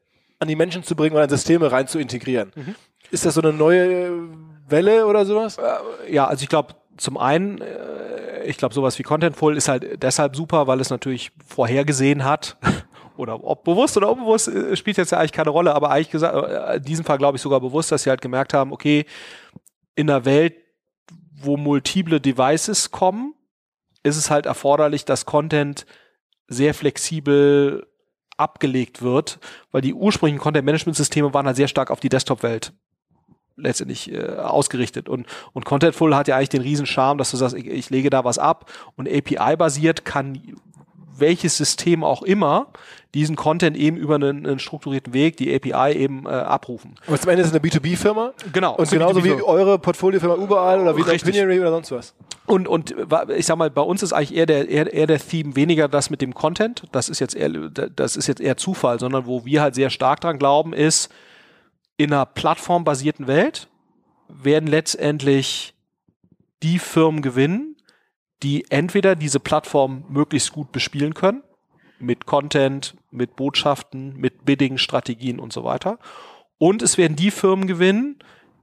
an 0.41 0.49
die 0.49 0.57
Menschen 0.57 0.83
zu 0.83 0.97
bringen 0.97 1.15
und 1.17 1.23
an 1.23 1.29
Systeme 1.29 1.71
rein 1.71 1.87
zu 1.87 1.99
integrieren. 1.99 2.53
Mhm. 2.55 2.75
Ist 3.11 3.25
das 3.25 3.35
so 3.35 3.41
eine 3.43 3.53
neue 3.53 4.11
Welle 4.69 5.07
oder 5.07 5.25
sowas? 5.27 5.57
Ja, 6.11 6.27
also 6.27 6.43
ich 6.43 6.49
glaube, 6.49 6.75
zum 6.97 7.17
einen, 7.19 7.61
äh, 7.61 8.45
ich 8.47 8.57
glaube, 8.57 8.75
sowas 8.75 8.99
wie 8.99 9.03
Contentful 9.03 9.57
ist 9.57 9.69
halt 9.69 10.03
deshalb 10.03 10.37
super, 10.37 10.67
weil 10.67 10.81
es 10.81 10.91
natürlich 10.91 11.31
vorhergesehen 11.47 12.25
hat. 12.25 12.57
Oder 13.17 13.45
ob 13.45 13.63
bewusst 13.63 13.97
oder 13.97 14.11
unbewusst, 14.11 14.49
äh, 14.49 14.75
spielt 14.75 14.97
jetzt 14.97 15.13
ja 15.13 15.19
eigentlich 15.19 15.31
keine 15.31 15.51
Rolle, 15.51 15.73
aber 15.73 15.89
eigentlich 15.91 16.11
gesagt, 16.11 16.35
äh, 16.35 16.79
in 16.79 16.83
diesem 16.83 17.05
Fall 17.05 17.17
glaube 17.17 17.37
ich 17.37 17.43
sogar 17.43 17.61
bewusst, 17.61 17.93
dass 17.93 18.03
sie 18.03 18.11
halt 18.11 18.21
gemerkt 18.21 18.53
haben, 18.55 18.73
okay, 18.73 19.07
in 19.97 20.11
einer 20.11 20.25
Welt, 20.25 20.55
wo 21.37 21.57
multiple 21.57 22.21
Devices 22.21 22.91
kommen, 22.91 23.35
ist 24.03 24.17
es 24.17 24.31
halt 24.31 24.47
erforderlich, 24.47 25.05
dass 25.05 25.27
Content 25.27 25.87
sehr 26.47 26.75
flexibel 26.75 27.87
abgelegt 28.37 29.03
wird, 29.03 29.39
weil 29.71 29.81
die 29.81 29.95
ursprünglichen 29.95 30.41
Content-Management-Systeme 30.41 31.33
waren 31.33 31.47
halt 31.47 31.57
sehr 31.57 31.69
stark 31.69 31.91
auf 31.91 32.01
die 32.01 32.09
Desktop-Welt 32.09 32.73
letztendlich 33.57 34.13
äh, 34.13 34.37
ausgerichtet. 34.37 35.09
Und, 35.09 35.27
und 35.53 35.65
Contentful 35.65 36.15
hat 36.17 36.29
ja 36.29 36.37
eigentlich 36.37 36.49
den 36.49 36.63
riesen 36.63 36.87
Charme, 36.87 37.19
dass 37.19 37.31
du 37.31 37.37
sagst, 37.37 37.57
ich, 37.57 37.67
ich 37.67 37.91
lege 37.91 38.11
da 38.11 38.25
was 38.25 38.39
ab 38.39 38.71
und 38.97 39.09
API-basiert 39.09 40.05
kann 40.05 40.57
welches 41.19 41.57
System 41.57 42.05
auch 42.05 42.23
immer 42.23 42.69
diesen 43.15 43.37
Content 43.37 43.77
eben 43.77 43.97
über 43.97 44.17
einen, 44.17 44.45
einen 44.45 44.59
strukturierten 44.59 45.13
Weg, 45.13 45.37
die 45.37 45.55
API 45.55 45.97
eben 45.97 46.27
äh, 46.27 46.31
abrufen. 46.31 46.97
Aber 47.07 47.19
zum 47.19 47.31
Ende 47.31 47.43
ist 47.43 47.49
es 47.49 47.55
eine 47.55 47.63
B2B-Firma. 47.63 48.33
Genau. 48.53 48.75
Und 48.75 48.91
genauso 48.91 49.23
wie 49.25 49.31
eure 49.31 49.79
Portfoliofirma 49.79 50.35
überall 50.35 50.81
oder 50.81 50.97
wie. 50.97 51.03
Opinory 51.03 51.61
oder 51.61 51.71
sonst 51.71 51.93
was. 51.93 52.15
Und, 52.47 52.67
und 52.69 52.95
ich 53.37 53.47
sag 53.47 53.57
mal, 53.57 53.71
bei 53.71 53.83
uns 53.83 54.03
ist 54.03 54.13
eigentlich 54.13 54.35
eher 54.35 54.47
der, 54.47 54.69
eher, 54.69 54.93
eher 54.93 55.07
der 55.07 55.19
Theme 55.19 55.57
weniger 55.57 55.89
das 55.89 56.11
mit 56.11 56.21
dem 56.21 56.35
Content. 56.35 56.83
Das 56.93 57.09
ist 57.09 57.21
jetzt 57.21 57.35
eher, 57.35 57.49
das 57.49 58.17
ist 58.17 58.27
jetzt 58.27 58.41
eher 58.41 58.57
Zufall, 58.57 58.99
sondern 58.99 59.27
wo 59.27 59.45
wir 59.45 59.63
halt 59.63 59.77
sehr 59.77 59.91
stark 59.91 60.21
dran 60.21 60.39
glauben, 60.39 60.73
ist, 60.73 61.11
in 61.97 62.13
einer 62.13 62.27
plattformbasierten 62.27 63.29
Welt 63.29 63.69
werden 64.29 64.67
letztendlich 64.67 65.75
die 66.63 66.79
Firmen 66.79 67.23
gewinnen, 67.23 67.74
die 68.43 68.71
entweder 68.71 69.17
diese 69.17 69.41
Plattform 69.41 70.05
möglichst 70.09 70.53
gut 70.53 70.73
bespielen 70.73 71.15
können, 71.15 71.43
mit 71.99 72.27
Content, 72.27 72.97
mit 73.11 73.37
Botschaften, 73.37 74.17
mit 74.17 74.45
Bidding-Strategien 74.45 75.39
und 75.39 75.53
so 75.53 75.65
weiter. 75.65 75.99
Und 76.59 76.83
es 76.83 76.99
werden 76.99 77.17
die 77.17 77.31
Firmen 77.31 77.67
gewinnen, 77.67 78.19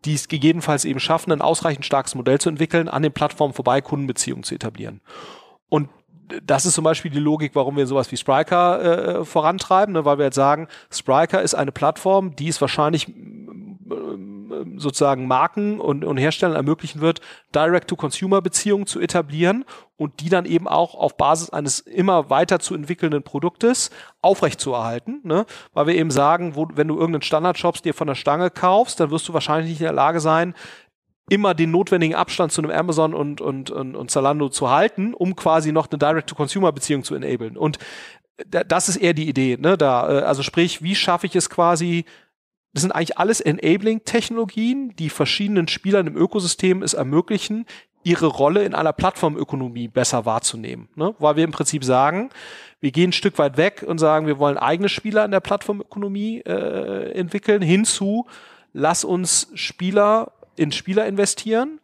die 0.06 0.14
es 0.14 0.28
gegebenenfalls 0.28 0.86
eben 0.86 1.00
schaffen, 1.00 1.32
ein 1.32 1.42
ausreichend 1.42 1.86
starkes 1.86 2.16
Modell 2.16 2.40
zu 2.40 2.50
entwickeln, 2.50 2.90
an 2.90 3.04
den 3.04 3.12
Plattformen 3.12 3.54
vorbei 3.54 3.82
Kundenbeziehungen 3.82 4.44
zu 4.44 4.56
etablieren. 4.56 5.02
Und 5.70 5.90
das 6.44 6.66
ist 6.66 6.76
zum 6.76 6.84
Beispiel 6.84 7.12
die 7.12 7.20
Logik, 7.20 7.56
warum 7.56 7.76
wir 7.76 7.86
sowas 7.88 8.12
wie 8.12 8.18
Spriker 8.18 9.20
äh, 9.20 9.26
vorantreiben, 9.26 9.94
ne, 9.94 10.06
weil 10.06 10.18
wir 10.18 10.26
jetzt 10.26 10.36
sagen, 10.36 10.68
Spriker 10.90 11.42
ist 11.42 11.56
eine 11.56 11.72
Plattform, 11.72 12.36
die 12.36 12.48
es 12.48 12.62
wahrscheinlich 12.62 13.08
sozusagen 14.78 15.28
Marken 15.28 15.80
und, 15.80 16.06
und 16.06 16.18
Herstellern 16.18 16.56
ermöglichen 16.56 17.02
wird, 17.02 17.22
Direct-to-Consumer-Beziehungen 17.54 18.88
zu 18.88 19.00
etablieren 19.00 19.66
und 19.98 20.20
die 20.20 20.30
dann 20.30 20.46
eben 20.46 20.68
auch 20.68 20.96
auf 20.96 21.18
Basis 21.18 21.50
eines 21.50 21.80
immer 21.80 22.30
weiter 22.30 22.60
zu 22.60 22.76
entwickelnden 22.76 23.24
Produktes 23.24 23.92
aufrechtzuerhalten. 24.22 25.22
Ne? 25.24 25.46
Weil 25.74 25.88
wir 25.88 25.96
eben 25.96 26.12
sagen, 26.12 26.56
wo, 26.56 26.68
wenn 26.74 26.88
du 26.88 26.96
irgendeinen 26.96 27.22
Standard-Shops 27.22 27.82
dir 27.82 27.94
von 27.94 28.08
der 28.08 28.16
Stange 28.16 28.50
kaufst, 28.50 29.00
dann 29.00 29.12
wirst 29.12 29.28
du 29.28 29.34
wahrscheinlich 29.34 29.70
nicht 29.70 29.82
in 29.82 29.86
der 29.86 29.94
Lage 29.94 30.20
sein, 30.20 30.54
immer 31.30 31.54
den 31.54 31.72
notwendigen 31.72 32.16
Abstand 32.16 32.52
zu 32.52 32.62
einem 32.62 32.72
Amazon 32.72 33.14
und, 33.14 33.40
und, 33.40 33.72
und, 33.72 33.96
und 33.96 34.12
Zalando 34.12 34.50
zu 34.50 34.70
halten, 34.70 35.14
um 35.14 35.36
quasi 35.36 35.72
noch 35.72 35.90
eine 35.90 35.98
Direct-to-Consumer-Beziehung 35.98 37.04
zu 37.04 37.16
enablen. 37.16 37.56
Und 37.58 37.78
das 38.46 38.90
ist 38.90 38.98
eher 38.98 39.14
die 39.14 39.30
Idee, 39.30 39.58
ne? 39.60 39.78
Da, 39.78 40.10
äh, 40.10 40.22
also 40.24 40.44
sprich, 40.44 40.82
wie 40.82 40.96
schaffe 40.96 41.28
ich 41.28 41.36
es 41.36 41.50
quasi, 41.50 42.06
das 42.74 42.82
sind 42.82 42.92
eigentlich 42.92 43.18
alles 43.18 43.42
Enabling-Technologien, 43.42 44.96
die 44.96 45.10
verschiedenen 45.10 45.68
Spielern 45.68 46.08
im 46.08 46.16
Ökosystem 46.16 46.84
es 46.84 46.94
ermöglichen, 46.94 47.66
ihre 48.04 48.28
Rolle 48.28 48.64
in 48.64 48.74
einer 48.74 48.94
Plattformökonomie 48.94 49.88
besser 49.88 50.26
wahrzunehmen. 50.26 50.90
Ne? 50.96 51.14
Weil 51.20 51.36
wir 51.36 51.44
im 51.44 51.52
Prinzip 51.52 51.84
sagen, 51.84 52.30
wir 52.80 52.92
gehen 52.92 53.10
ein 53.10 53.14
Stück 53.14 53.38
weit 53.38 53.58
weg 53.58 53.84
und 53.86 54.00
sagen, 54.00 54.26
wir 54.26 54.40
wollen 54.40 54.58
eigene 54.58 54.90
Spieler 54.90 55.24
in 55.26 55.32
der 55.32 55.40
Plattformökonomie 55.40 56.40
äh, 56.40 57.12
entwickeln, 57.12 57.62
hinzu, 57.62 58.26
lass 58.74 59.04
uns 59.04 59.52
Spieler 59.54 60.32
in 60.56 60.72
Spieler 60.72 61.06
investieren 61.06 61.81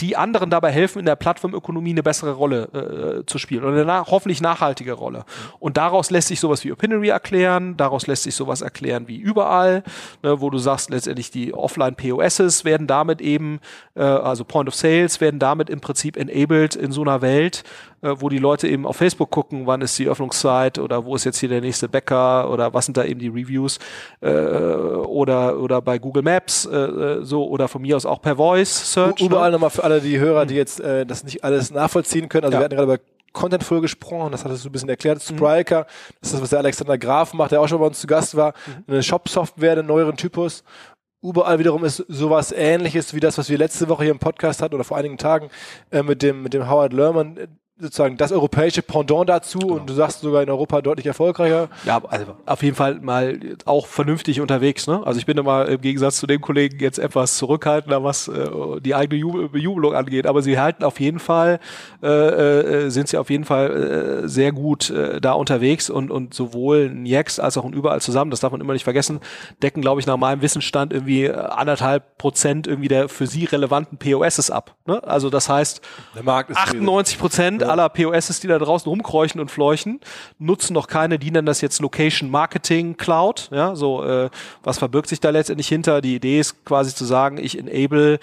die 0.00 0.16
anderen 0.16 0.50
dabei 0.50 0.70
helfen, 0.70 1.00
in 1.00 1.06
der 1.06 1.16
Plattformökonomie 1.16 1.90
eine 1.90 2.02
bessere 2.02 2.32
Rolle 2.32 3.22
äh, 3.22 3.26
zu 3.26 3.38
spielen 3.38 3.64
oder 3.64 3.72
eine 3.72 3.84
na 3.84 4.06
hoffentlich 4.06 4.40
nachhaltige 4.40 4.92
Rolle. 4.92 5.24
Und 5.58 5.76
daraus 5.76 6.10
lässt 6.10 6.28
sich 6.28 6.40
sowas 6.40 6.64
wie 6.64 6.72
Opinory 6.72 7.08
erklären, 7.08 7.76
daraus 7.76 8.06
lässt 8.06 8.22
sich 8.22 8.34
sowas 8.34 8.62
erklären 8.62 9.08
wie 9.08 9.16
überall, 9.16 9.82
ne, 10.22 10.40
wo 10.40 10.50
du 10.50 10.58
sagst, 10.58 10.90
letztendlich 10.90 11.30
die 11.30 11.52
Offline-POSs 11.54 12.64
werden 12.64 12.86
damit 12.86 13.20
eben, 13.20 13.60
äh, 13.94 14.02
also 14.02 14.44
Point 14.44 14.68
of 14.68 14.74
Sales, 14.74 15.20
werden 15.20 15.40
damit 15.40 15.70
im 15.70 15.80
Prinzip 15.80 16.16
enabled 16.16 16.74
in 16.74 16.92
so 16.92 17.02
einer 17.02 17.22
Welt, 17.22 17.64
äh, 18.02 18.14
wo 18.18 18.28
die 18.28 18.38
Leute 18.38 18.68
eben 18.68 18.86
auf 18.86 18.96
Facebook 18.96 19.30
gucken, 19.30 19.66
wann 19.66 19.80
ist 19.80 19.98
die 19.98 20.08
Öffnungszeit 20.08 20.78
oder 20.78 21.04
wo 21.04 21.14
ist 21.14 21.24
jetzt 21.24 21.38
hier 21.38 21.48
der 21.48 21.60
nächste 21.60 21.88
Bäcker 21.88 22.50
oder 22.50 22.74
was 22.74 22.86
sind 22.86 22.96
da 22.96 23.04
eben 23.04 23.20
die 23.20 23.28
Reviews 23.28 23.78
äh, 24.20 24.30
oder 24.30 25.58
oder 25.58 25.80
bei 25.80 25.98
Google 25.98 26.22
Maps 26.22 26.66
äh, 26.66 26.76
äh 26.76 27.24
so 27.24 27.46
oder 27.48 27.68
von 27.68 27.82
mir 27.82 27.96
aus 27.96 28.04
auch 28.04 28.20
per 28.20 28.36
Voice 28.36 28.92
Search. 28.92 29.20
Überall 29.20 29.50
ne? 29.50 29.52
nochmal 29.52 29.70
für 29.70 29.84
alle 29.84 30.00
die 30.00 30.18
Hörer, 30.18 30.46
die 30.46 30.56
jetzt 30.56 30.80
äh, 30.80 31.06
das 31.06 31.24
nicht 31.24 31.44
alles 31.44 31.70
nachvollziehen 31.70 32.28
können. 32.28 32.44
Also 32.44 32.54
ja. 32.54 32.60
wir 32.60 32.64
hatten 32.64 32.76
gerade 32.76 32.92
über 32.94 33.02
Content 33.32 33.64
Full 33.64 33.80
gesprochen, 33.80 34.32
das 34.32 34.44
hattest 34.44 34.64
du 34.64 34.68
ein 34.68 34.72
bisschen 34.72 34.88
erklärt, 34.88 35.18
mhm. 35.18 35.36
Spriker, 35.36 35.80
mhm. 35.80 36.14
das 36.20 36.28
ist 36.28 36.34
das, 36.34 36.42
was 36.42 36.50
der 36.50 36.58
Alexander 36.58 36.98
Graf 36.98 37.32
macht, 37.34 37.52
der 37.52 37.60
auch 37.60 37.68
schon 37.68 37.78
bei 37.78 37.86
uns 37.86 38.00
zu 38.00 38.06
Gast 38.06 38.36
war, 38.36 38.54
mhm. 38.66 38.84
eine 38.88 39.02
Shop-Software, 39.02 39.72
einen 39.72 39.86
neueren 39.86 40.16
Typus. 40.16 40.64
Überall 41.22 41.60
wiederum 41.60 41.84
ist 41.84 42.04
sowas 42.08 42.50
ähnliches 42.50 43.14
wie 43.14 43.20
das, 43.20 43.38
was 43.38 43.48
wir 43.48 43.56
letzte 43.56 43.88
Woche 43.88 44.02
hier 44.02 44.12
im 44.12 44.18
Podcast 44.18 44.60
hatten 44.60 44.74
oder 44.74 44.82
vor 44.82 44.96
einigen 44.96 45.18
Tagen 45.18 45.50
äh, 45.90 46.02
mit 46.02 46.20
dem, 46.20 46.42
mit 46.42 46.52
dem 46.52 46.68
Howard 46.68 46.92
Lerman, 46.92 47.38
sozusagen 47.82 48.16
das 48.16 48.32
europäische 48.32 48.80
Pendant 48.82 49.28
dazu 49.28 49.58
genau. 49.58 49.74
und 49.74 49.90
du 49.90 49.94
sagst 49.94 50.20
sogar 50.20 50.42
in 50.42 50.50
Europa 50.50 50.80
deutlich 50.80 51.06
erfolgreicher. 51.06 51.68
Ja, 51.84 52.00
also 52.08 52.36
auf 52.46 52.62
jeden 52.62 52.76
Fall 52.76 53.00
mal 53.00 53.38
auch 53.64 53.86
vernünftig 53.86 54.40
unterwegs. 54.40 54.86
Ne? 54.86 55.02
Also 55.04 55.18
ich 55.18 55.26
bin 55.26 55.36
immer 55.36 55.66
im 55.66 55.80
Gegensatz 55.80 56.18
zu 56.18 56.26
den 56.26 56.40
Kollegen 56.40 56.78
jetzt 56.78 56.98
etwas 56.98 57.36
zurückhaltender, 57.36 58.04
was 58.04 58.28
äh, 58.28 58.48
die 58.80 58.94
eigene 58.94 59.20
Jubel 59.20 59.48
Bejubelung 59.48 59.94
angeht. 59.94 60.26
Aber 60.26 60.42
sie 60.42 60.58
halten 60.58 60.84
auf 60.84 61.00
jeden 61.00 61.18
Fall, 61.18 61.58
äh, 62.02 62.06
äh, 62.08 62.90
sind 62.90 63.08
sie 63.08 63.18
auf 63.18 63.30
jeden 63.30 63.44
Fall 63.44 64.22
äh, 64.24 64.28
sehr 64.28 64.52
gut 64.52 64.90
äh, 64.90 65.20
da 65.20 65.32
unterwegs 65.32 65.90
und, 65.90 66.10
und 66.10 66.34
sowohl 66.34 66.90
ein 66.90 67.04
Jex 67.04 67.38
als 67.40 67.58
auch 67.58 67.64
ein 67.64 67.72
Überall 67.72 68.00
zusammen, 68.00 68.30
das 68.30 68.40
darf 68.40 68.52
man 68.52 68.60
immer 68.60 68.74
nicht 68.74 68.84
vergessen, 68.84 69.20
decken, 69.62 69.82
glaube 69.82 70.00
ich, 70.00 70.06
nach 70.06 70.16
meinem 70.16 70.40
Wissensstand 70.42 70.92
irgendwie 70.92 71.30
anderthalb 71.30 72.18
Prozent 72.18 72.66
irgendwie 72.66 72.88
der 72.88 73.08
für 73.08 73.26
sie 73.26 73.44
relevanten 73.44 73.98
POSs 73.98 74.50
ab. 74.50 74.76
Ne? 74.86 75.02
Also 75.04 75.30
das 75.30 75.48
heißt, 75.48 75.80
98 76.54 77.18
Prozent 77.18 77.62
aller 77.72 77.88
POSs, 77.88 78.40
die 78.40 78.46
da 78.46 78.58
draußen 78.58 78.88
rumkreuchen 78.88 79.40
und 79.40 79.50
fleuchen, 79.50 80.00
nutzen 80.38 80.74
noch 80.74 80.86
keine, 80.86 81.18
die 81.18 81.30
nennen 81.30 81.46
das 81.46 81.60
jetzt 81.60 81.80
Location 81.80 82.30
Marketing 82.30 82.96
Cloud. 82.96 83.48
Ja, 83.50 83.74
so, 83.74 84.04
äh, 84.04 84.30
was 84.62 84.78
verbirgt 84.78 85.08
sich 85.08 85.20
da 85.20 85.30
letztendlich 85.30 85.68
hinter? 85.68 86.00
Die 86.00 86.14
Idee 86.14 86.38
ist 86.38 86.64
quasi 86.64 86.94
zu 86.94 87.04
sagen, 87.04 87.38
ich 87.38 87.58
enable 87.58 88.20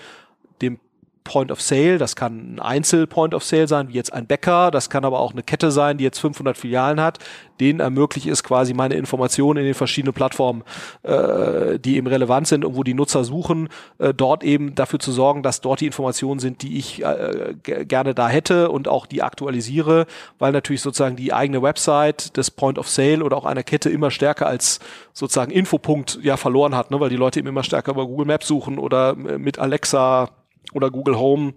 Point 1.29 1.51
of 1.51 1.61
Sale, 1.61 1.99
das 1.99 2.15
kann 2.15 2.55
ein 2.55 2.59
Einzel-Point 2.59 3.35
of 3.35 3.43
Sale 3.43 3.67
sein, 3.67 3.89
wie 3.89 3.93
jetzt 3.93 4.11
ein 4.11 4.25
Bäcker, 4.25 4.71
das 4.71 4.89
kann 4.89 5.05
aber 5.05 5.19
auch 5.19 5.31
eine 5.31 5.43
Kette 5.43 5.69
sein, 5.69 5.99
die 5.99 6.03
jetzt 6.03 6.17
500 6.17 6.57
Filialen 6.57 6.99
hat, 6.99 7.19
denen 7.59 7.81
ermöglicht 7.81 8.25
es 8.25 8.43
quasi 8.43 8.73
meine 8.73 8.95
Informationen 8.95 9.59
in 9.59 9.65
den 9.65 9.75
verschiedenen 9.75 10.15
Plattformen, 10.15 10.63
äh, 11.03 11.77
die 11.77 11.97
eben 11.97 12.07
relevant 12.07 12.47
sind 12.47 12.65
und 12.65 12.75
wo 12.75 12.81
die 12.81 12.95
Nutzer 12.95 13.23
suchen, 13.23 13.69
äh, 13.99 14.11
dort 14.11 14.43
eben 14.43 14.73
dafür 14.73 14.97
zu 14.97 15.11
sorgen, 15.11 15.43
dass 15.43 15.61
dort 15.61 15.81
die 15.81 15.85
Informationen 15.85 16.39
sind, 16.39 16.63
die 16.63 16.79
ich 16.79 17.03
äh, 17.05 17.53
gerne 17.61 18.15
da 18.15 18.27
hätte 18.27 18.71
und 18.71 18.87
auch 18.87 19.05
die 19.05 19.21
aktualisiere, 19.21 20.07
weil 20.39 20.51
natürlich 20.51 20.81
sozusagen 20.81 21.15
die 21.15 21.31
eigene 21.31 21.61
Website 21.61 22.37
des 22.37 22.49
Point 22.49 22.79
of 22.79 22.89
Sale 22.89 23.23
oder 23.23 23.37
auch 23.37 23.45
einer 23.45 23.61
Kette 23.61 23.91
immer 23.91 24.09
stärker 24.09 24.47
als 24.47 24.79
sozusagen 25.13 25.51
Infopunkt 25.51 26.17
ja 26.23 26.37
verloren 26.37 26.73
hat, 26.73 26.89
ne, 26.89 26.99
weil 26.99 27.09
die 27.09 27.17
Leute 27.17 27.37
eben 27.37 27.49
immer 27.49 27.63
stärker 27.63 27.91
über 27.91 28.07
Google 28.07 28.25
Maps 28.25 28.47
suchen 28.47 28.79
oder 28.79 29.13
mit 29.13 29.59
Alexa 29.59 30.29
oder 30.73 30.91
Google 30.91 31.17
Home 31.17 31.53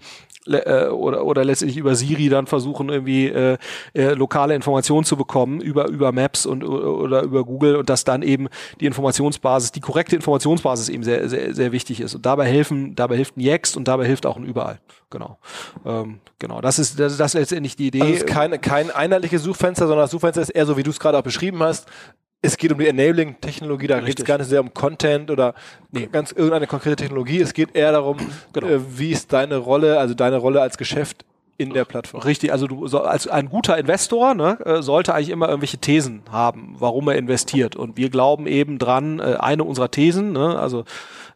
äh, 0.47 0.89
oder, 0.89 1.25
oder 1.25 1.45
letztendlich 1.45 1.79
über 1.79 1.95
Siri 1.95 2.29
dann 2.29 2.47
versuchen 2.47 2.89
irgendwie 2.89 3.29
äh, 3.29 3.59
äh, 3.95 4.15
lokale 4.15 4.55
Informationen 4.55 5.05
zu 5.05 5.17
bekommen 5.17 5.61
über 5.61 5.89
über 5.89 6.11
Maps 6.13 6.47
und 6.47 6.65
oder 6.65 7.23
über 7.23 7.45
Google 7.45 7.77
und 7.77 7.89
dass 7.89 8.05
dann 8.05 8.23
eben 8.23 8.49
die 8.81 8.87
Informationsbasis, 8.87 9.73
die 9.73 9.81
korrekte 9.81 10.17
Informationsbasis 10.17 10.89
eben 10.89 11.05
sehr 11.05 11.29
sehr 11.29 11.55
sehr 11.55 11.73
wichtig 11.73 12.01
ist. 12.01 12.15
Und 12.15 12.27
dabei 12.27 12.47
helfen 12.47 12.95
dabei 12.97 13.17
hilft 13.17 13.37
ein 13.37 13.41
Yext 13.41 13.77
und 13.77 13.87
dabei 13.87 14.07
hilft 14.07 14.27
auch 14.27 14.37
ein 14.37 14.45
überall. 14.45 14.81
Genau. 15.11 15.39
Ähm, 15.85 16.21
genau. 16.39 16.61
Das 16.61 16.79
ist 16.79 16.99
das, 16.99 17.19
ist 17.19 17.35
letztendlich 17.35 17.77
die 17.77 17.89
Idee. 17.89 18.01
Also 18.01 18.13
es 18.15 18.21
ist 18.21 18.27
keine, 18.27 18.59
kein 18.59 18.91
einheitliches 18.91 19.43
Suchfenster 19.43 19.87
sondern 19.87 20.05
das 20.05 20.11
Suchfenster 20.11 20.43
ist 20.43 20.51
eher 20.51 20.67
so 20.67 20.77
wie 20.77 20.83
du 20.83 20.91
es 20.91 20.99
gerade 20.99 21.19
auch 21.19 21.23
beschrieben 21.23 21.63
hast 21.63 21.87
es 22.45 22.57
geht 22.57 22.73
um 22.73 22.79
die 22.79 22.89
Enabling-Technologie, 22.89 23.87
da 23.87 24.01
geht 24.01 24.19
es 24.19 24.25
gar 24.25 24.37
nicht 24.37 24.49
sehr 24.49 24.61
um 24.61 24.75
Content 24.75 25.31
oder 25.31 25.55
nee. 25.93 26.09
ganz 26.11 26.33
irgendeine 26.33 26.67
konkrete 26.67 26.97
Technologie. 26.97 27.41
Es 27.41 27.55
geht 27.55 27.75
eher 27.75 27.93
darum, 27.93 28.19
genau. 28.53 28.67
äh, 28.67 28.99
wie 28.99 29.13
ist 29.13 29.33
deine 29.33 29.57
Rolle, 29.59 29.99
also 29.99 30.15
deine 30.15 30.39
Rolle 30.39 30.61
als 30.61 30.77
Geschäft 30.77 31.25
in 31.57 31.73
der 31.73 31.85
Plattform. 31.85 32.23
Richtig, 32.23 32.51
also 32.51 32.67
du 32.67 32.89
so, 32.89 33.03
als 33.03 33.29
ein 33.29 33.49
guter 33.49 33.79
Investor 33.79 34.35
ne, 34.35 34.59
äh, 34.65 34.83
sollte 34.83 35.15
eigentlich 35.15 35.29
immer 35.31 35.49
irgendwelche 35.49 35.79
Thesen 35.79 36.23
haben, 36.31 36.75
warum 36.79 37.09
er 37.09 37.15
investiert. 37.15 37.77
Und 37.77 37.97
wir 37.97 38.11
glauben 38.11 38.49
eben 38.49 38.79
dran, 38.79 39.21
äh, 39.21 39.37
eine 39.39 39.63
unserer 39.63 39.91
Thesen, 39.91 40.33
ne, 40.33 40.59
also 40.59 40.85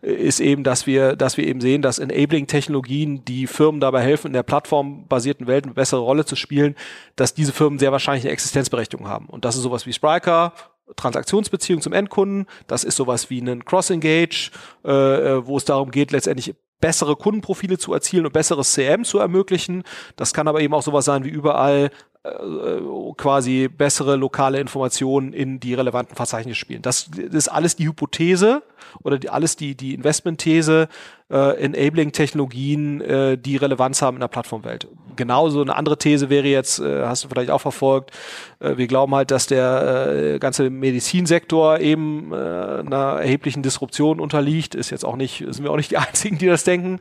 äh, 0.03 0.13
ist 0.13 0.41
eben, 0.41 0.65
dass 0.65 0.89
wir, 0.89 1.15
dass 1.15 1.37
wir 1.37 1.47
eben 1.47 1.61
sehen, 1.61 1.83
dass 1.83 2.01
Enabling-Technologien, 2.01 3.25
die 3.25 3.47
Firmen 3.47 3.81
dabei 3.81 4.03
helfen, 4.03 4.29
in 4.29 4.33
der 4.33 4.43
plattformbasierten 4.43 5.47
Welt 5.47 5.65
eine 5.67 5.75
bessere 5.75 6.01
Rolle 6.01 6.25
zu 6.25 6.35
spielen, 6.35 6.75
dass 7.15 7.33
diese 7.35 7.53
Firmen 7.53 7.79
sehr 7.79 7.93
wahrscheinlich 7.93 8.25
eine 8.25 8.33
Existenzberechtigung 8.33 9.07
haben. 9.07 9.27
Und 9.27 9.45
das 9.45 9.55
ist 9.55 9.63
sowas 9.63 9.87
wie 9.87 9.93
Spriker, 9.93 10.53
Transaktionsbeziehung 10.95 11.81
zum 11.81 11.93
Endkunden. 11.93 12.47
Das 12.67 12.85
ist 12.85 12.97
sowas 12.97 13.31
wie 13.31 13.41
ein 13.41 13.65
Cross-Engage, 13.65 14.51
äh, 14.85 14.91
äh, 14.91 15.47
wo 15.47 15.57
es 15.57 15.65
darum 15.65 15.91
geht, 15.91 16.13
letztendlich 16.13 16.55
bessere 16.81 17.17
Kundenprofile 17.17 17.79
zu 17.79 17.93
erzielen 17.95 18.27
und 18.27 18.33
besseres 18.33 18.73
CM 18.73 19.05
zu 19.05 19.19
ermöglichen. 19.19 19.83
Das 20.17 20.35
kann 20.35 20.47
aber 20.47 20.61
eben 20.61 20.75
auch 20.75 20.83
sowas 20.83 21.07
sein 21.07 21.25
wie 21.25 21.31
überall 21.31 21.91
äh, 22.23 22.81
quasi 23.17 23.69
bessere 23.69 24.17
lokale 24.17 24.61
Informationen 24.61 25.33
in 25.33 25.59
die 25.61 25.75
relevanten 25.75 26.17
Verzeichnisse 26.17 26.59
spielen. 26.59 26.83
Das, 26.83 27.11
das 27.11 27.35
ist 27.35 27.49
alles 27.49 27.77
die 27.77 27.87
Hypothese 27.87 28.63
oder 29.03 29.19
die, 29.19 29.29
alles 29.29 29.57
die, 29.57 29.75
die 29.77 29.95
Investmentthese, 29.95 30.89
äh, 31.29 31.65
Enabling-Technologien, 31.65 33.01
äh, 33.01 33.39
die 33.39 33.57
Relevanz 33.57 34.01
haben 34.01 34.17
in 34.17 34.21
der 34.21 34.29
Plattformwelt. 34.29 34.87
Genauso 35.17 35.61
eine 35.61 35.75
andere 35.75 35.99
These 35.99 36.31
wäre 36.31 36.47
jetzt, 36.47 36.79
äh, 36.79 37.05
hast 37.05 37.25
du 37.25 37.29
vielleicht 37.29 37.51
auch 37.51 37.61
verfolgt, 37.61 38.13
äh, 38.61 38.77
wir 38.77 38.87
glauben 38.87 39.15
halt, 39.15 39.33
dass 39.33 39.47
der 39.47 40.35
äh, 40.35 40.39
ganze 40.39 40.71
Medizinsektor 40.71 41.81
eben 41.81 42.33
äh, 42.33 42.37
einer 42.37 43.19
erheblichen 43.21 43.63
Disruption 43.63 44.21
unterliegt. 44.21 44.77
Ist 44.77 44.91
jetzt 44.91 45.05
auch 45.05 45.17
nicht, 45.17 45.39
sind 45.39 45.65
wir 45.65 45.73
auch 45.73 45.77
nicht 45.77 45.91
die 45.91 45.97
Einzigen, 45.97 46.39
die 46.39 46.47
das 46.47 46.63
denken 46.63 47.01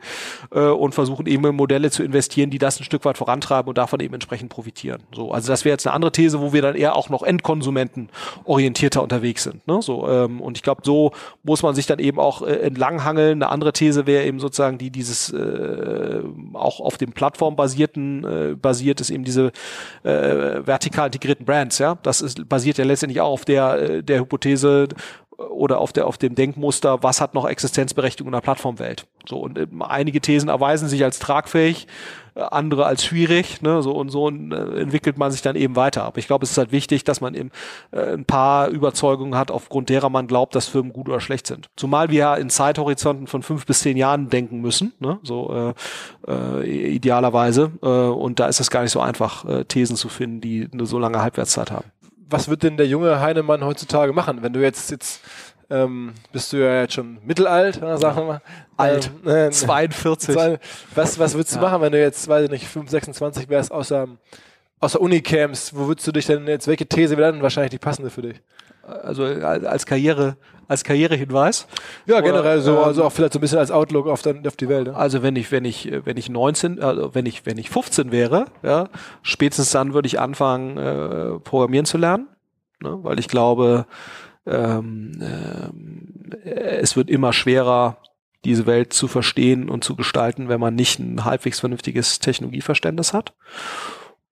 äh, 0.50 0.60
und 0.60 0.94
versuchen 0.94 1.26
eben 1.26 1.44
in 1.46 1.54
Modelle 1.54 1.92
zu 1.92 2.02
investieren, 2.02 2.50
die 2.50 2.58
das 2.58 2.80
ein 2.80 2.84
Stück 2.84 3.04
weit 3.04 3.18
vorantreiben 3.18 3.68
und 3.68 3.78
davon 3.78 4.00
eben 4.00 4.14
entsprechend 4.14 4.48
profitieren. 4.48 5.04
So, 5.14 5.30
also 5.30 5.48
das 5.48 5.64
wäre 5.64 5.74
jetzt 5.74 5.86
eine 5.86 5.94
andere 5.94 6.10
These, 6.10 6.40
wo 6.40 6.52
wir 6.52 6.62
dann 6.62 6.74
eher 6.74 6.96
auch 6.96 7.10
noch 7.10 7.22
Endkonsumenten 7.22 8.08
orientierter 8.44 9.04
unterwegs 9.04 9.44
sind. 9.44 9.64
Ne? 9.68 9.82
So, 9.82 10.08
ähm, 10.08 10.40
und 10.40 10.56
ich 10.56 10.64
glaube, 10.64 10.82
so 10.84 11.12
muss 11.44 11.62
man 11.62 11.75
sich 11.76 11.86
dann 11.86 12.00
eben 12.00 12.18
auch 12.18 12.42
äh, 12.42 12.54
entlanghangeln. 12.54 13.42
Eine 13.42 13.52
andere 13.52 13.72
These 13.72 14.06
wäre 14.06 14.24
eben 14.24 14.40
sozusagen 14.40 14.78
die 14.78 14.90
dieses 14.90 15.32
äh, 15.32 16.20
auch 16.54 16.80
auf 16.80 16.98
dem 16.98 17.12
plattformbasierten 17.12 18.24
äh, 18.24 18.54
basiert 18.56 19.00
ist 19.00 19.10
eben 19.10 19.22
diese 19.22 19.52
äh, 20.02 20.66
vertikal 20.66 21.06
integrierten 21.06 21.46
Brands. 21.46 21.78
Ja, 21.78 21.98
das 22.02 22.20
ist, 22.20 22.48
basiert 22.48 22.78
ja 22.78 22.84
letztendlich 22.84 23.20
auch 23.20 23.30
auf 23.30 23.44
der 23.44 23.78
äh, 23.78 24.02
der 24.02 24.20
Hypothese 24.20 24.88
oder 25.38 25.78
auf 25.80 25.92
der 25.92 26.06
auf 26.06 26.18
dem 26.18 26.34
Denkmuster, 26.34 27.02
was 27.02 27.20
hat 27.20 27.34
noch 27.34 27.46
Existenzberechtigung 27.46 28.28
in 28.28 28.32
der 28.32 28.40
Plattformwelt. 28.40 29.06
So 29.28 29.38
und 29.38 29.58
äh, 29.58 29.66
einige 29.80 30.20
Thesen 30.20 30.48
erweisen 30.48 30.88
sich 30.88 31.04
als 31.04 31.18
tragfähig 31.18 31.86
andere 32.36 32.84
als 32.84 33.04
schwierig, 33.04 33.62
ne, 33.62 33.82
so 33.82 33.92
und 33.92 34.10
so 34.10 34.28
äh, 34.28 34.80
entwickelt 34.80 35.16
man 35.18 35.30
sich 35.30 35.42
dann 35.42 35.56
eben 35.56 35.76
weiter. 35.76 36.04
Aber 36.04 36.18
ich 36.18 36.26
glaube, 36.26 36.44
es 36.44 36.50
ist 36.50 36.58
halt 36.58 36.72
wichtig, 36.72 37.04
dass 37.04 37.20
man 37.20 37.34
eben 37.34 37.50
äh, 37.92 38.12
ein 38.12 38.24
paar 38.24 38.68
Überzeugungen 38.68 39.36
hat, 39.36 39.50
aufgrund 39.50 39.88
derer 39.88 40.10
man 40.10 40.26
glaubt, 40.26 40.54
dass 40.54 40.66
Firmen 40.66 40.92
gut 40.92 41.08
oder 41.08 41.20
schlecht 41.20 41.46
sind. 41.46 41.68
Zumal 41.76 42.10
wir 42.10 42.18
ja 42.18 42.34
in 42.34 42.50
Zeithorizonten 42.50 43.26
von 43.26 43.42
fünf 43.42 43.66
bis 43.66 43.80
zehn 43.80 43.96
Jahren 43.96 44.28
denken 44.28 44.60
müssen, 44.60 44.92
ne, 44.98 45.18
so 45.22 45.74
äh, 46.26 46.30
äh, 46.30 46.94
idealerweise. 46.94 47.72
Äh, 47.82 47.86
und 47.86 48.38
da 48.38 48.46
ist 48.46 48.60
es 48.60 48.70
gar 48.70 48.82
nicht 48.82 48.92
so 48.92 49.00
einfach, 49.00 49.44
äh, 49.46 49.64
Thesen 49.64 49.96
zu 49.96 50.08
finden, 50.08 50.40
die 50.40 50.68
eine 50.70 50.86
so 50.86 50.98
lange 50.98 51.20
Halbwertszeit 51.20 51.70
haben. 51.70 51.86
Was 52.28 52.48
wird 52.48 52.62
denn 52.62 52.76
der 52.76 52.86
junge 52.86 53.20
Heinemann 53.20 53.64
heutzutage 53.64 54.12
machen, 54.12 54.42
wenn 54.42 54.52
du 54.52 54.60
jetzt 54.60 54.90
jetzt 54.90 55.20
ähm, 55.68 56.14
bist 56.32 56.52
du 56.52 56.58
ja 56.58 56.82
jetzt 56.82 56.94
schon 56.94 57.18
mittelalt, 57.24 57.74
sagen 57.74 58.16
wir 58.16 58.24
mal. 58.24 58.42
Alt. 58.76 59.10
Ähm, 59.24 59.48
äh, 59.48 59.50
42. 59.50 60.36
Was, 60.94 61.18
was 61.18 61.34
würdest 61.34 61.54
du 61.54 61.56
ja. 61.56 61.62
machen, 61.62 61.82
wenn 61.82 61.92
du 61.92 62.00
jetzt, 62.00 62.28
weiß 62.28 62.44
ich 62.44 62.50
nicht, 62.50 62.68
5, 62.68 62.88
26 62.90 63.48
wärst, 63.48 63.72
außer, 63.72 64.06
außer 64.78 65.00
Unicamps? 65.00 65.74
Wo 65.74 65.88
würdest 65.88 66.06
du 66.06 66.12
dich 66.12 66.26
denn 66.26 66.46
jetzt, 66.46 66.68
welche 66.68 66.86
These 66.86 67.16
wäre 67.16 67.32
dann 67.32 67.42
wahrscheinlich 67.42 67.72
die 67.72 67.78
passende 67.78 68.10
für 68.10 68.22
dich? 68.22 68.40
Also 68.86 69.24
als 69.24 69.84
Karriere, 69.84 70.36
als 70.68 70.84
Karrierehinweis. 70.84 71.66
Ja, 72.06 72.20
generell 72.20 72.60
so, 72.60 72.72
ähm, 72.72 72.84
also 72.84 73.04
auch 73.04 73.12
vielleicht 73.12 73.32
so 73.32 73.38
ein 73.38 73.40
bisschen 73.40 73.58
als 73.58 73.70
Outlook 73.70 74.06
auf, 74.06 74.22
dann, 74.22 74.46
auf 74.46 74.56
die 74.56 74.68
Welt. 74.68 74.88
Ne? 74.88 74.96
Also 74.96 75.22
wenn 75.22 75.36
ich, 75.36 75.50
wenn 75.50 75.64
ich, 75.64 75.90
wenn 76.04 76.16
ich 76.16 76.28
19, 76.28 76.80
also 76.80 77.14
wenn 77.14 77.26
ich, 77.26 77.46
wenn 77.46 77.58
ich 77.58 77.70
15 77.70 78.12
wäre, 78.12 78.46
ja, 78.62 78.88
spätestens 79.22 79.70
dann 79.70 79.94
würde 79.94 80.06
ich 80.06 80.20
anfangen, 80.20 80.76
äh, 80.76 81.38
programmieren 81.40 81.86
zu 81.86 81.98
lernen. 81.98 82.28
Ne? 82.80 82.98
Weil 83.02 83.18
ich 83.18 83.28
glaube, 83.28 83.86
ähm, 84.46 85.12
äh, 86.44 86.50
es 86.50 86.96
wird 86.96 87.10
immer 87.10 87.32
schwerer, 87.32 87.98
diese 88.44 88.66
Welt 88.66 88.92
zu 88.92 89.08
verstehen 89.08 89.68
und 89.68 89.82
zu 89.82 89.96
gestalten, 89.96 90.48
wenn 90.48 90.60
man 90.60 90.74
nicht 90.74 91.00
ein 91.00 91.24
halbwegs 91.24 91.60
vernünftiges 91.60 92.20
Technologieverständnis 92.20 93.12
hat. 93.12 93.34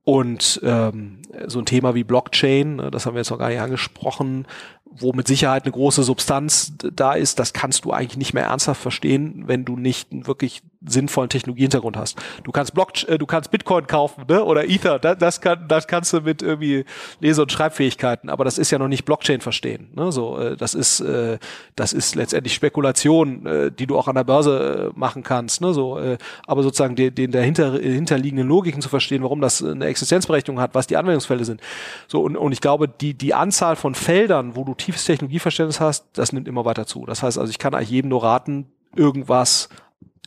Und 0.04 0.60
ähm, 0.62 1.22
so 1.46 1.58
ein 1.58 1.64
Thema 1.64 1.94
wie 1.94 2.04
Blockchain, 2.04 2.76
ne, 2.76 2.90
das 2.90 3.06
haben 3.06 3.14
wir 3.14 3.20
jetzt 3.20 3.30
noch 3.30 3.38
gar 3.38 3.48
nicht 3.48 3.60
angesprochen, 3.60 4.46
wo 4.84 5.12
mit 5.12 5.26
Sicherheit 5.26 5.64
eine 5.64 5.72
große 5.72 6.02
Substanz 6.02 6.74
da 6.78 7.14
ist, 7.14 7.38
das 7.38 7.52
kannst 7.52 7.84
du 7.84 7.92
eigentlich 7.92 8.18
nicht 8.18 8.34
mehr 8.34 8.44
ernsthaft 8.44 8.80
verstehen, 8.80 9.44
wenn 9.46 9.64
du 9.64 9.76
nicht 9.76 10.08
wirklich 10.10 10.62
sinnvollen 10.86 11.28
Technologiehintergrund 11.28 11.96
hast. 11.96 12.18
Du 12.42 12.52
kannst 12.52 12.74
Block, 12.74 13.08
äh, 13.08 13.18
du 13.18 13.26
kannst 13.26 13.50
Bitcoin 13.50 13.86
kaufen, 13.86 14.24
ne? 14.28 14.44
Oder 14.44 14.68
Ether, 14.68 14.98
das, 14.98 15.18
das 15.18 15.40
kann, 15.40 15.66
das 15.68 15.86
kannst 15.86 16.12
du 16.12 16.20
mit 16.20 16.42
irgendwie 16.42 16.84
Lese- 17.20 17.42
und 17.42 17.52
Schreibfähigkeiten, 17.52 18.30
aber 18.30 18.44
das 18.44 18.58
ist 18.58 18.70
ja 18.70 18.78
noch 18.78 18.88
nicht 18.88 19.04
Blockchain 19.04 19.40
verstehen. 19.40 19.88
Ne? 19.94 20.12
So, 20.12 20.38
äh, 20.38 20.56
das 20.56 20.74
ist, 20.74 21.00
äh, 21.00 21.38
das 21.76 21.92
ist 21.92 22.14
letztendlich 22.14 22.54
Spekulation, 22.54 23.46
äh, 23.46 23.72
die 23.72 23.86
du 23.86 23.96
auch 23.98 24.08
an 24.08 24.14
der 24.14 24.24
Börse 24.24 24.92
äh, 24.94 24.98
machen 24.98 25.22
kannst. 25.22 25.60
Ne? 25.60 25.72
So, 25.72 25.98
äh, 25.98 26.18
aber 26.46 26.62
sozusagen 26.62 26.96
den, 26.96 27.14
den 27.14 27.30
dahinter 27.30 27.72
hinterliegenden 27.78 28.48
Logiken 28.48 28.82
zu 28.82 28.88
verstehen, 28.88 29.22
warum 29.22 29.40
das 29.40 29.62
eine 29.62 29.86
Existenzberechtigung 29.86 30.60
hat, 30.60 30.74
was 30.74 30.86
die 30.86 30.96
Anwendungsfälle 30.96 31.44
sind. 31.44 31.60
So 32.08 32.22
und, 32.22 32.36
und 32.36 32.52
ich 32.52 32.60
glaube, 32.60 32.88
die 32.88 33.14
die 33.14 33.34
Anzahl 33.34 33.76
von 33.76 33.94
Feldern, 33.94 34.56
wo 34.56 34.64
du 34.64 34.74
tiefes 34.74 35.04
Technologieverständnis 35.04 35.80
hast, 35.80 36.06
das 36.12 36.32
nimmt 36.32 36.48
immer 36.48 36.64
weiter 36.64 36.86
zu. 36.86 37.06
Das 37.06 37.22
heißt 37.22 37.38
also, 37.38 37.50
ich 37.50 37.58
kann 37.58 37.74
eigentlich 37.74 37.90
jedem 37.90 38.10
nur 38.10 38.22
raten, 38.22 38.66
irgendwas 38.96 39.68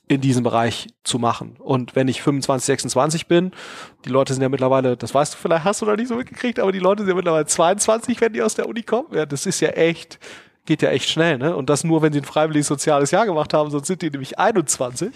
in 0.08 0.22
diesem 0.22 0.44
Bereich 0.44 0.88
zu 1.04 1.20
machen. 1.20 1.58
Und 1.60 1.96
wenn 1.96 2.08
ich 2.08 2.22
25, 2.22 2.66
26 2.66 3.28
bin, 3.28 3.52
die 4.06 4.10
Leute 4.10 4.34
sind 4.34 4.42
ja 4.42 4.50
mittlerweile, 4.50 4.96
das 4.96 5.14
weißt 5.14 5.34
du 5.34 5.38
vielleicht, 5.38 5.66
hast 5.66 5.82
du 5.82 5.86
noch 5.86 5.98
nicht 5.98 6.08
so 6.08 6.16
mitgekriegt, 6.16 6.60
aber 6.60 6.72
die 6.72 6.80
Leute 6.80 7.04
sind 7.04 7.10
ja 7.10 7.16
mittlerweile 7.16 7.46
22, 7.46 8.20
wenn 8.22 8.34
die 8.34 8.42
aus 8.42 8.56
der 8.56 8.70
Uni 8.70 8.84
kommen. 8.84 9.10
Ja, 9.12 9.26
das 9.26 9.46
ist 9.46 9.60
ja 9.60 9.70
echt, 9.70 10.20
geht 10.68 10.84
ja 10.84 10.90
echt 10.90 11.10
schnell, 11.10 11.40
ne? 11.40 11.56
Und 11.56 11.70
das 11.70 11.84
nur, 11.84 12.04
wenn 12.04 12.14
sie 12.14 12.20
ein 12.20 12.26
freiwilliges 12.26 12.68
soziales 12.68 13.10
Jahr 13.10 13.26
gemacht 13.26 13.54
haben, 13.54 13.72
sonst 13.72 13.88
sind 13.88 14.04
die 14.04 14.12
nämlich 14.12 14.38
21. 14.38 15.12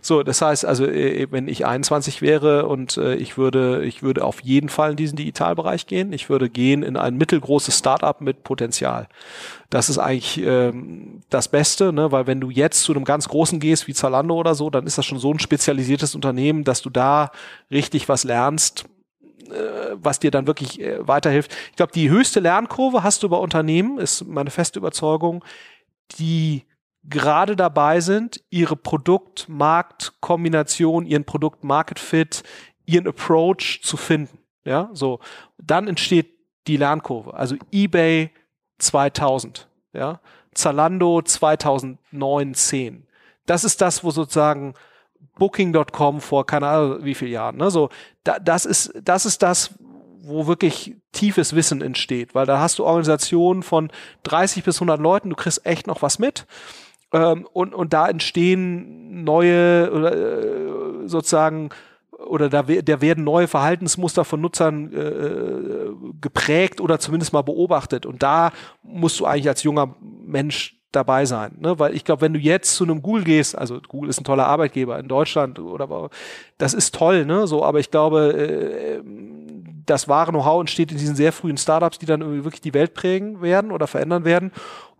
So, 0.00 0.24
das 0.24 0.42
heißt 0.42 0.64
also, 0.64 0.86
äh, 0.86 1.28
wenn 1.30 1.46
ich 1.46 1.64
21 1.64 2.22
wäre 2.22 2.66
und 2.66 2.96
äh, 2.96 3.14
ich 3.14 3.38
würde, 3.38 3.84
ich 3.84 4.02
würde 4.02 4.24
auf 4.24 4.40
jeden 4.40 4.68
Fall 4.68 4.92
in 4.92 4.96
diesen 4.96 5.16
Digitalbereich 5.16 5.86
gehen. 5.86 6.12
Ich 6.12 6.28
würde 6.28 6.50
gehen 6.50 6.82
in 6.82 6.96
ein 6.96 7.16
mittelgroßes 7.16 7.78
Startup 7.78 8.20
mit 8.20 8.42
Potenzial. 8.42 9.06
Das 9.70 9.88
ist 9.88 9.98
eigentlich 9.98 10.42
ähm, 10.44 11.22
das 11.30 11.48
Beste, 11.48 11.92
ne? 11.92 12.10
weil 12.12 12.26
wenn 12.26 12.40
du 12.40 12.50
jetzt 12.50 12.82
zu 12.82 12.92
einem 12.92 13.04
ganz 13.04 13.28
großen 13.28 13.60
gehst, 13.60 13.86
wie 13.86 13.94
Zalando 13.94 14.34
oder 14.34 14.54
so, 14.54 14.70
dann 14.70 14.86
ist 14.86 14.98
das 14.98 15.06
schon 15.06 15.18
so 15.18 15.32
ein 15.32 15.38
spezialisiertes 15.38 16.14
Unternehmen, 16.14 16.64
dass 16.64 16.80
du 16.82 16.90
da 16.90 17.30
richtig 17.70 18.08
was 18.08 18.24
lernst, 18.24 18.84
äh, 18.84 18.93
was 19.94 20.20
dir 20.20 20.30
dann 20.30 20.46
wirklich 20.46 20.80
äh, 20.80 21.06
weiterhilft. 21.06 21.54
Ich 21.70 21.76
glaube, 21.76 21.92
die 21.92 22.08
höchste 22.10 22.40
Lernkurve 22.40 23.02
hast 23.02 23.22
du 23.22 23.28
bei 23.28 23.36
Unternehmen, 23.36 23.98
ist 23.98 24.26
meine 24.26 24.50
feste 24.50 24.78
Überzeugung, 24.78 25.44
die 26.18 26.64
gerade 27.04 27.56
dabei 27.56 28.00
sind, 28.00 28.42
ihre 28.50 28.76
Produkt-Markt-Kombination, 28.76 31.06
ihren 31.06 31.24
Produkt-Market-Fit, 31.24 32.42
ihren 32.86 33.06
Approach 33.06 33.80
zu 33.82 33.96
finden. 33.96 34.40
Ja, 34.64 34.90
so. 34.92 35.20
Dann 35.58 35.86
entsteht 35.88 36.34
die 36.66 36.78
Lernkurve. 36.78 37.34
Also 37.34 37.56
eBay 37.70 38.30
2000, 38.78 39.68
ja. 39.92 40.20
Zalando 40.54 41.20
2009, 41.20 42.54
10. 42.54 43.06
Das 43.46 43.64
ist 43.64 43.80
das, 43.80 44.04
wo 44.04 44.10
sozusagen 44.10 44.74
Booking.com 45.38 46.20
vor 46.20 46.46
keine 46.46 46.68
Ahnung 46.68 47.04
wie 47.04 47.14
viel 47.14 47.28
Jahren. 47.28 47.56
Ne? 47.56 47.70
So, 47.70 47.90
da, 48.22 48.38
das 48.38 48.64
ist 48.64 48.92
das 49.02 49.26
ist 49.26 49.42
das, 49.42 49.74
wo 50.22 50.46
wirklich 50.46 50.96
tiefes 51.12 51.54
Wissen 51.54 51.82
entsteht, 51.82 52.34
weil 52.34 52.46
da 52.46 52.58
hast 52.58 52.78
du 52.78 52.84
Organisationen 52.84 53.62
von 53.62 53.90
30 54.24 54.64
bis 54.64 54.76
100 54.76 55.00
Leuten, 55.00 55.30
du 55.30 55.36
kriegst 55.36 55.64
echt 55.66 55.86
noch 55.86 56.02
was 56.02 56.18
mit. 56.18 56.46
Ähm, 57.12 57.46
und, 57.52 57.74
und 57.74 57.92
da 57.92 58.08
entstehen 58.08 59.22
neue 59.24 59.90
oder 59.92 60.16
äh, 60.16 61.08
sozusagen 61.08 61.70
oder 62.18 62.48
da, 62.48 62.62
da 62.62 63.00
werden 63.00 63.24
neue 63.24 63.48
Verhaltensmuster 63.48 64.24
von 64.24 64.40
Nutzern 64.40 64.92
äh, 64.92 64.98
äh, 64.98 65.94
geprägt 66.20 66.80
oder 66.80 66.98
zumindest 66.98 67.32
mal 67.32 67.42
beobachtet. 67.42 68.06
Und 68.06 68.22
da 68.22 68.52
musst 68.82 69.20
du 69.20 69.26
eigentlich 69.26 69.48
als 69.48 69.62
junger 69.62 69.94
Mensch 70.00 70.80
dabei 70.94 71.24
sein. 71.26 71.56
Ne? 71.58 71.78
Weil 71.78 71.94
ich 71.94 72.04
glaube, 72.04 72.22
wenn 72.22 72.32
du 72.32 72.38
jetzt 72.38 72.74
zu 72.74 72.84
einem 72.84 73.02
Google 73.02 73.24
gehst, 73.24 73.56
also 73.56 73.80
Google 73.88 74.10
ist 74.10 74.20
ein 74.20 74.24
toller 74.24 74.46
Arbeitgeber 74.46 74.98
in 74.98 75.08
Deutschland 75.08 75.58
oder 75.58 76.10
das 76.58 76.74
ist 76.74 76.94
toll, 76.94 77.24
ne? 77.24 77.46
So, 77.46 77.64
aber 77.64 77.80
ich 77.80 77.90
glaube, 77.90 78.32
äh, 78.32 79.02
das 79.86 80.08
wahre 80.08 80.30
Know-how 80.30 80.60
entsteht 80.60 80.92
in 80.92 80.98
diesen 80.98 81.16
sehr 81.16 81.32
frühen 81.32 81.56
Startups, 81.56 81.98
die 81.98 82.06
dann 82.06 82.20
irgendwie 82.20 82.44
wirklich 82.44 82.62
die 82.62 82.74
Welt 82.74 82.94
prägen 82.94 83.42
werden 83.42 83.70
oder 83.70 83.86
verändern 83.86 84.24
werden. 84.24 84.52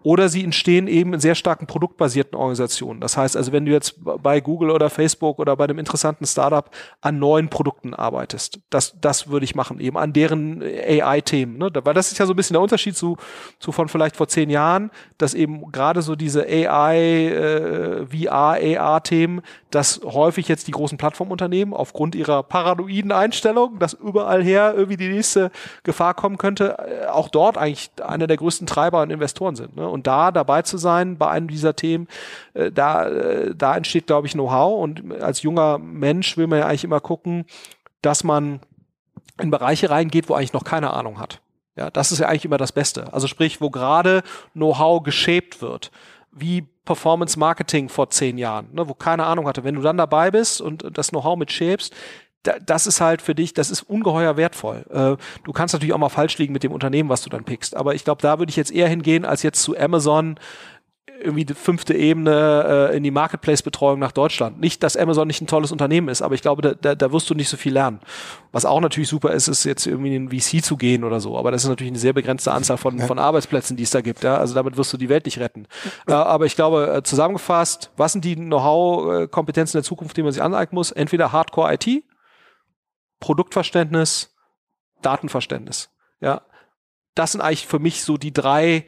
Oder 0.05 0.29
sie 0.29 0.45
entstehen 0.45 0.87
eben 0.87 1.15
in 1.15 1.21
sehr 1.21 1.35
starken 1.35 1.67
produktbasierten 1.67 2.39
Organisationen. 2.39 3.01
Das 3.01 3.17
heißt 3.17 3.39
also, 3.39 3.53
wenn 3.53 3.65
du 3.65 3.73
jetzt 3.73 3.95
bei 4.05 4.41
Google 4.41 4.71
oder 4.71 4.91
Facebook 4.91 5.39
oder 5.39 5.57
bei 5.57 5.65
einem 5.65 5.79
interessanten 5.79 6.27
Startup 6.27 6.71
an 7.01 7.19
neuen 7.19 7.49
Produkten 7.49 7.95
arbeitest, 7.95 8.61
das, 8.69 8.95
das 9.01 9.29
würde 9.29 9.45
ich 9.45 9.55
machen, 9.55 9.81
eben 9.81 9.97
an 9.97 10.13
deren 10.13 10.63
AI-Themen. 10.63 11.57
Ne? 11.57 11.71
Weil 11.83 11.95
das 11.95 12.13
ist 12.13 12.19
ja 12.19 12.27
so 12.27 12.35
ein 12.35 12.37
bisschen 12.37 12.53
der 12.53 12.61
Unterschied 12.61 12.95
zu, 12.95 13.17
zu 13.59 13.73
von 13.73 13.89
vielleicht 13.89 14.17
vor 14.17 14.29
zehn 14.29 14.51
Jahren, 14.51 14.91
dass 15.17 15.33
eben 15.33 15.73
gerade 15.73 16.03
so 16.03 16.17
diese 16.17 16.45
AI, 16.47 16.99
äh, 16.99 18.07
VR, 18.07 18.59
AR-Themen, 18.79 19.41
dass 19.71 20.03
häufig 20.05 20.49
jetzt 20.49 20.69
die 20.69 20.73
großen 20.73 20.99
Plattformunternehmen 20.99 21.73
aufgrund 21.73 22.15
ihrer 22.15 22.43
paranoiden 22.43 23.11
Einstellung, 23.11 23.79
dass 23.79 23.95
überall 23.95 24.43
her 24.43 24.75
irgendwie 24.77 24.99
die 24.99 25.09
nächste 25.09 25.51
Gefahr 25.83 26.13
kommen 26.13 26.37
könnte, 26.37 26.77
äh, 26.79 27.07
auch 27.07 27.31
dort 27.31 27.57
eigentlich 27.57 27.91
einer 28.03 28.27
der 28.27 28.37
größten 28.37 28.67
Treiber 28.67 29.01
und 29.01 29.11
Investoren 29.11 29.57
sind. 29.57 29.77
Ne? 29.77 29.94
Und 29.95 30.09
da 30.09 30.33
dabei 30.33 30.63
zu 30.63 30.77
sein 30.77 31.19
bei 31.19 31.29
einem 31.29 31.47
dieser 31.47 31.77
Themen, 31.77 32.09
äh, 32.53 32.73
da, 32.73 33.09
äh, 33.09 33.55
da 33.55 33.77
entsteht, 33.77 34.09
glaube 34.09 34.27
ich, 34.27 34.33
Know-how. 34.33 34.83
Und 34.83 35.23
als 35.23 35.43
junger 35.43 35.79
Mensch 35.79 36.37
will 36.37 36.49
man 36.49 36.59
ja 36.59 36.67
eigentlich 36.67 36.83
immer 36.83 37.01
gucken, 37.01 37.45
dass 38.03 38.25
man 38.25 38.59
in 39.41 39.53
Bereiche 39.53 39.91
reingeht, 39.91 40.29
wo 40.29 40.35
eigentlich 40.35 40.53
noch 40.53 40.65
keine 40.65 40.93
Ahnung 40.93 41.21
hat. 41.21 41.41
Ja, 41.77 41.91
das 41.91 42.11
ist 42.11 42.19
ja 42.19 42.29
eigentlich 42.29 42.45
immer 42.45 42.59
das 42.59 42.73
Beste. 42.73 43.13
Also 43.13 43.29
sprich, 43.29 43.61
wo 43.61 43.71
gerade 43.71 44.23
Know-how 44.53 45.03
geshaped 45.03 45.63
wird 45.63 45.93
wie 46.37 46.63
Performance 46.85 47.39
Marketing 47.39 47.89
vor 47.89 48.11
zehn 48.11 48.37
Jahren, 48.37 48.67
ne, 48.73 48.89
wo 48.89 48.95
keine 48.95 49.25
Ahnung 49.27 49.47
hatte. 49.47 49.63
Wenn 49.63 49.77
du 49.77 49.83
dann 49.83 49.97
dabei 49.97 50.33
bist 50.33 50.61
und 50.61 50.85
das 50.93 51.11
Know-how 51.11 51.39
mit 51.39 51.53
shapest, 51.53 51.95
da, 51.95 52.24
das 52.67 52.87
ist 52.87 53.01
halt 53.01 53.23
für 53.23 53.35
dich, 53.35 53.55
das 53.55 53.71
ist 53.71 53.83
ungeheuer 53.83 54.37
wertvoll. 54.37 54.85
Äh, 54.91 55.17
du 55.45 55.53
kannst 55.53 55.75
natürlich 55.75 55.95
auch 55.95 55.99
mal 55.99 56.09
falsch 56.09 56.39
liegen 56.39 56.53
mit 56.53 56.63
dem 56.63 56.73
Unternehmen, 56.73 57.09
was 57.09 57.23
du 57.23 57.31
dann 57.31 57.45
pickst. 57.45 57.77
Aber 57.77 57.95
ich 57.95 58.05
glaube, 58.05 58.23
da 58.23 58.39
würde 58.39 58.51
ich 58.51 58.57
jetzt 58.57 58.73
eher 58.73 58.89
hingehen, 58.89 59.25
als 59.25 59.43
jetzt 59.43 59.63
zu 59.63 59.77
Amazon 59.79 60.37
irgendwie 61.21 61.45
die 61.45 61.55
fünfte 61.55 61.95
Ebene 61.95 62.91
äh, 62.91 62.97
in 62.97 63.03
die 63.03 63.11
Marketplace-Betreuung 63.11 63.99
nach 63.99 64.13
Deutschland. 64.13 64.61
Nicht, 64.61 64.83
dass 64.83 64.97
Amazon 64.97 65.27
nicht 65.27 65.41
ein 65.41 65.47
tolles 65.47 65.73
Unternehmen 65.73 66.09
ist, 66.09 66.23
aber 66.23 66.35
ich 66.35 66.43
glaube, 66.43 66.63
da, 66.63 66.75
da, 66.75 66.95
da 66.95 67.13
wirst 67.13 67.31
du 67.31 67.35
nicht 67.35 67.49
so 67.49 67.57
viel 67.57 67.73
lernen. 67.73 68.01
Was 68.53 68.65
auch 68.65 68.81
natürlich 68.81 69.09
super 69.09 69.33
ist, 69.33 69.49
ist 69.49 69.65
jetzt 69.65 69.87
irgendwie 69.87 70.15
in 70.15 70.29
den 70.29 70.41
VC 70.41 70.63
zu 70.63 70.77
gehen 70.77 71.05
oder 71.05 71.21
so. 71.21 71.39
Aber 71.39 71.51
das 71.51 71.65
ist 71.65 71.69
natürlich 71.69 71.93
eine 71.93 71.99
sehr 71.99 72.13
begrenzte 72.13 72.53
Anzahl 72.53 72.77
von, 72.77 72.99
von 73.01 73.19
Arbeitsplätzen, 73.19 73.77
die 73.77 73.85
es 73.85 73.91
da 73.91 74.01
gibt. 74.01 74.23
Ja? 74.23 74.37
Also 74.37 74.55
damit 74.55 74.77
wirst 74.77 74.93
du 74.93 74.97
die 74.97 75.09
Welt 75.09 75.25
nicht 75.25 75.39
retten. 75.39 75.67
Äh, 76.07 76.13
aber 76.13 76.47
ich 76.47 76.57
glaube, 76.57 77.01
zusammengefasst, 77.05 77.91
was 77.97 78.13
sind 78.13 78.25
die 78.25 78.37
Know-how-Kompetenzen 78.37 79.79
der 79.79 79.85
Zukunft, 79.85 80.17
die 80.17 80.23
man 80.23 80.33
sich 80.33 80.43
aneignen 80.43 80.77
muss? 80.77 80.91
Entweder 80.93 81.33
Hardcore-IT, 81.33 82.05
Produktverständnis, 83.25 84.37
Datenverständnis. 85.01 85.89
Ja, 86.21 86.43
das 87.15 87.33
sind 87.33 87.41
eigentlich 87.41 87.67
für 87.67 87.79
mich 87.79 88.03
so 88.03 88.19
die 88.19 88.35
drei 88.35 88.85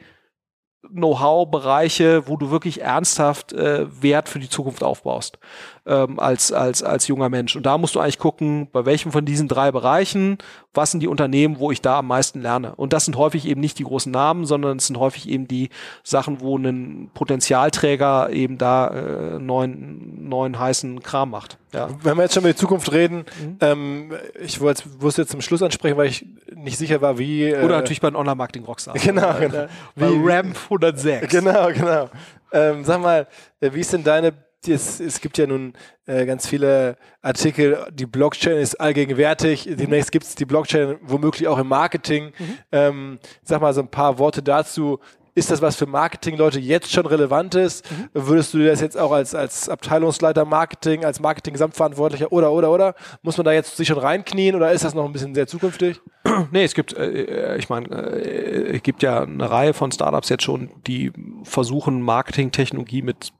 Know-how-Bereiche, 0.83 2.27
wo 2.27 2.37
du 2.37 2.51
wirklich 2.51 2.81
ernsthaft 2.81 3.51
äh, 3.53 3.87
Wert 4.03 4.29
für 4.29 4.37
die 4.37 4.47
Zukunft 4.47 4.83
aufbaust 4.83 5.39
ähm, 5.87 6.19
als, 6.19 6.51
als, 6.51 6.83
als 6.83 7.07
junger 7.07 7.29
Mensch. 7.29 7.55
Und 7.55 7.65
da 7.65 7.77
musst 7.77 7.95
du 7.95 7.99
eigentlich 7.99 8.19
gucken, 8.19 8.67
bei 8.71 8.85
welchem 8.85 9.11
von 9.11 9.25
diesen 9.25 9.47
drei 9.47 9.71
Bereichen, 9.71 10.37
was 10.73 10.91
sind 10.91 11.01
die 11.01 11.07
Unternehmen, 11.07 11.59
wo 11.59 11.71
ich 11.71 11.81
da 11.81 11.99
am 11.99 12.07
meisten 12.07 12.41
lerne. 12.41 12.75
Und 12.75 12.93
das 12.93 13.05
sind 13.05 13.15
häufig 13.15 13.47
eben 13.47 13.61
nicht 13.61 13.79
die 13.79 13.83
großen 13.83 14.11
Namen, 14.11 14.45
sondern 14.45 14.77
es 14.77 14.87
sind 14.87 14.99
häufig 14.99 15.29
eben 15.29 15.47
die 15.47 15.69
Sachen, 16.03 16.41
wo 16.41 16.57
ein 16.57 17.09
Potenzialträger 17.13 18.29
eben 18.31 18.57
da 18.57 18.87
äh, 18.89 19.39
neuen, 19.39 20.27
neuen 20.29 20.59
heißen 20.59 21.01
Kram 21.01 21.31
macht. 21.31 21.57
Ja. 21.73 21.89
Wenn 22.01 22.17
wir 22.17 22.23
jetzt 22.23 22.33
schon 22.33 22.43
über 22.43 22.53
die 22.53 22.59
Zukunft 22.59 22.91
reden, 22.91 23.25
mhm. 23.41 23.57
ähm, 23.61 24.13
ich 24.39 24.59
wollte 24.61 24.83
es 25.05 25.17
jetzt 25.17 25.31
zum 25.31 25.41
Schluss 25.41 25.61
ansprechen, 25.61 25.97
weil 25.97 26.07
ich 26.07 26.25
nicht 26.53 26.77
sicher 26.77 27.01
war, 27.01 27.17
wie. 27.17 27.43
Äh, 27.43 27.63
Oder 27.63 27.77
natürlich 27.77 28.01
bei 28.01 28.13
Online-Marketing-Rockstar. 28.13 28.95
Genau, 29.07 29.33
genau. 29.39 29.67
Wie, 29.95 30.03
wie 30.03 30.31
Ramp 30.31 30.57
106. 30.65 31.29
Genau, 31.29 31.67
genau. 31.71 32.09
Ähm, 32.51 32.83
sag 32.83 33.01
mal, 33.01 33.27
äh, 33.61 33.71
wie 33.73 33.79
ist 33.79 33.93
denn 33.93 34.03
deine 34.03 34.33
es, 34.73 34.99
es, 34.99 35.21
gibt 35.21 35.37
ja 35.37 35.47
nun 35.47 35.73
äh, 36.05 36.25
ganz 36.25 36.47
viele 36.47 36.97
Artikel, 37.21 37.87
die 37.91 38.05
Blockchain 38.05 38.57
ist 38.57 38.75
allgegenwärtig. 38.75 39.69
Demnächst 39.69 40.11
gibt 40.11 40.25
es 40.25 40.35
die 40.35 40.45
Blockchain 40.45 40.97
womöglich 41.01 41.47
auch 41.47 41.57
im 41.57 41.67
Marketing. 41.67 42.33
Mhm. 42.37 42.57
Ähm, 42.71 43.19
sag 43.43 43.61
mal 43.61 43.73
so 43.73 43.81
ein 43.81 43.89
paar 43.89 44.19
Worte 44.19 44.41
dazu. 44.43 44.99
Ist 45.37 45.51
das 45.51 45.61
was 45.61 45.75
für 45.75 45.85
Marketingleute 45.85 46.59
jetzt 46.59 46.91
schon 46.91 47.05
relevant 47.05 47.53
ist? 47.53 47.85
Mhm. 47.91 48.09
Würdest 48.13 48.55
du 48.55 48.65
das 48.65 48.81
jetzt 48.81 48.97
auch 48.97 49.11
als, 49.11 49.35
als 49.35 49.69
Abteilungsleiter 49.69 50.45
Marketing, 50.45 51.05
als 51.05 51.19
Marketing-Gesamtverantwortlicher 51.19 52.31
oder, 52.31 52.51
oder, 52.51 52.71
oder? 52.71 52.95
Muss 53.21 53.37
man 53.37 53.45
da 53.45 53.51
jetzt 53.51 53.77
sich 53.77 53.87
schon 53.87 53.99
reinknien 53.99 54.55
oder 54.55 54.71
ist 54.71 54.83
das 54.83 54.95
noch 54.95 55.05
ein 55.05 55.13
bisschen 55.13 55.35
sehr 55.35 55.45
zukünftig? 55.45 56.01
Nee, 56.51 56.63
es 56.63 56.73
gibt, 56.73 56.93
äh, 56.93 57.55
ich 57.55 57.69
meine, 57.69 57.87
äh, 57.87 58.77
es 58.77 58.83
gibt 58.83 59.01
ja 59.01 59.21
eine 59.21 59.49
Reihe 59.49 59.73
von 59.73 59.91
Startups 59.91 60.29
jetzt 60.29 60.43
schon, 60.43 60.71
die 60.85 61.11
versuchen, 61.43 62.01
Marketingtechnologie 62.01 63.01
mit 63.01 63.31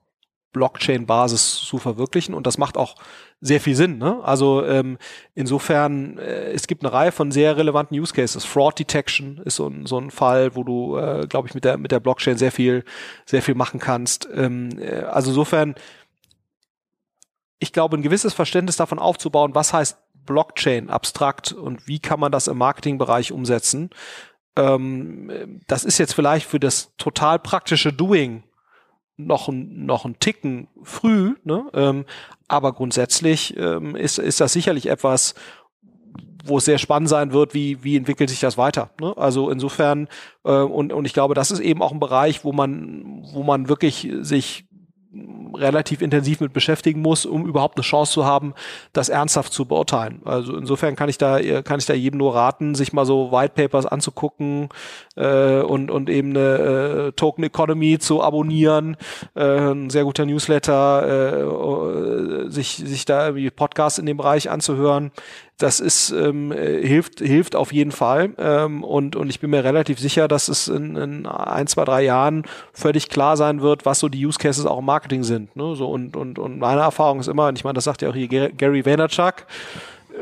Blockchain-Basis 0.58 1.62
zu 1.62 1.78
verwirklichen 1.78 2.34
und 2.34 2.48
das 2.48 2.58
macht 2.58 2.78
auch 2.78 2.96
sehr 3.40 3.62
viel 3.62 3.76
Sinn. 3.76 4.00
Ne? 4.00 4.20
Also 4.24 4.66
ähm, 4.66 4.98
insofern, 5.36 6.18
äh, 6.18 6.52
es 6.52 6.66
gibt 6.66 6.84
eine 6.84 6.92
Reihe 6.92 7.12
von 7.12 7.32
sehr 7.32 7.56
relevanten 7.56 7.98
Use 7.98 8.14
Cases. 8.14 8.44
Fraud 8.44 8.80
Detection 8.80 9.38
ist 9.46 9.56
so 9.56 9.68
ein, 9.68 9.86
so 9.86 10.00
ein 10.00 10.10
Fall, 10.10 10.56
wo 10.56 10.64
du, 10.64 10.98
äh, 10.98 11.28
glaube 11.28 11.48
ich, 11.48 11.54
mit 11.54 11.64
der 11.64 11.78
mit 11.78 11.92
der 11.92 12.00
Blockchain 12.00 12.38
sehr 12.38 12.52
viel 12.52 12.84
sehr 13.26 13.44
viel 13.44 13.56
machen 13.56 13.80
kannst. 13.80 14.28
Ähm, 14.34 14.70
äh, 14.80 15.02
also 15.02 15.30
insofern, 15.30 15.76
ich 17.60 17.74
glaube, 17.74 17.98
ein 17.98 18.02
gewisses 18.02 18.34
Verständnis 18.34 18.78
davon 18.78 19.00
aufzubauen, 19.00 19.54
was 19.54 19.72
heißt 19.72 20.00
Blockchain 20.26 20.90
abstrakt 20.90 21.52
und 21.54 21.88
wie 21.88 22.00
kann 22.00 22.20
man 22.20 22.32
das 22.32 22.48
im 22.48 22.58
Marketingbereich 22.58 23.32
umsetzen. 23.32 23.92
Ähm, 24.56 25.62
das 25.68 25.86
ist 25.86 26.00
jetzt 26.00 26.14
vielleicht 26.14 26.48
für 26.48 26.60
das 26.60 26.92
total 26.98 27.38
praktische 27.38 27.94
Doing 27.94 28.44
noch 29.18 29.48
ein, 29.50 29.86
noch 29.86 30.06
ein 30.06 30.20
Ticken 30.20 30.68
früh, 30.84 31.36
ne? 31.44 31.66
ähm, 31.74 32.06
aber 32.48 32.72
grundsätzlich 32.72 33.58
ähm, 33.58 33.96
ist, 33.96 34.20
ist 34.20 34.40
das 34.40 34.54
sicherlich 34.54 34.88
etwas, 34.88 35.34
wo 36.46 36.60
es 36.60 36.66
sehr 36.66 36.78
spannend 36.78 37.10
sein 37.10 37.34
wird, 37.34 37.54
wie, 37.54 37.84
wie 37.84 37.98
entwickelt 37.98 38.30
sich 38.30 38.40
das 38.40 38.58
weiter. 38.58 38.92
Ne? 39.02 39.14
Also 39.18 39.50
insofern, 39.50 40.08
äh, 40.46 40.52
und, 40.52 40.94
und 40.94 41.06
ich 41.06 41.14
glaube, 41.14 41.34
das 41.34 41.52
ist 41.52 41.60
eben 41.60 41.82
auch 41.82 41.92
ein 41.92 42.00
Bereich, 42.00 42.46
wo 42.46 42.54
man, 42.54 43.24
wo 43.34 43.44
man 43.44 43.68
wirklich 43.68 44.10
sich 44.22 44.66
relativ 45.56 46.02
intensiv 46.02 46.40
mit 46.40 46.54
beschäftigen 46.54 47.02
muss, 47.02 47.26
um 47.26 47.48
überhaupt 47.48 47.78
eine 47.78 47.84
Chance 47.84 48.12
zu 48.14 48.26
haben, 48.26 48.54
das 48.94 49.10
ernsthaft 49.10 49.52
zu 49.52 49.66
beurteilen. 49.66 50.22
Also 50.26 50.56
insofern 50.56 50.96
kann 50.96 51.10
ich 51.10 51.18
da 51.18 51.62
kann 51.64 51.80
ich 51.80 51.86
da 51.86 51.94
jedem 51.94 52.18
nur 52.18 52.36
raten, 52.36 52.76
sich 52.76 52.94
mal 52.94 53.06
so 53.06 53.32
White 53.32 53.54
Papers 53.56 53.86
anzugucken 53.86 54.70
äh, 55.18 55.62
und 55.62 55.92
und 55.92 56.10
eben 56.10 56.30
eine 56.30 57.08
äh, 57.08 57.12
Token 57.14 57.44
Economy 57.44 58.00
zu 58.00 58.24
abonnieren, 58.24 58.98
äh, 59.36 59.44
ein 59.44 59.90
sehr 59.90 60.04
guter 60.04 60.26
Newsletter, 60.26 62.46
äh, 62.46 62.50
sich 62.50 62.78
sich 62.78 63.06
da 63.06 63.28
irgendwie 63.28 63.50
Podcasts 63.50 64.00
in 64.00 64.06
dem 64.06 64.18
Bereich 64.18 64.50
anzuhören 64.50 65.12
das 65.58 65.80
ist 65.80 66.12
ähm, 66.12 66.52
hilft 66.52 67.20
hilft 67.20 67.56
auf 67.56 67.74
jeden 67.74 67.92
Fall 67.92 68.30
ähm, 68.38 68.84
und 68.84 69.16
und 69.16 69.30
ich 69.30 69.40
bin 69.40 69.50
mir 69.50 69.64
relativ 69.64 70.00
sicher, 70.00 70.28
dass 70.28 70.50
es 70.50 70.68
in, 70.68 70.96
in 70.96 71.26
ein 71.26 71.66
zwei 71.66 71.84
drei 71.84 72.04
Jahren 72.04 72.44
völlig 72.74 73.10
klar 73.10 73.38
sein 73.38 73.62
wird, 73.62 73.86
was 73.86 74.00
so 74.00 74.08
die 74.08 74.24
Use 74.24 74.38
Cases 74.38 74.68
auch 74.68 74.80
im 74.80 74.86
Marketing 74.86 75.24
sind. 75.24 75.56
Ne? 75.56 75.76
So 75.76 75.90
und 75.90 76.16
und 76.16 76.38
und 76.38 76.60
meine 76.60 76.82
Erfahrung 76.82 77.20
ist 77.20 77.28
immer, 77.28 77.48
und 77.48 77.58
ich 77.58 77.64
meine, 77.64 77.74
das 77.74 77.86
sagt 77.86 78.04
ja 78.04 78.10
auch 78.10 78.16
hier 78.16 78.28
Gary 78.28 78.86
Vaynerchuk 78.86 79.48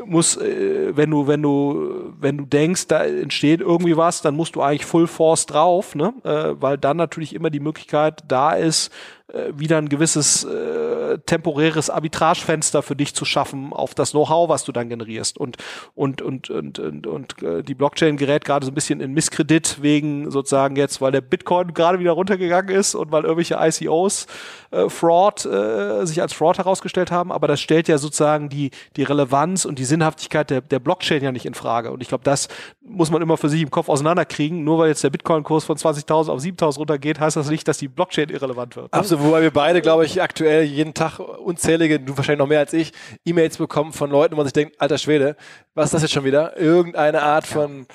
muss, 0.06 0.38
äh, 0.38 0.96
wenn 0.96 1.12
du, 1.12 1.28
wenn 1.28 1.42
du, 1.42 2.14
wenn 2.20 2.38
du 2.38 2.46
denkst, 2.46 2.88
da 2.88 3.04
entsteht 3.04 3.62
irgendwie 3.62 3.98
was, 3.98 4.22
dann 4.22 4.36
musst 4.36 4.56
du 4.56 4.62
eigentlich 4.62 4.86
Full 4.86 5.08
Force 5.08 5.46
drauf, 5.46 5.96
ne? 5.96 6.14
Äh, 6.24 6.54
weil 6.60 6.78
dann 6.78 6.98
natürlich 6.98 7.34
immer 7.34 7.50
die 7.50 7.60
Möglichkeit 7.60 8.24
da 8.28 8.54
ist, 8.54 8.92
äh, 9.34 9.52
wieder 9.56 9.80
ein 9.80 9.90
gewisses 9.90 10.44
äh, 10.44 11.18
temporäres 11.26 11.90
Arbitragefenster 11.90 12.84
für 12.84 12.96
dich 12.96 13.16
zu 13.16 13.26
schaffen 13.26 13.74
auf 13.74 13.96
das 13.96 14.12
Know-how, 14.12 14.50
was 14.50 14.64
du 14.64 14.72
dann 14.72 14.88
generierst. 14.88 15.40
Und 15.40 15.58
und 15.96 16.22
und 16.22 16.52
und 16.52 16.78
und, 16.78 17.08
und 17.08 17.42
äh, 17.42 17.64
die 17.64 17.74
Blockchain 17.74 18.18
gerät 18.18 18.46
gerade 18.46 18.66
so 18.66 18.72
ein 18.72 18.76
bisschen 18.76 19.02
in 19.02 19.14
Misskredit 19.14 19.82
wegen 19.82 20.30
sozusagen 20.30 20.76
jetzt, 20.76 21.02
weil 21.02 21.12
der 21.12 21.22
Bitcoin 21.22 21.74
gerade 21.74 22.00
wieder 22.00 22.12
runtergegangen 22.12 22.76
ist 22.76 22.94
und 22.94 23.12
weil 23.12 23.24
irgendwelche 23.24 23.58
ICOs 23.60 24.28
äh, 24.70 24.90
Fraud 24.90 25.44
äh, 25.46 26.06
sich 26.06 26.22
als 26.22 26.34
Fraud 26.34 26.60
herausgestellt 26.60 27.10
haben. 27.10 27.32
Aber 27.32 27.48
das 27.48 27.60
stellt 27.60 27.88
ja 27.88 27.98
sozusagen 27.98 28.50
die 28.50 28.70
die 28.96 29.04
Relevanz 29.04 29.66
und 29.66 29.80
die 29.80 29.86
Sinnhaftigkeit 29.86 30.52
der 30.52 30.62
der 30.62 30.80
Blockchain 30.80 31.24
ja 31.24 31.32
nicht 31.32 31.48
in 31.48 31.56
Frage. 31.56 31.92
Und 31.92 32.02
ich 32.04 32.10
glaube, 32.10 32.24
das 32.24 32.48
muss 32.82 33.10
man 33.10 33.24
immer 33.24 33.38
für 33.38 33.50
sich 33.50 33.64
im 33.64 33.72
Kopf 33.72 33.90
auseinanderkriegen. 33.90 34.64
Nur 34.64 34.78
weil 34.78 34.90
jetzt 34.90 35.04
der 35.04 35.10
Bitcoin-Kurs 35.10 35.64
von 35.64 35.78
20.000 35.78 36.30
auf 36.30 36.40
7.000 36.40 36.78
runtergeht, 36.78 37.20
heißt 37.20 37.36
das 37.36 37.50
nicht, 37.50 37.68
dass 37.68 37.80
die 37.80 37.88
Blockchain 37.88 38.30
irrelevant 38.30 38.76
wird. 38.76 38.94
Absolut 38.94 39.15
wobei 39.20 39.42
wir 39.42 39.52
beide, 39.52 39.82
glaube 39.82 40.06
ich, 40.06 40.22
aktuell 40.22 40.64
jeden 40.64 40.94
Tag 40.94 41.20
unzählige, 41.20 42.00
du 42.00 42.16
wahrscheinlich 42.18 42.40
noch 42.40 42.48
mehr 42.48 42.60
als 42.60 42.74
ich, 42.74 42.94
E-Mails 43.26 43.58
bekommen 43.58 43.94
von 43.94 44.10
Leuten, 44.10 44.34
wo 44.34 44.38
man 44.38 44.46
sich 44.46 44.54
denkt, 44.54 44.80
alter 44.80 44.98
Schwede, 44.98 45.36
was 45.74 45.86
ist 45.86 45.94
das 45.94 46.02
jetzt 46.04 46.14
schon 46.14 46.26
wieder? 46.26 46.58
Irgendeine 46.58 47.22
Art 47.22 47.46
von 47.46 47.86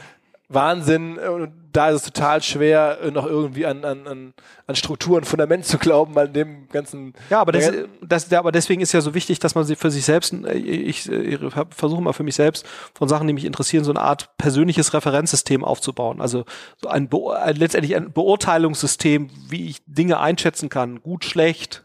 Wahnsinn. 0.51 1.17
Und 1.17 1.53
da 1.73 1.91
ist 1.91 1.97
es 1.97 2.03
total 2.13 2.43
schwer, 2.43 2.99
noch 3.13 3.25
irgendwie 3.25 3.65
an, 3.65 3.85
an, 3.85 4.35
an 4.67 4.75
Strukturen, 4.75 5.25
Fundament 5.25 5.65
zu 5.65 5.79
glauben, 5.79 6.15
bei 6.15 6.27
dem 6.27 6.69
ganzen. 6.69 7.15
Ja, 7.31 7.41
aber, 7.41 7.53
das, 7.53 7.71
das, 8.03 8.33
aber 8.33 8.53
deswegen 8.53 8.81
ist 8.83 8.93
ja 8.93 9.01
so 9.01 9.15
wichtig, 9.15 9.39
dass 9.39 9.55
man 9.55 9.65
sich 9.65 9.79
für 9.79 9.91
sich 9.91 10.05
selbst, 10.05 10.33
ich, 10.33 11.09
ich 11.09 11.39
versuche 11.71 12.03
mal 12.03 12.13
für 12.13 12.25
mich 12.25 12.35
selbst 12.35 12.67
von 12.95 13.09
Sachen, 13.09 13.27
die 13.29 13.33
mich 13.33 13.45
interessieren, 13.45 13.85
so 13.85 13.93
eine 13.93 14.03
Art 14.03 14.37
persönliches 14.37 14.93
Referenzsystem 14.93 15.65
aufzubauen. 15.65 16.21
Also 16.21 16.45
so 16.83 16.89
ein, 16.89 17.09
ein 17.13 17.57
letztendlich 17.57 17.95
ein 17.95 18.13
Beurteilungssystem, 18.13 19.31
wie 19.49 19.71
ich 19.71 19.83
Dinge 19.87 20.19
einschätzen 20.19 20.69
kann, 20.69 21.01
gut, 21.01 21.25
schlecht 21.25 21.85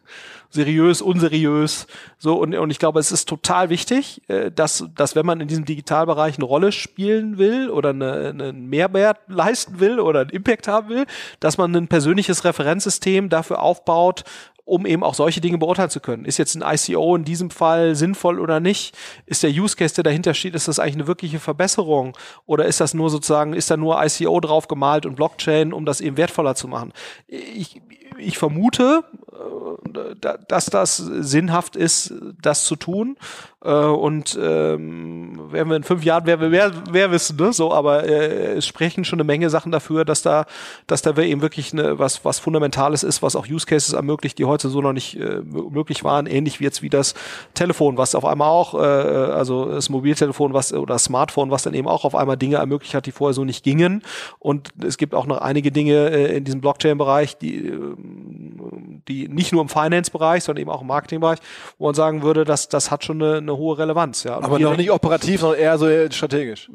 seriös, 0.50 1.02
unseriös. 1.02 1.88
So, 2.18 2.36
und, 2.36 2.56
und 2.56 2.70
ich 2.70 2.80
glaube, 2.80 3.00
es 3.00 3.12
ist 3.12 3.28
total 3.28 3.70
wichtig, 3.70 4.22
äh, 4.28 4.52
dass, 4.52 4.86
dass 4.96 5.16
wenn 5.16 5.26
man 5.26 5.42
in 5.42 5.48
diesem 5.48 5.66
Digitalbereich 5.66 6.38
eine 6.38 6.46
Rolle 6.46 6.72
spielen 6.72 7.38
will 7.38 7.70
oder 7.70 7.90
eine, 7.90 8.30
einen 8.30 8.68
Mehrwert 8.68 9.20
leisten 9.28 9.80
will 9.80 10.00
oder 10.00 10.22
einen 10.22 10.30
Impact 10.30 10.68
haben 10.68 10.90
will, 10.90 11.06
dass 11.40 11.58
man 11.58 11.76
ein 11.76 11.88
persönliches 11.88 12.44
Referenzsystem 12.44 13.30
dafür 13.30 13.62
aufbaut, 13.62 14.24
um 14.66 14.88
eben 14.88 15.04
auch 15.04 15.14
solche 15.14 15.42
Dinge 15.42 15.60
beurteilen 15.60 15.92
zu 15.92 16.00
können. 16.00 16.26
Ist 16.26 16.40
jetzt 16.40 16.56
ein 16.56 16.64
ICO 16.66 17.16
in 17.16 17.24
diesem 17.24 17.52
Fall 17.52 17.96
sinnvoll 17.96 18.40
oder 18.40 18.60
nicht? 18.60 18.98
Ist 19.28 19.44
der 19.44 19.52
Use 19.52 19.76
Case, 19.76 19.94
der 19.94 20.04
dahinter 20.04 20.34
steht, 20.34 20.56
ist 20.56 20.68
das 20.68 20.80
eigentlich 20.80 20.96
eine 20.96 21.08
wirkliche 21.08 21.40
Verbesserung? 21.40 22.18
Oder 22.48 22.66
ist 22.66 22.82
das 22.82 22.96
nur 22.96 23.12
sozusagen, 23.12 23.54
ist 23.54 23.70
da 23.70 23.78
nur 23.78 24.04
ICO 24.04 24.40
drauf 24.40 24.68
gemalt 24.68 25.06
und 25.06 25.16
Blockchain, 25.16 25.72
um 25.72 25.86
das 25.86 26.02
eben 26.02 26.18
wertvoller 26.18 26.56
zu 26.56 26.68
machen? 26.68 26.94
Ich, 27.28 27.80
ich 28.18 28.40
vermute, 28.40 29.04
dass 30.48 30.66
das 30.68 30.98
sinnhaft 30.98 31.76
ist, 31.76 32.14
das 32.42 32.66
zu 32.66 32.76
tun. 32.76 33.18
Äh, 33.66 33.70
und 33.70 34.38
ähm, 34.40 35.52
werden 35.52 35.70
wir 35.70 35.76
in 35.76 35.84
fünf 35.84 36.04
Jahren, 36.04 36.26
wer, 36.26 36.40
wer, 36.40 36.72
wer 36.92 37.12
wissen, 37.12 37.38
ne? 37.38 37.52
So, 37.52 37.74
aber 37.74 38.04
äh, 38.04 38.54
es 38.58 38.68
sprechen 38.68 39.04
schon 39.04 39.18
eine 39.18 39.24
Menge 39.24 39.50
Sachen 39.50 39.72
dafür, 39.72 40.06
dass 40.06 40.22
da, 40.22 40.46
dass 40.86 41.02
da 41.02 41.18
eben 41.18 41.42
wirklich 41.42 41.74
eine, 41.74 41.98
was, 41.98 42.24
was 42.24 42.38
Fundamentales 42.38 43.04
ist, 43.04 43.24
was 43.24 43.36
auch 43.36 43.48
Use 43.48 43.66
Cases 43.66 43.94
ermöglicht, 43.94 44.38
die 44.38 44.46
heute 44.46 44.70
so 44.70 44.82
noch 44.82 44.94
nicht 44.94 45.20
äh, 45.20 45.42
möglich 45.42 46.04
waren, 46.04 46.28
ähnlich 46.28 46.60
wie 46.60 46.66
jetzt 46.66 46.84
wie 46.84 46.90
das 46.90 47.16
Telefon, 47.56 47.98
was 47.98 48.14
auf 48.14 48.26
einmal 48.26 48.50
auch, 48.50 48.76
äh, 48.76 48.78
also 48.78 49.66
das 49.66 49.90
Mobiltelefon, 49.90 50.54
was 50.54 50.72
oder 50.72 51.00
Smartphone, 51.00 51.50
was 51.50 51.64
dann 51.64 51.74
eben 51.74 51.88
auch 51.88 52.06
auf 52.06 52.14
einmal 52.14 52.38
Dinge 52.38 52.58
ermöglicht 52.58 52.94
hat, 52.94 53.08
die 53.08 53.12
vorher 53.12 53.34
so 53.34 53.46
nicht 53.46 53.64
gingen. 53.64 54.04
Und 54.38 54.70
es 54.86 54.98
gibt 54.98 55.16
auch 55.16 55.26
noch 55.26 55.40
einige 55.40 55.72
Dinge 55.72 56.12
äh, 56.12 56.38
in 56.38 56.44
diesem 56.44 56.62
Blockchain-Bereich, 56.62 57.38
die, 57.40 57.68
äh, 57.68 57.96
die 59.08 59.28
nicht 59.28 59.52
nur 59.54 59.64
im 59.64 59.70
Finance-Bereich, 59.70 60.44
sondern 60.44 60.62
eben 60.62 60.70
auch 60.70 60.82
im 60.82 60.88
Marketing-Bereich, 60.88 61.40
wo 61.80 61.86
man 61.86 61.96
sagen 61.96 62.22
würde, 62.22 62.44
dass 62.46 62.70
das 62.70 62.92
hat 62.92 63.04
schon 63.04 63.22
eine, 63.22 63.38
eine 63.38 63.55
hohe 63.58 63.78
Relevanz. 63.78 64.24
Ja. 64.24 64.38
Aber 64.38 64.60
noch 64.60 64.78
nicht 64.78 64.92
operativ, 64.92 65.42
sondern 65.42 65.60
eher 65.60 65.78
so 65.78 65.88
strategisch. 66.12 66.70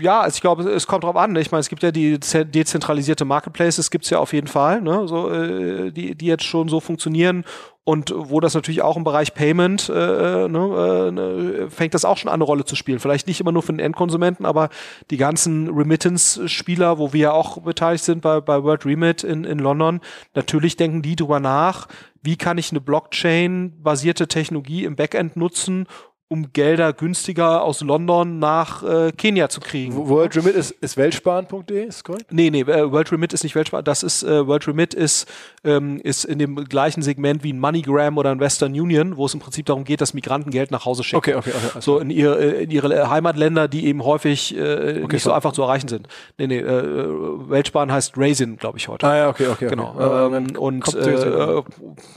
Ja, 0.00 0.26
ich 0.26 0.40
glaube, 0.40 0.62
es 0.70 0.86
kommt 0.86 1.04
drauf 1.04 1.16
an. 1.16 1.34
Ich 1.36 1.50
meine, 1.50 1.60
es 1.60 1.68
gibt 1.68 1.82
ja 1.82 1.90
die 1.90 2.18
dezentralisierte 2.18 3.24
Marketplaces, 3.24 3.90
gibt's 3.90 4.10
ja 4.10 4.18
auf 4.18 4.32
jeden 4.32 4.46
Fall, 4.46 4.80
ne? 4.80 5.08
so, 5.08 5.30
äh, 5.30 5.90
die, 5.90 6.14
die 6.14 6.26
jetzt 6.26 6.44
schon 6.44 6.68
so 6.68 6.80
funktionieren 6.80 7.44
und 7.88 8.12
wo 8.14 8.38
das 8.38 8.52
natürlich 8.52 8.82
auch 8.82 8.98
im 8.98 9.04
Bereich 9.04 9.32
Payment 9.32 9.88
äh 9.88 10.46
ne, 10.46 11.06
äh, 11.08 11.10
ne, 11.10 11.70
fängt 11.70 11.94
das 11.94 12.04
auch 12.04 12.18
schon 12.18 12.28
an 12.28 12.34
eine 12.34 12.44
Rolle 12.44 12.66
zu 12.66 12.76
spielen. 12.76 12.98
Vielleicht 12.98 13.26
nicht 13.26 13.40
immer 13.40 13.50
nur 13.50 13.62
für 13.62 13.72
den 13.72 13.80
Endkonsumenten, 13.80 14.44
aber 14.44 14.68
die 15.10 15.16
ganzen 15.16 15.70
Remittance-Spieler, 15.74 16.98
wo 16.98 17.14
wir 17.14 17.20
ja 17.20 17.32
auch 17.32 17.62
beteiligt 17.62 18.04
sind 18.04 18.20
bei, 18.20 18.42
bei 18.42 18.62
World 18.62 18.84
Remit 18.84 19.24
in, 19.24 19.44
in 19.44 19.58
London, 19.58 20.00
natürlich 20.34 20.76
denken 20.76 21.00
die 21.00 21.16
drüber 21.16 21.40
nach, 21.40 21.88
wie 22.22 22.36
kann 22.36 22.58
ich 22.58 22.72
eine 22.72 22.82
Blockchain-basierte 22.82 24.28
Technologie 24.28 24.84
im 24.84 24.94
Backend 24.94 25.36
nutzen, 25.36 25.86
um 26.30 26.52
Gelder 26.52 26.92
günstiger 26.92 27.62
aus 27.62 27.80
London 27.80 28.38
nach 28.38 28.82
äh, 28.82 29.12
Kenia 29.12 29.48
zu 29.48 29.60
kriegen. 29.60 29.96
World 29.96 30.36
Remit 30.36 30.54
ist, 30.54 30.72
ist 30.72 30.98
weltsparen.de, 30.98 31.86
ist 31.86 32.04
korrekt? 32.04 32.26
Nee, 32.30 32.50
nee, 32.50 32.60
äh, 32.60 32.92
World 32.92 33.10
Remit 33.12 33.32
ist 33.32 33.44
nicht 33.44 33.54
Weltsparen, 33.54 33.82
das 33.82 34.02
ist, 34.02 34.24
äh, 34.24 34.46
World 34.46 34.68
Remit 34.68 34.92
ist, 34.92 35.26
ähm, 35.64 35.98
ist 36.02 36.26
in 36.26 36.38
dem 36.38 36.56
gleichen 36.66 37.00
Segment 37.00 37.44
wie 37.44 37.52
ein 37.54 37.58
MoneyGram 37.58 38.18
oder 38.18 38.30
ein 38.30 38.40
Western 38.40 38.72
Union, 38.72 39.16
wo 39.16 39.24
es 39.24 39.32
im 39.32 39.40
Prinzip 39.40 39.64
darum 39.66 39.84
geht, 39.84 40.02
dass 40.02 40.12
Migranten 40.12 40.50
Geld 40.50 40.70
nach 40.70 40.84
Hause 40.84 41.02
schicken. 41.02 41.16
Okay, 41.16 41.34
okay, 41.34 41.52
okay. 41.56 41.70
Also. 41.74 41.94
So 41.94 41.98
in 41.98 42.10
ihre, 42.10 42.38
äh, 42.38 42.64
in 42.64 42.70
ihre 42.70 43.08
Heimatländer, 43.08 43.66
die 43.66 43.86
eben 43.86 44.04
häufig 44.04 44.54
äh, 44.54 45.02
okay, 45.02 45.14
nicht 45.14 45.22
so 45.22 45.32
einfach 45.32 45.52
zu 45.52 45.62
erreichen 45.62 45.88
sind. 45.88 46.08
Nee, 46.36 46.46
nee, 46.46 46.58
äh, 46.58 47.04
Weltsparen 47.48 47.90
heißt 47.90 48.18
Raisin, 48.18 48.58
glaube 48.58 48.76
ich, 48.76 48.88
heute. 48.88 49.06
Ah 49.06 49.16
ja, 49.16 49.28
okay, 49.30 49.46
okay. 49.46 49.68
Genau. 49.68 49.94
Okay. 49.96 50.36
Ähm, 50.36 50.56
und 50.58 50.94
äh, 50.94 51.62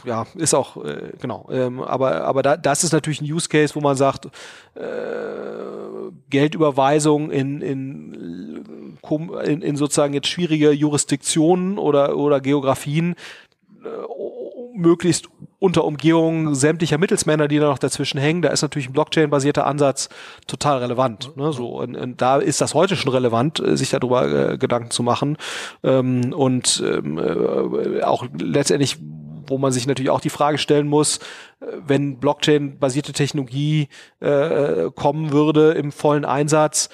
ja, 0.03 0.25
ist 0.35 0.53
auch, 0.53 0.83
äh, 0.83 1.13
genau. 1.21 1.47
Ähm, 1.49 1.81
aber 1.81 2.25
aber 2.25 2.41
da, 2.41 2.57
das 2.57 2.83
ist 2.83 2.91
natürlich 2.91 3.21
ein 3.21 3.31
Use 3.31 3.47
Case, 3.47 3.73
wo 3.73 3.79
man 3.79 3.95
sagt, 4.01 4.25
äh, 4.75 4.81
Geldüberweisung 6.29 7.31
in, 7.31 7.61
in, 7.61 8.97
in, 9.45 9.61
in 9.61 9.75
sozusagen 9.75 10.13
jetzt 10.13 10.27
schwierige 10.27 10.71
Jurisdiktionen 10.71 11.77
oder, 11.77 12.17
oder 12.17 12.41
Geografien 12.41 13.15
äh, 13.83 13.87
möglichst 14.73 15.27
unter 15.59 15.85
Umgehung 15.85 16.55
sämtlicher 16.55 16.97
Mittelsmänner, 16.97 17.47
die 17.47 17.59
da 17.59 17.67
noch 17.67 17.77
dazwischen 17.77 18.19
hängen, 18.19 18.41
da 18.41 18.49
ist 18.49 18.63
natürlich 18.63 18.89
ein 18.89 18.93
Blockchain-basierter 18.93 19.67
Ansatz 19.67 20.09
total 20.47 20.79
relevant. 20.79 21.37
Ne? 21.37 21.53
So, 21.53 21.79
und, 21.79 21.95
und 21.95 22.21
da 22.21 22.37
ist 22.37 22.61
das 22.61 22.73
heute 22.73 22.95
schon 22.95 23.11
relevant, 23.11 23.59
äh, 23.59 23.77
sich 23.77 23.91
darüber 23.91 24.53
äh, 24.53 24.57
Gedanken 24.57 24.89
zu 24.89 25.03
machen. 25.03 25.37
Ähm, 25.83 26.33
und 26.33 26.83
ähm, 26.85 27.17
äh, 27.17 28.01
auch 28.01 28.25
letztendlich 28.39 28.97
wo 29.47 29.57
man 29.57 29.71
sich 29.71 29.87
natürlich 29.87 30.09
auch 30.09 30.21
die 30.21 30.29
Frage 30.29 30.57
stellen 30.57 30.87
muss, 30.87 31.17
äh, 31.59 31.65
wenn 31.85 32.17
Blockchain-basierte 32.17 33.13
Technologie 33.13 33.87
äh, 34.21 34.27
äh, 34.27 34.91
kommen 34.91 35.31
würde 35.31 35.71
im 35.71 35.91
vollen 35.91 36.25
Einsatz, 36.25 36.89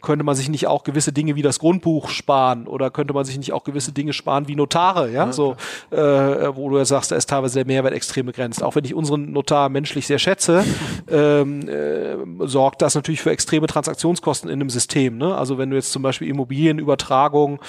könnte 0.00 0.24
man 0.24 0.34
sich 0.34 0.48
nicht 0.48 0.66
auch 0.66 0.84
gewisse 0.84 1.12
Dinge 1.12 1.36
wie 1.36 1.42
das 1.42 1.58
Grundbuch 1.58 2.08
sparen 2.10 2.66
oder 2.66 2.90
könnte 2.90 3.14
man 3.14 3.24
sich 3.24 3.36
nicht 3.36 3.52
auch 3.52 3.64
gewisse 3.64 3.92
Dinge 3.92 4.12
sparen 4.12 4.48
wie 4.48 4.56
Notare, 4.56 5.10
ja, 5.10 5.26
ja 5.26 5.32
so, 5.32 5.56
äh, 5.90 5.96
wo 5.96 6.68
du 6.68 6.78
ja 6.78 6.84
sagst, 6.84 7.10
da 7.10 7.16
ist 7.16 7.28
teilweise 7.28 7.54
der 7.54 7.66
Mehrwert 7.66 7.94
extrem 7.94 8.26
begrenzt. 8.26 8.62
Auch 8.62 8.74
wenn 8.74 8.84
ich 8.84 8.94
unseren 8.94 9.32
Notar 9.32 9.68
menschlich 9.68 10.06
sehr 10.06 10.18
schätze, 10.18 10.64
ähm, 11.10 11.68
äh, 11.68 12.16
sorgt 12.46 12.82
das 12.82 12.94
natürlich 12.94 13.22
für 13.22 13.30
extreme 13.30 13.66
Transaktionskosten 13.66 14.50
in 14.50 14.60
einem 14.60 14.70
System. 14.70 15.18
Ne? 15.18 15.34
Also 15.34 15.58
wenn 15.58 15.70
du 15.70 15.76
jetzt 15.76 15.92
zum 15.92 16.02
Beispiel 16.02 16.28
Immobilienübertragung 16.28 17.60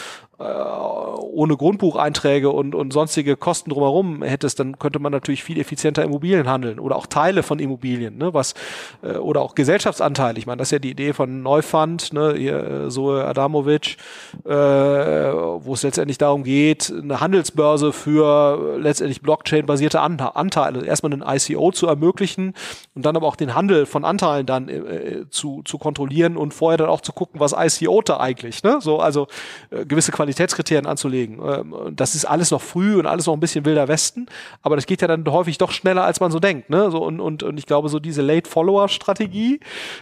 äh, 0.41 0.43
ohne 0.43 1.55
Grundbucheinträge 1.55 2.49
und, 2.49 2.73
und 2.73 2.91
sonstige 2.91 3.37
Kosten 3.37 3.69
drumherum 3.69 4.23
hättest, 4.23 4.59
dann 4.59 4.79
könnte 4.79 4.99
man 4.99 5.11
natürlich 5.11 5.43
viel 5.43 5.59
effizienter 5.59 6.03
Immobilien 6.03 6.49
handeln 6.49 6.79
oder 6.79 6.95
auch 6.95 7.05
Teile 7.05 7.43
von 7.43 7.59
Immobilien, 7.59 8.17
ne, 8.17 8.33
was 8.33 8.55
äh, 9.03 9.13
oder 9.13 9.41
auch 9.41 9.55
Gesellschaftsanteile. 9.55 10.39
Ich 10.39 10.47
meine, 10.47 10.57
das 10.57 10.69
ist 10.69 10.71
ja 10.71 10.79
die 10.79 10.91
Idee 10.91 11.13
von 11.13 11.20
Neufund, 11.27 12.13
ne, 12.13 12.33
hier, 12.35 12.85
äh, 12.85 12.89
Zoe 12.89 13.23
Adamovic, 13.25 13.97
äh, 14.45 14.51
wo 14.51 15.73
es 15.73 15.83
letztendlich 15.83 16.17
darum 16.17 16.43
geht, 16.43 16.91
eine 16.91 17.19
Handelsbörse 17.19 17.93
für 17.93 18.77
letztendlich 18.79 19.21
Blockchain-basierte 19.21 19.99
Anteile, 20.01 20.85
erstmal 20.85 21.13
ein 21.13 21.23
ICO 21.25 21.71
zu 21.71 21.87
ermöglichen 21.87 22.53
und 22.95 23.05
dann 23.05 23.15
aber 23.15 23.27
auch 23.27 23.35
den 23.35 23.55
Handel 23.55 23.85
von 23.85 24.05
Anteilen 24.05 24.45
dann 24.45 24.67
äh, 24.67 25.25
zu, 25.29 25.61
zu 25.65 25.77
kontrollieren 25.77 26.37
und 26.37 26.53
vorher 26.53 26.77
dann 26.77 26.89
auch 26.89 27.01
zu 27.01 27.13
gucken, 27.13 27.39
was 27.39 27.53
ICO 27.57 28.01
da 28.01 28.19
eigentlich, 28.19 28.63
ne, 28.63 28.79
so 28.81 28.99
also 28.99 29.27
äh, 29.69 29.85
gewisse 29.85 30.11
Qualität 30.11 30.31
Qualitätskriterien 30.31 30.85
anzulegen. 30.85 31.39
Ähm, 31.43 31.75
das 31.95 32.15
ist 32.15 32.25
alles 32.25 32.51
noch 32.51 32.61
früh 32.61 32.95
und 32.97 33.05
alles 33.05 33.25
noch 33.27 33.33
ein 33.33 33.39
bisschen 33.39 33.65
wilder 33.65 33.87
Westen, 33.87 34.27
aber 34.61 34.75
das 34.75 34.85
geht 34.85 35.01
ja 35.01 35.07
dann 35.07 35.25
häufig 35.25 35.57
doch 35.57 35.71
schneller, 35.71 36.03
als 36.03 36.19
man 36.19 36.31
so 36.31 36.39
denkt. 36.39 36.69
Ne? 36.69 36.89
So, 36.91 37.03
und, 37.03 37.19
und, 37.19 37.43
und 37.43 37.57
ich 37.57 37.65
glaube, 37.65 37.89
so 37.89 37.99
diese 37.99 38.21
Late-Follower-Strategie 38.21 39.59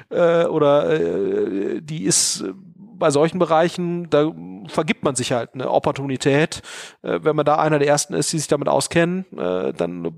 äh, 0.10 0.46
oder 0.46 0.90
äh, 1.10 1.82
die 1.82 2.04
ist 2.04 2.44
bei 3.00 3.10
solchen 3.10 3.40
Bereichen, 3.40 4.10
da 4.10 4.32
vergibt 4.68 5.04
man 5.04 5.16
sich 5.16 5.32
halt 5.32 5.52
eine 5.54 5.72
Opportunität. 5.72 6.62
Äh, 7.02 7.20
wenn 7.24 7.36
man 7.36 7.46
da 7.46 7.56
einer 7.56 7.80
der 7.80 7.88
ersten 7.88 8.14
ist, 8.14 8.32
die 8.32 8.38
sich 8.38 8.48
damit 8.48 8.68
auskennen, 8.68 9.26
äh, 9.38 9.74
dann 9.74 10.14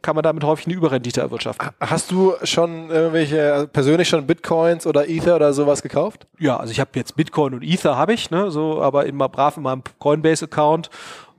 kann 0.00 0.14
man 0.14 0.22
damit 0.22 0.44
häufig 0.44 0.66
eine 0.66 0.76
Überrendite 0.76 1.20
erwirtschaften. 1.20 1.68
Hast 1.80 2.10
du 2.10 2.34
schon 2.44 2.88
irgendwelche, 2.88 3.52
also 3.52 3.66
persönlich 3.66 4.08
schon 4.08 4.26
Bitcoins 4.26 4.86
oder 4.86 5.08
Ether 5.08 5.36
oder 5.36 5.52
sowas 5.52 5.82
gekauft? 5.82 6.26
Ja, 6.38 6.56
also 6.56 6.70
ich 6.70 6.80
habe 6.80 6.90
jetzt 6.94 7.16
Bitcoin 7.16 7.54
und 7.54 7.62
Ether 7.62 7.96
habe 7.96 8.14
ich, 8.14 8.30
ne, 8.30 8.50
so, 8.50 8.80
aber 8.80 9.06
immer 9.06 9.28
brav 9.28 9.56
in 9.56 9.64
meinem 9.64 9.82
Coinbase-Account 9.98 10.88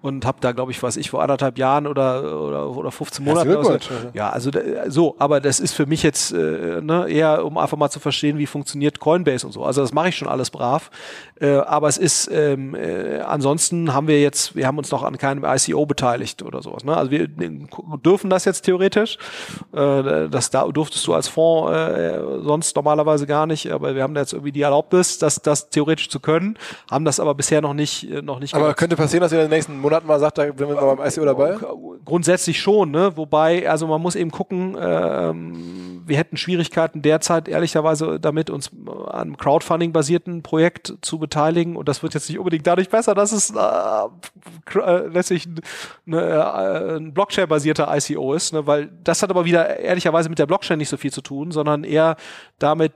und 0.02 0.26
habe 0.26 0.40
da, 0.42 0.52
glaube 0.52 0.72
ich, 0.72 0.82
was 0.82 0.98
ich 0.98 1.10
vor 1.12 1.22
anderthalb 1.22 1.58
Jahren 1.58 1.88
oder 1.88 2.42
oder, 2.42 2.70
oder 2.70 2.92
15 2.92 3.24
Monaten. 3.24 3.56
Also, 3.56 3.78
ja, 4.14 4.30
also 4.30 4.52
so, 4.88 5.16
aber 5.20 5.40
das 5.40 5.60
ist 5.60 5.74
für 5.74 5.86
mich 5.86 6.04
jetzt 6.04 6.32
äh, 6.32 6.82
ne, 6.82 7.08
eher, 7.08 7.46
um 7.46 7.58
einfach 7.58 7.78
mal 7.78 7.90
zu 7.90 8.00
verstehen, 8.00 8.38
wie 8.38 8.48
funktioniert 8.48 9.00
Coinbase 9.00 9.46
und 9.46 9.54
so. 9.54 9.64
Also 9.64 9.82
das 9.82 9.94
mache 9.94 10.10
ich 10.10 10.16
schon 10.16 10.28
alles 10.28 10.50
brav. 10.50 10.90
Äh, 11.40 11.58
aber 11.58 11.88
es 11.88 11.98
ist 11.98 12.30
ähm, 12.32 12.76
äh, 12.76 13.20
ansonsten 13.20 13.94
haben 13.94 14.08
wir 14.08 14.22
jetzt, 14.22 14.56
wir 14.56 14.68
haben 14.68 14.78
uns 14.78 14.92
noch 14.92 15.04
an 15.04 15.18
keinem 15.18 15.46
ICO 15.46 15.86
beteiligt 15.86 16.42
oder 16.44 16.62
sowas. 16.62 16.84
Ne? 16.84 16.96
Also 16.96 17.12
wir 17.12 17.28
dürfen 17.28 18.30
das 18.30 18.46
jetzt 18.46 18.62
theoretisch. 18.62 19.18
Äh, 19.74 20.30
das 20.30 20.50
da 20.50 20.68
durftest 20.68 21.06
du 21.08 21.14
als 21.14 21.28
Fonds 21.28 21.72
äh, 21.72 22.20
sonst 22.44 22.76
normalerweise 22.76 23.28
gar 23.28 23.46
nicht, 23.46 23.72
aber 23.72 23.96
wir 23.96 24.04
haben 24.04 24.14
da 24.14 24.22
jetzt 24.22 24.34
irgendwie 24.34 24.52
die 24.52 24.62
Erlaubnis, 24.62 25.20
das, 25.20 25.42
das 25.42 25.70
theoretisch 25.70 26.10
zu 26.10 26.20
können, 26.20 26.58
haben 26.90 27.06
das 27.06 27.20
aber 27.20 27.36
bisher 27.36 27.62
noch 27.62 27.74
nicht 27.74 28.10
äh, 28.10 28.22
noch 28.22 28.40
nicht. 28.40 28.54
Aber 28.54 28.64
gemacht. 28.64 28.78
könnte 28.78 28.96
passieren, 28.96 29.22
dass 29.22 29.32
wir 29.32 29.40
in 29.40 29.46
den 29.46 29.52
nächsten 29.52 29.80
Monaten 29.80 29.91
Monaten 29.92 30.08
mal 30.08 30.20
sagt, 30.20 30.38
da 30.38 30.46
sind 30.46 30.60
wir 30.60 30.76
beim 30.76 31.06
ICO 31.06 31.26
dabei? 31.26 31.58
Grundsätzlich 32.06 32.62
schon, 32.62 32.92
ne? 32.92 33.18
Wobei, 33.18 33.70
also 33.70 33.88
man 33.88 34.02
muss 34.02 34.16
eben 34.16 34.32
gucken, 34.32 34.78
ähm, 34.80 36.02
wir 36.06 36.18
hätten 36.18 36.38
Schwierigkeiten 36.38 37.02
derzeit 37.02 37.50
ehrlicherweise 37.50 38.20
damit, 38.20 38.50
uns 38.50 38.72
an 39.08 39.22
einem 39.22 39.38
Crowdfunding-basierten 39.38 40.44
Projekt 40.44 40.94
zu 41.02 41.20
beteiligen. 41.20 41.76
Und 41.76 41.90
das 41.90 42.04
wird 42.04 42.14
jetzt 42.14 42.30
nicht 42.30 42.40
unbedingt 42.40 42.66
dadurch 42.66 42.90
besser, 42.90 43.14
dass 43.16 43.34
es 43.34 43.52
äh, 43.52 44.80
äh 44.80 45.08
letztlich 45.08 45.48
eine, 46.08 46.22
äh, 46.22 46.98
ein 46.98 47.14
Blockchain-basierter 47.14 47.94
ICO 47.94 48.34
ist, 48.34 48.54
ne? 48.54 48.66
weil 48.66 48.90
das 49.04 49.22
hat 49.22 49.30
aber 49.30 49.44
wieder 49.46 49.78
ehrlicherweise 49.80 50.30
mit 50.30 50.40
der 50.40 50.46
Blockchain 50.46 50.78
nicht 50.78 50.90
so 50.90 50.98
viel 50.98 51.12
zu 51.12 51.22
tun, 51.22 51.52
sondern 51.52 51.84
eher 51.84 52.16
damit, 52.60 52.94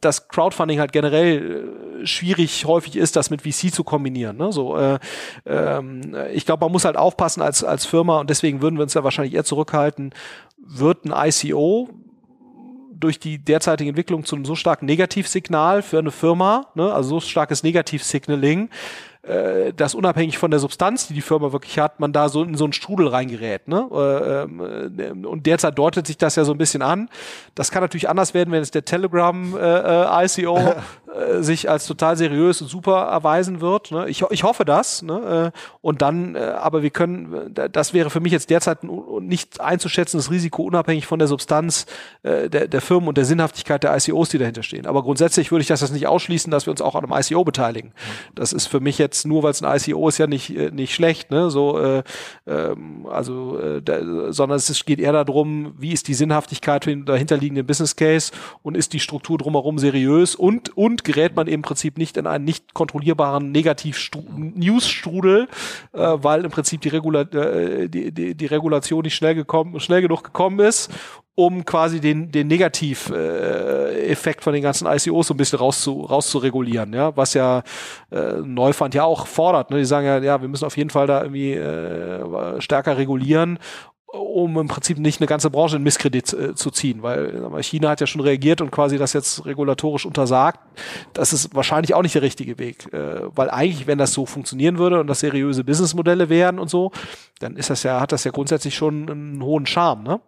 dass 0.00 0.28
Crowdfunding 0.28 0.78
halt 0.78 0.92
generell 0.92 2.02
äh, 2.02 2.06
schwierig 2.06 2.64
häufig 2.64 2.96
ist, 2.96 3.16
das 3.16 3.30
mit 3.30 3.42
VC 3.42 3.72
zu 3.72 3.84
kombinieren. 3.84 4.36
Ne? 4.36 4.52
So, 4.52 4.76
äh, 4.76 4.98
ähm, 5.46 6.16
ich 6.32 6.46
glaube, 6.46 6.64
man 6.64 6.72
muss 6.72 6.84
halt 6.84 6.96
aufpassen 6.96 7.42
als, 7.42 7.64
als 7.64 7.84
Firma 7.84 8.20
und 8.20 8.30
deswegen 8.30 8.62
würden 8.62 8.76
wir 8.76 8.82
uns 8.82 8.94
ja 8.94 9.04
wahrscheinlich 9.04 9.34
eher 9.34 9.44
zurückhalten, 9.44 10.14
wird 10.56 11.04
ein 11.04 11.28
ICO 11.28 11.88
durch 12.98 13.18
die 13.18 13.38
derzeitige 13.38 13.88
Entwicklung 13.90 14.24
zu 14.24 14.36
einem 14.36 14.44
so 14.44 14.54
starken 14.54 14.86
Negativsignal 14.86 15.82
für 15.82 15.98
eine 15.98 16.10
Firma, 16.10 16.66
ne? 16.74 16.92
also 16.92 17.10
so 17.10 17.20
starkes 17.20 17.62
Negativsignaling, 17.62 18.66
äh, 18.66 18.68
dass 19.74 19.94
unabhängig 19.94 20.38
von 20.38 20.50
der 20.50 20.60
Substanz, 20.60 21.08
die 21.08 21.14
die 21.14 21.20
Firma 21.20 21.52
wirklich 21.52 21.78
hat, 21.78 22.00
man 22.00 22.12
da 22.12 22.28
so 22.28 22.42
in 22.42 22.54
so 22.54 22.64
einen 22.64 22.72
Strudel 22.72 23.08
reingerät. 23.08 23.68
Ne? 23.68 23.88
Äh, 23.92 24.42
ähm, 24.42 25.24
und 25.24 25.46
derzeit 25.46 25.78
deutet 25.78 26.06
sich 26.06 26.16
das 26.16 26.36
ja 26.36 26.44
so 26.44 26.52
ein 26.52 26.58
bisschen 26.58 26.82
an. 26.82 27.08
Das 27.54 27.70
kann 27.70 27.82
natürlich 27.82 28.08
anders 28.08 28.34
werden, 28.34 28.52
wenn 28.52 28.62
es 28.62 28.70
der 28.70 28.84
Telegram 28.84 29.56
äh, 31.14 31.42
sich 31.42 31.70
als 31.70 31.86
total 31.86 32.16
seriös 32.16 32.60
und 32.60 32.68
super 32.68 33.04
erweisen 33.04 33.60
wird. 33.60 33.90
Ne? 33.90 34.08
Ich, 34.08 34.22
ich 34.30 34.42
hoffe 34.42 34.64
das. 34.64 35.02
Ne? 35.02 35.52
Äh, 35.54 35.58
und 35.80 36.02
dann, 36.02 36.34
äh, 36.34 36.38
aber 36.38 36.82
wir 36.82 36.90
können, 36.90 37.54
das 37.54 37.94
wäre 37.94 38.10
für 38.10 38.20
mich 38.20 38.32
jetzt 38.32 38.50
derzeit 38.50 38.82
ein 38.82 39.26
nicht 39.26 39.60
einzuschätzendes 39.60 40.30
Risiko, 40.30 40.62
unabhängig 40.62 41.06
von 41.06 41.18
der 41.18 41.28
Substanz 41.28 41.86
äh, 42.22 42.48
der, 42.48 42.68
der 42.68 42.80
Firmen 42.80 43.08
und 43.08 43.16
der 43.16 43.24
Sinnhaftigkeit 43.24 43.82
der 43.82 43.96
ICOs, 43.96 44.28
die 44.30 44.38
dahinter 44.38 44.62
stehen. 44.62 44.86
Aber 44.86 45.02
grundsätzlich 45.02 45.50
würde 45.50 45.62
ich 45.62 45.68
das 45.68 45.80
jetzt 45.80 45.92
nicht 45.92 46.06
ausschließen, 46.06 46.50
dass 46.50 46.66
wir 46.66 46.70
uns 46.70 46.82
auch 46.82 46.94
an 46.94 47.04
einem 47.04 47.18
ICO 47.18 47.44
beteiligen. 47.44 47.92
Das 48.34 48.52
ist 48.52 48.66
für 48.66 48.80
mich 48.80 48.98
jetzt 48.98 49.26
nur, 49.26 49.42
weil 49.42 49.52
es 49.52 49.62
ein 49.62 49.76
ICO 49.76 50.08
ist, 50.08 50.18
ja 50.18 50.26
nicht, 50.26 50.56
äh, 50.56 50.70
nicht 50.70 50.94
schlecht. 50.94 51.30
Ne? 51.30 51.50
So, 51.50 51.78
äh, 51.78 52.02
ähm, 52.46 53.06
also, 53.10 53.58
äh, 53.58 53.82
da, 53.82 54.32
sondern 54.32 54.56
es 54.56 54.84
geht 54.84 55.00
eher 55.00 55.12
darum, 55.12 55.74
wie 55.78 55.92
ist 55.92 56.08
die 56.08 56.14
Sinnhaftigkeit 56.14 56.84
für 56.84 56.90
den 56.90 57.04
dahinterliegenden 57.04 57.66
Business 57.66 57.96
Case 57.96 58.32
und 58.62 58.76
ist 58.76 58.92
die 58.92 59.00
Struktur 59.00 59.38
drumherum 59.38 59.78
seriös 59.78 60.34
und, 60.34 60.76
und 60.76 60.97
gerät 61.04 61.36
man 61.36 61.46
im 61.46 61.62
Prinzip 61.62 61.98
nicht 61.98 62.16
in 62.16 62.26
einen 62.26 62.44
nicht 62.44 62.74
kontrollierbaren 62.74 63.50
Negativ-News-Strudel, 63.52 65.48
äh, 65.92 65.98
weil 65.98 66.44
im 66.44 66.50
Prinzip 66.50 66.80
die, 66.80 66.88
Regula 66.88 67.22
äh, 67.22 67.88
die, 67.88 68.12
die, 68.12 68.34
die 68.34 68.46
Regulation 68.46 69.02
nicht 69.02 69.14
schnell 69.14 69.34
gekommen, 69.34 69.80
schnell 69.80 70.02
genug 70.02 70.24
gekommen 70.24 70.60
ist 70.60 70.90
um 71.38 71.64
quasi 71.64 72.00
den, 72.00 72.32
den 72.32 72.48
Negativ-Effekt 72.48 74.42
von 74.42 74.52
den 74.52 74.62
ganzen 74.62 74.88
ICOs 74.88 75.28
so 75.28 75.34
ein 75.34 75.36
bisschen 75.36 75.60
rauszu, 75.60 76.00
rauszuregulieren, 76.00 76.92
ja, 76.92 77.16
was 77.16 77.32
ja 77.34 77.62
äh, 78.10 78.40
Neufund 78.42 78.92
ja 78.92 79.04
auch 79.04 79.28
fordert. 79.28 79.70
Ne? 79.70 79.78
Die 79.78 79.84
sagen 79.84 80.04
ja, 80.04 80.18
ja, 80.18 80.40
wir 80.40 80.48
müssen 80.48 80.64
auf 80.64 80.76
jeden 80.76 80.90
Fall 80.90 81.06
da 81.06 81.22
irgendwie 81.22 81.52
äh, 81.52 82.60
stärker 82.60 82.98
regulieren 82.98 83.60
um 84.10 84.58
im 84.58 84.68
Prinzip 84.68 84.98
nicht 84.98 85.20
eine 85.20 85.26
ganze 85.26 85.50
Branche 85.50 85.76
in 85.76 85.82
Misskredit 85.82 86.32
äh, 86.32 86.54
zu 86.54 86.70
ziehen, 86.70 87.02
weil 87.02 87.62
China 87.62 87.90
hat 87.90 88.00
ja 88.00 88.06
schon 88.06 88.22
reagiert 88.22 88.60
und 88.60 88.70
quasi 88.70 88.96
das 88.96 89.12
jetzt 89.12 89.44
regulatorisch 89.44 90.06
untersagt. 90.06 90.60
Das 91.12 91.32
ist 91.32 91.54
wahrscheinlich 91.54 91.94
auch 91.94 92.02
nicht 92.02 92.14
der 92.14 92.22
richtige 92.22 92.58
Weg, 92.58 92.92
äh, 92.92 93.20
weil 93.34 93.50
eigentlich, 93.50 93.86
wenn 93.86 93.98
das 93.98 94.12
so 94.12 94.24
funktionieren 94.24 94.78
würde 94.78 95.00
und 95.00 95.08
das 95.08 95.20
seriöse 95.20 95.62
Businessmodelle 95.62 96.28
wären 96.28 96.58
und 96.58 96.70
so, 96.70 96.90
dann 97.38 97.56
ist 97.56 97.68
das 97.70 97.82
ja, 97.82 98.00
hat 98.00 98.12
das 98.12 98.24
ja 98.24 98.30
grundsätzlich 98.30 98.74
schon 98.74 99.10
einen 99.10 99.42
hohen 99.42 99.66
Charme, 99.66 100.02
ne? 100.02 100.20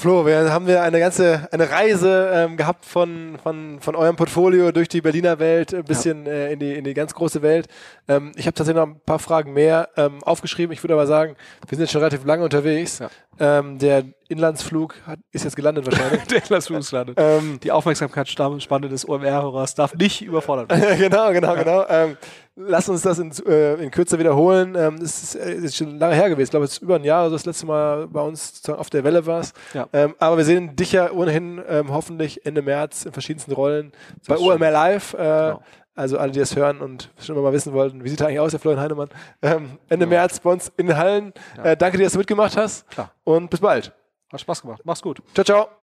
Flo, 0.00 0.24
wir 0.24 0.52
haben 0.52 0.68
wir 0.68 0.80
eine 0.82 1.00
ganze 1.00 1.48
eine 1.50 1.68
Reise 1.72 2.30
ähm, 2.32 2.56
gehabt 2.56 2.84
von, 2.84 3.36
von, 3.42 3.80
von 3.80 3.96
eurem 3.96 4.14
Portfolio 4.14 4.70
durch 4.70 4.86
die 4.86 5.00
Berliner 5.00 5.40
Welt, 5.40 5.74
ein 5.74 5.82
bisschen 5.82 6.24
ja. 6.24 6.30
äh, 6.30 6.52
in, 6.52 6.60
die, 6.60 6.72
in 6.74 6.84
die 6.84 6.94
ganz 6.94 7.12
große 7.14 7.42
Welt. 7.42 7.66
Ähm, 8.06 8.30
ich 8.36 8.46
habe 8.46 8.54
tatsächlich 8.54 8.80
noch 8.80 8.86
ein 8.86 9.00
paar 9.00 9.18
Fragen 9.18 9.54
mehr 9.54 9.88
ähm, 9.96 10.22
aufgeschrieben. 10.22 10.72
Ich 10.72 10.84
würde 10.84 10.94
aber 10.94 11.08
sagen, 11.08 11.34
wir 11.66 11.76
sind 11.76 11.80
jetzt 11.80 11.90
schon 11.90 12.00
relativ 12.00 12.24
lange 12.24 12.44
unterwegs. 12.44 13.00
Ja. 13.00 13.10
Ähm, 13.40 13.78
der 13.78 14.04
Inlandsflug 14.28 14.94
hat, 15.06 15.18
ist 15.32 15.44
jetzt 15.44 15.56
gelandet 15.56 15.86
wahrscheinlich. 15.86 16.22
der 16.30 16.42
Inlandsflug 16.42 16.80
ist 16.80 16.90
gelandet. 16.90 17.16
Ähm, 17.18 17.58
die 17.62 17.72
Aufmerksamkeitsspanne 17.72 18.88
des 18.88 19.08
OMR-Hörers 19.08 19.74
darf 19.74 19.94
nicht 19.94 20.22
überfordert 20.22 20.70
werden. 20.70 20.98
genau, 20.98 21.32
genau, 21.32 21.54
ja. 21.54 21.62
genau. 21.62 21.84
Ähm, 21.88 22.16
lass 22.56 22.88
uns 22.88 23.02
das 23.02 23.18
in, 23.18 23.32
äh, 23.46 23.74
in 23.74 23.90
Kürze 23.90 24.18
wiederholen. 24.18 24.74
Ähm, 24.76 24.96
es 24.96 25.22
ist, 25.22 25.34
äh, 25.36 25.54
ist, 25.54 25.76
schon 25.76 25.98
lange 25.98 26.14
her 26.14 26.28
gewesen. 26.28 26.44
Ich 26.44 26.50
glaube, 26.50 26.66
es 26.66 26.72
ist 26.72 26.82
über 26.82 26.96
ein 26.96 27.04
Jahr, 27.04 27.22
also 27.22 27.36
das 27.36 27.46
letzte 27.46 27.66
Mal 27.66 28.08
bei 28.08 28.20
uns 28.20 28.68
auf 28.68 28.90
der 28.90 29.04
Welle 29.04 29.24
war 29.24 29.40
es. 29.40 29.52
Ja. 29.72 29.88
Ähm, 29.92 30.14
aber 30.18 30.36
wir 30.36 30.44
sehen 30.44 30.76
dich 30.76 30.92
ja 30.92 31.10
ohnehin 31.10 31.62
ähm, 31.68 31.92
hoffentlich 31.92 32.44
Ende 32.44 32.62
März 32.62 33.04
in 33.04 33.12
verschiedensten 33.12 33.52
Rollen 33.52 33.92
bei 34.26 34.36
OMR 34.36 34.70
Live. 34.70 35.14
Äh, 35.14 35.16
genau. 35.16 35.62
Also 35.98 36.16
alle, 36.16 36.30
die 36.30 36.38
das 36.38 36.54
hören 36.54 36.80
und 36.80 37.10
schon 37.18 37.34
immer 37.34 37.42
mal 37.42 37.52
wissen 37.52 37.72
wollten, 37.72 38.04
wie 38.04 38.08
sieht 38.08 38.20
er 38.20 38.28
eigentlich 38.28 38.38
aus, 38.38 38.52
der 38.52 38.60
Florian 38.60 38.80
Heinemann? 38.80 39.08
Ähm, 39.42 39.78
Ende 39.88 40.04
ja. 40.04 40.10
März 40.10 40.38
bei 40.38 40.52
uns 40.52 40.72
in 40.76 40.86
den 40.86 40.96
Hallen. 40.96 41.32
Ja. 41.56 41.64
Äh, 41.64 41.76
danke 41.76 41.98
dir, 41.98 42.04
dass 42.04 42.12
du 42.12 42.20
mitgemacht 42.20 42.56
hast. 42.56 42.88
Klar. 42.88 43.10
Und 43.24 43.50
bis 43.50 43.58
bald. 43.58 43.92
Hat 44.30 44.40
Spaß 44.40 44.62
gemacht. 44.62 44.82
Mach's 44.84 45.02
gut. 45.02 45.20
Ciao, 45.34 45.44
ciao. 45.44 45.68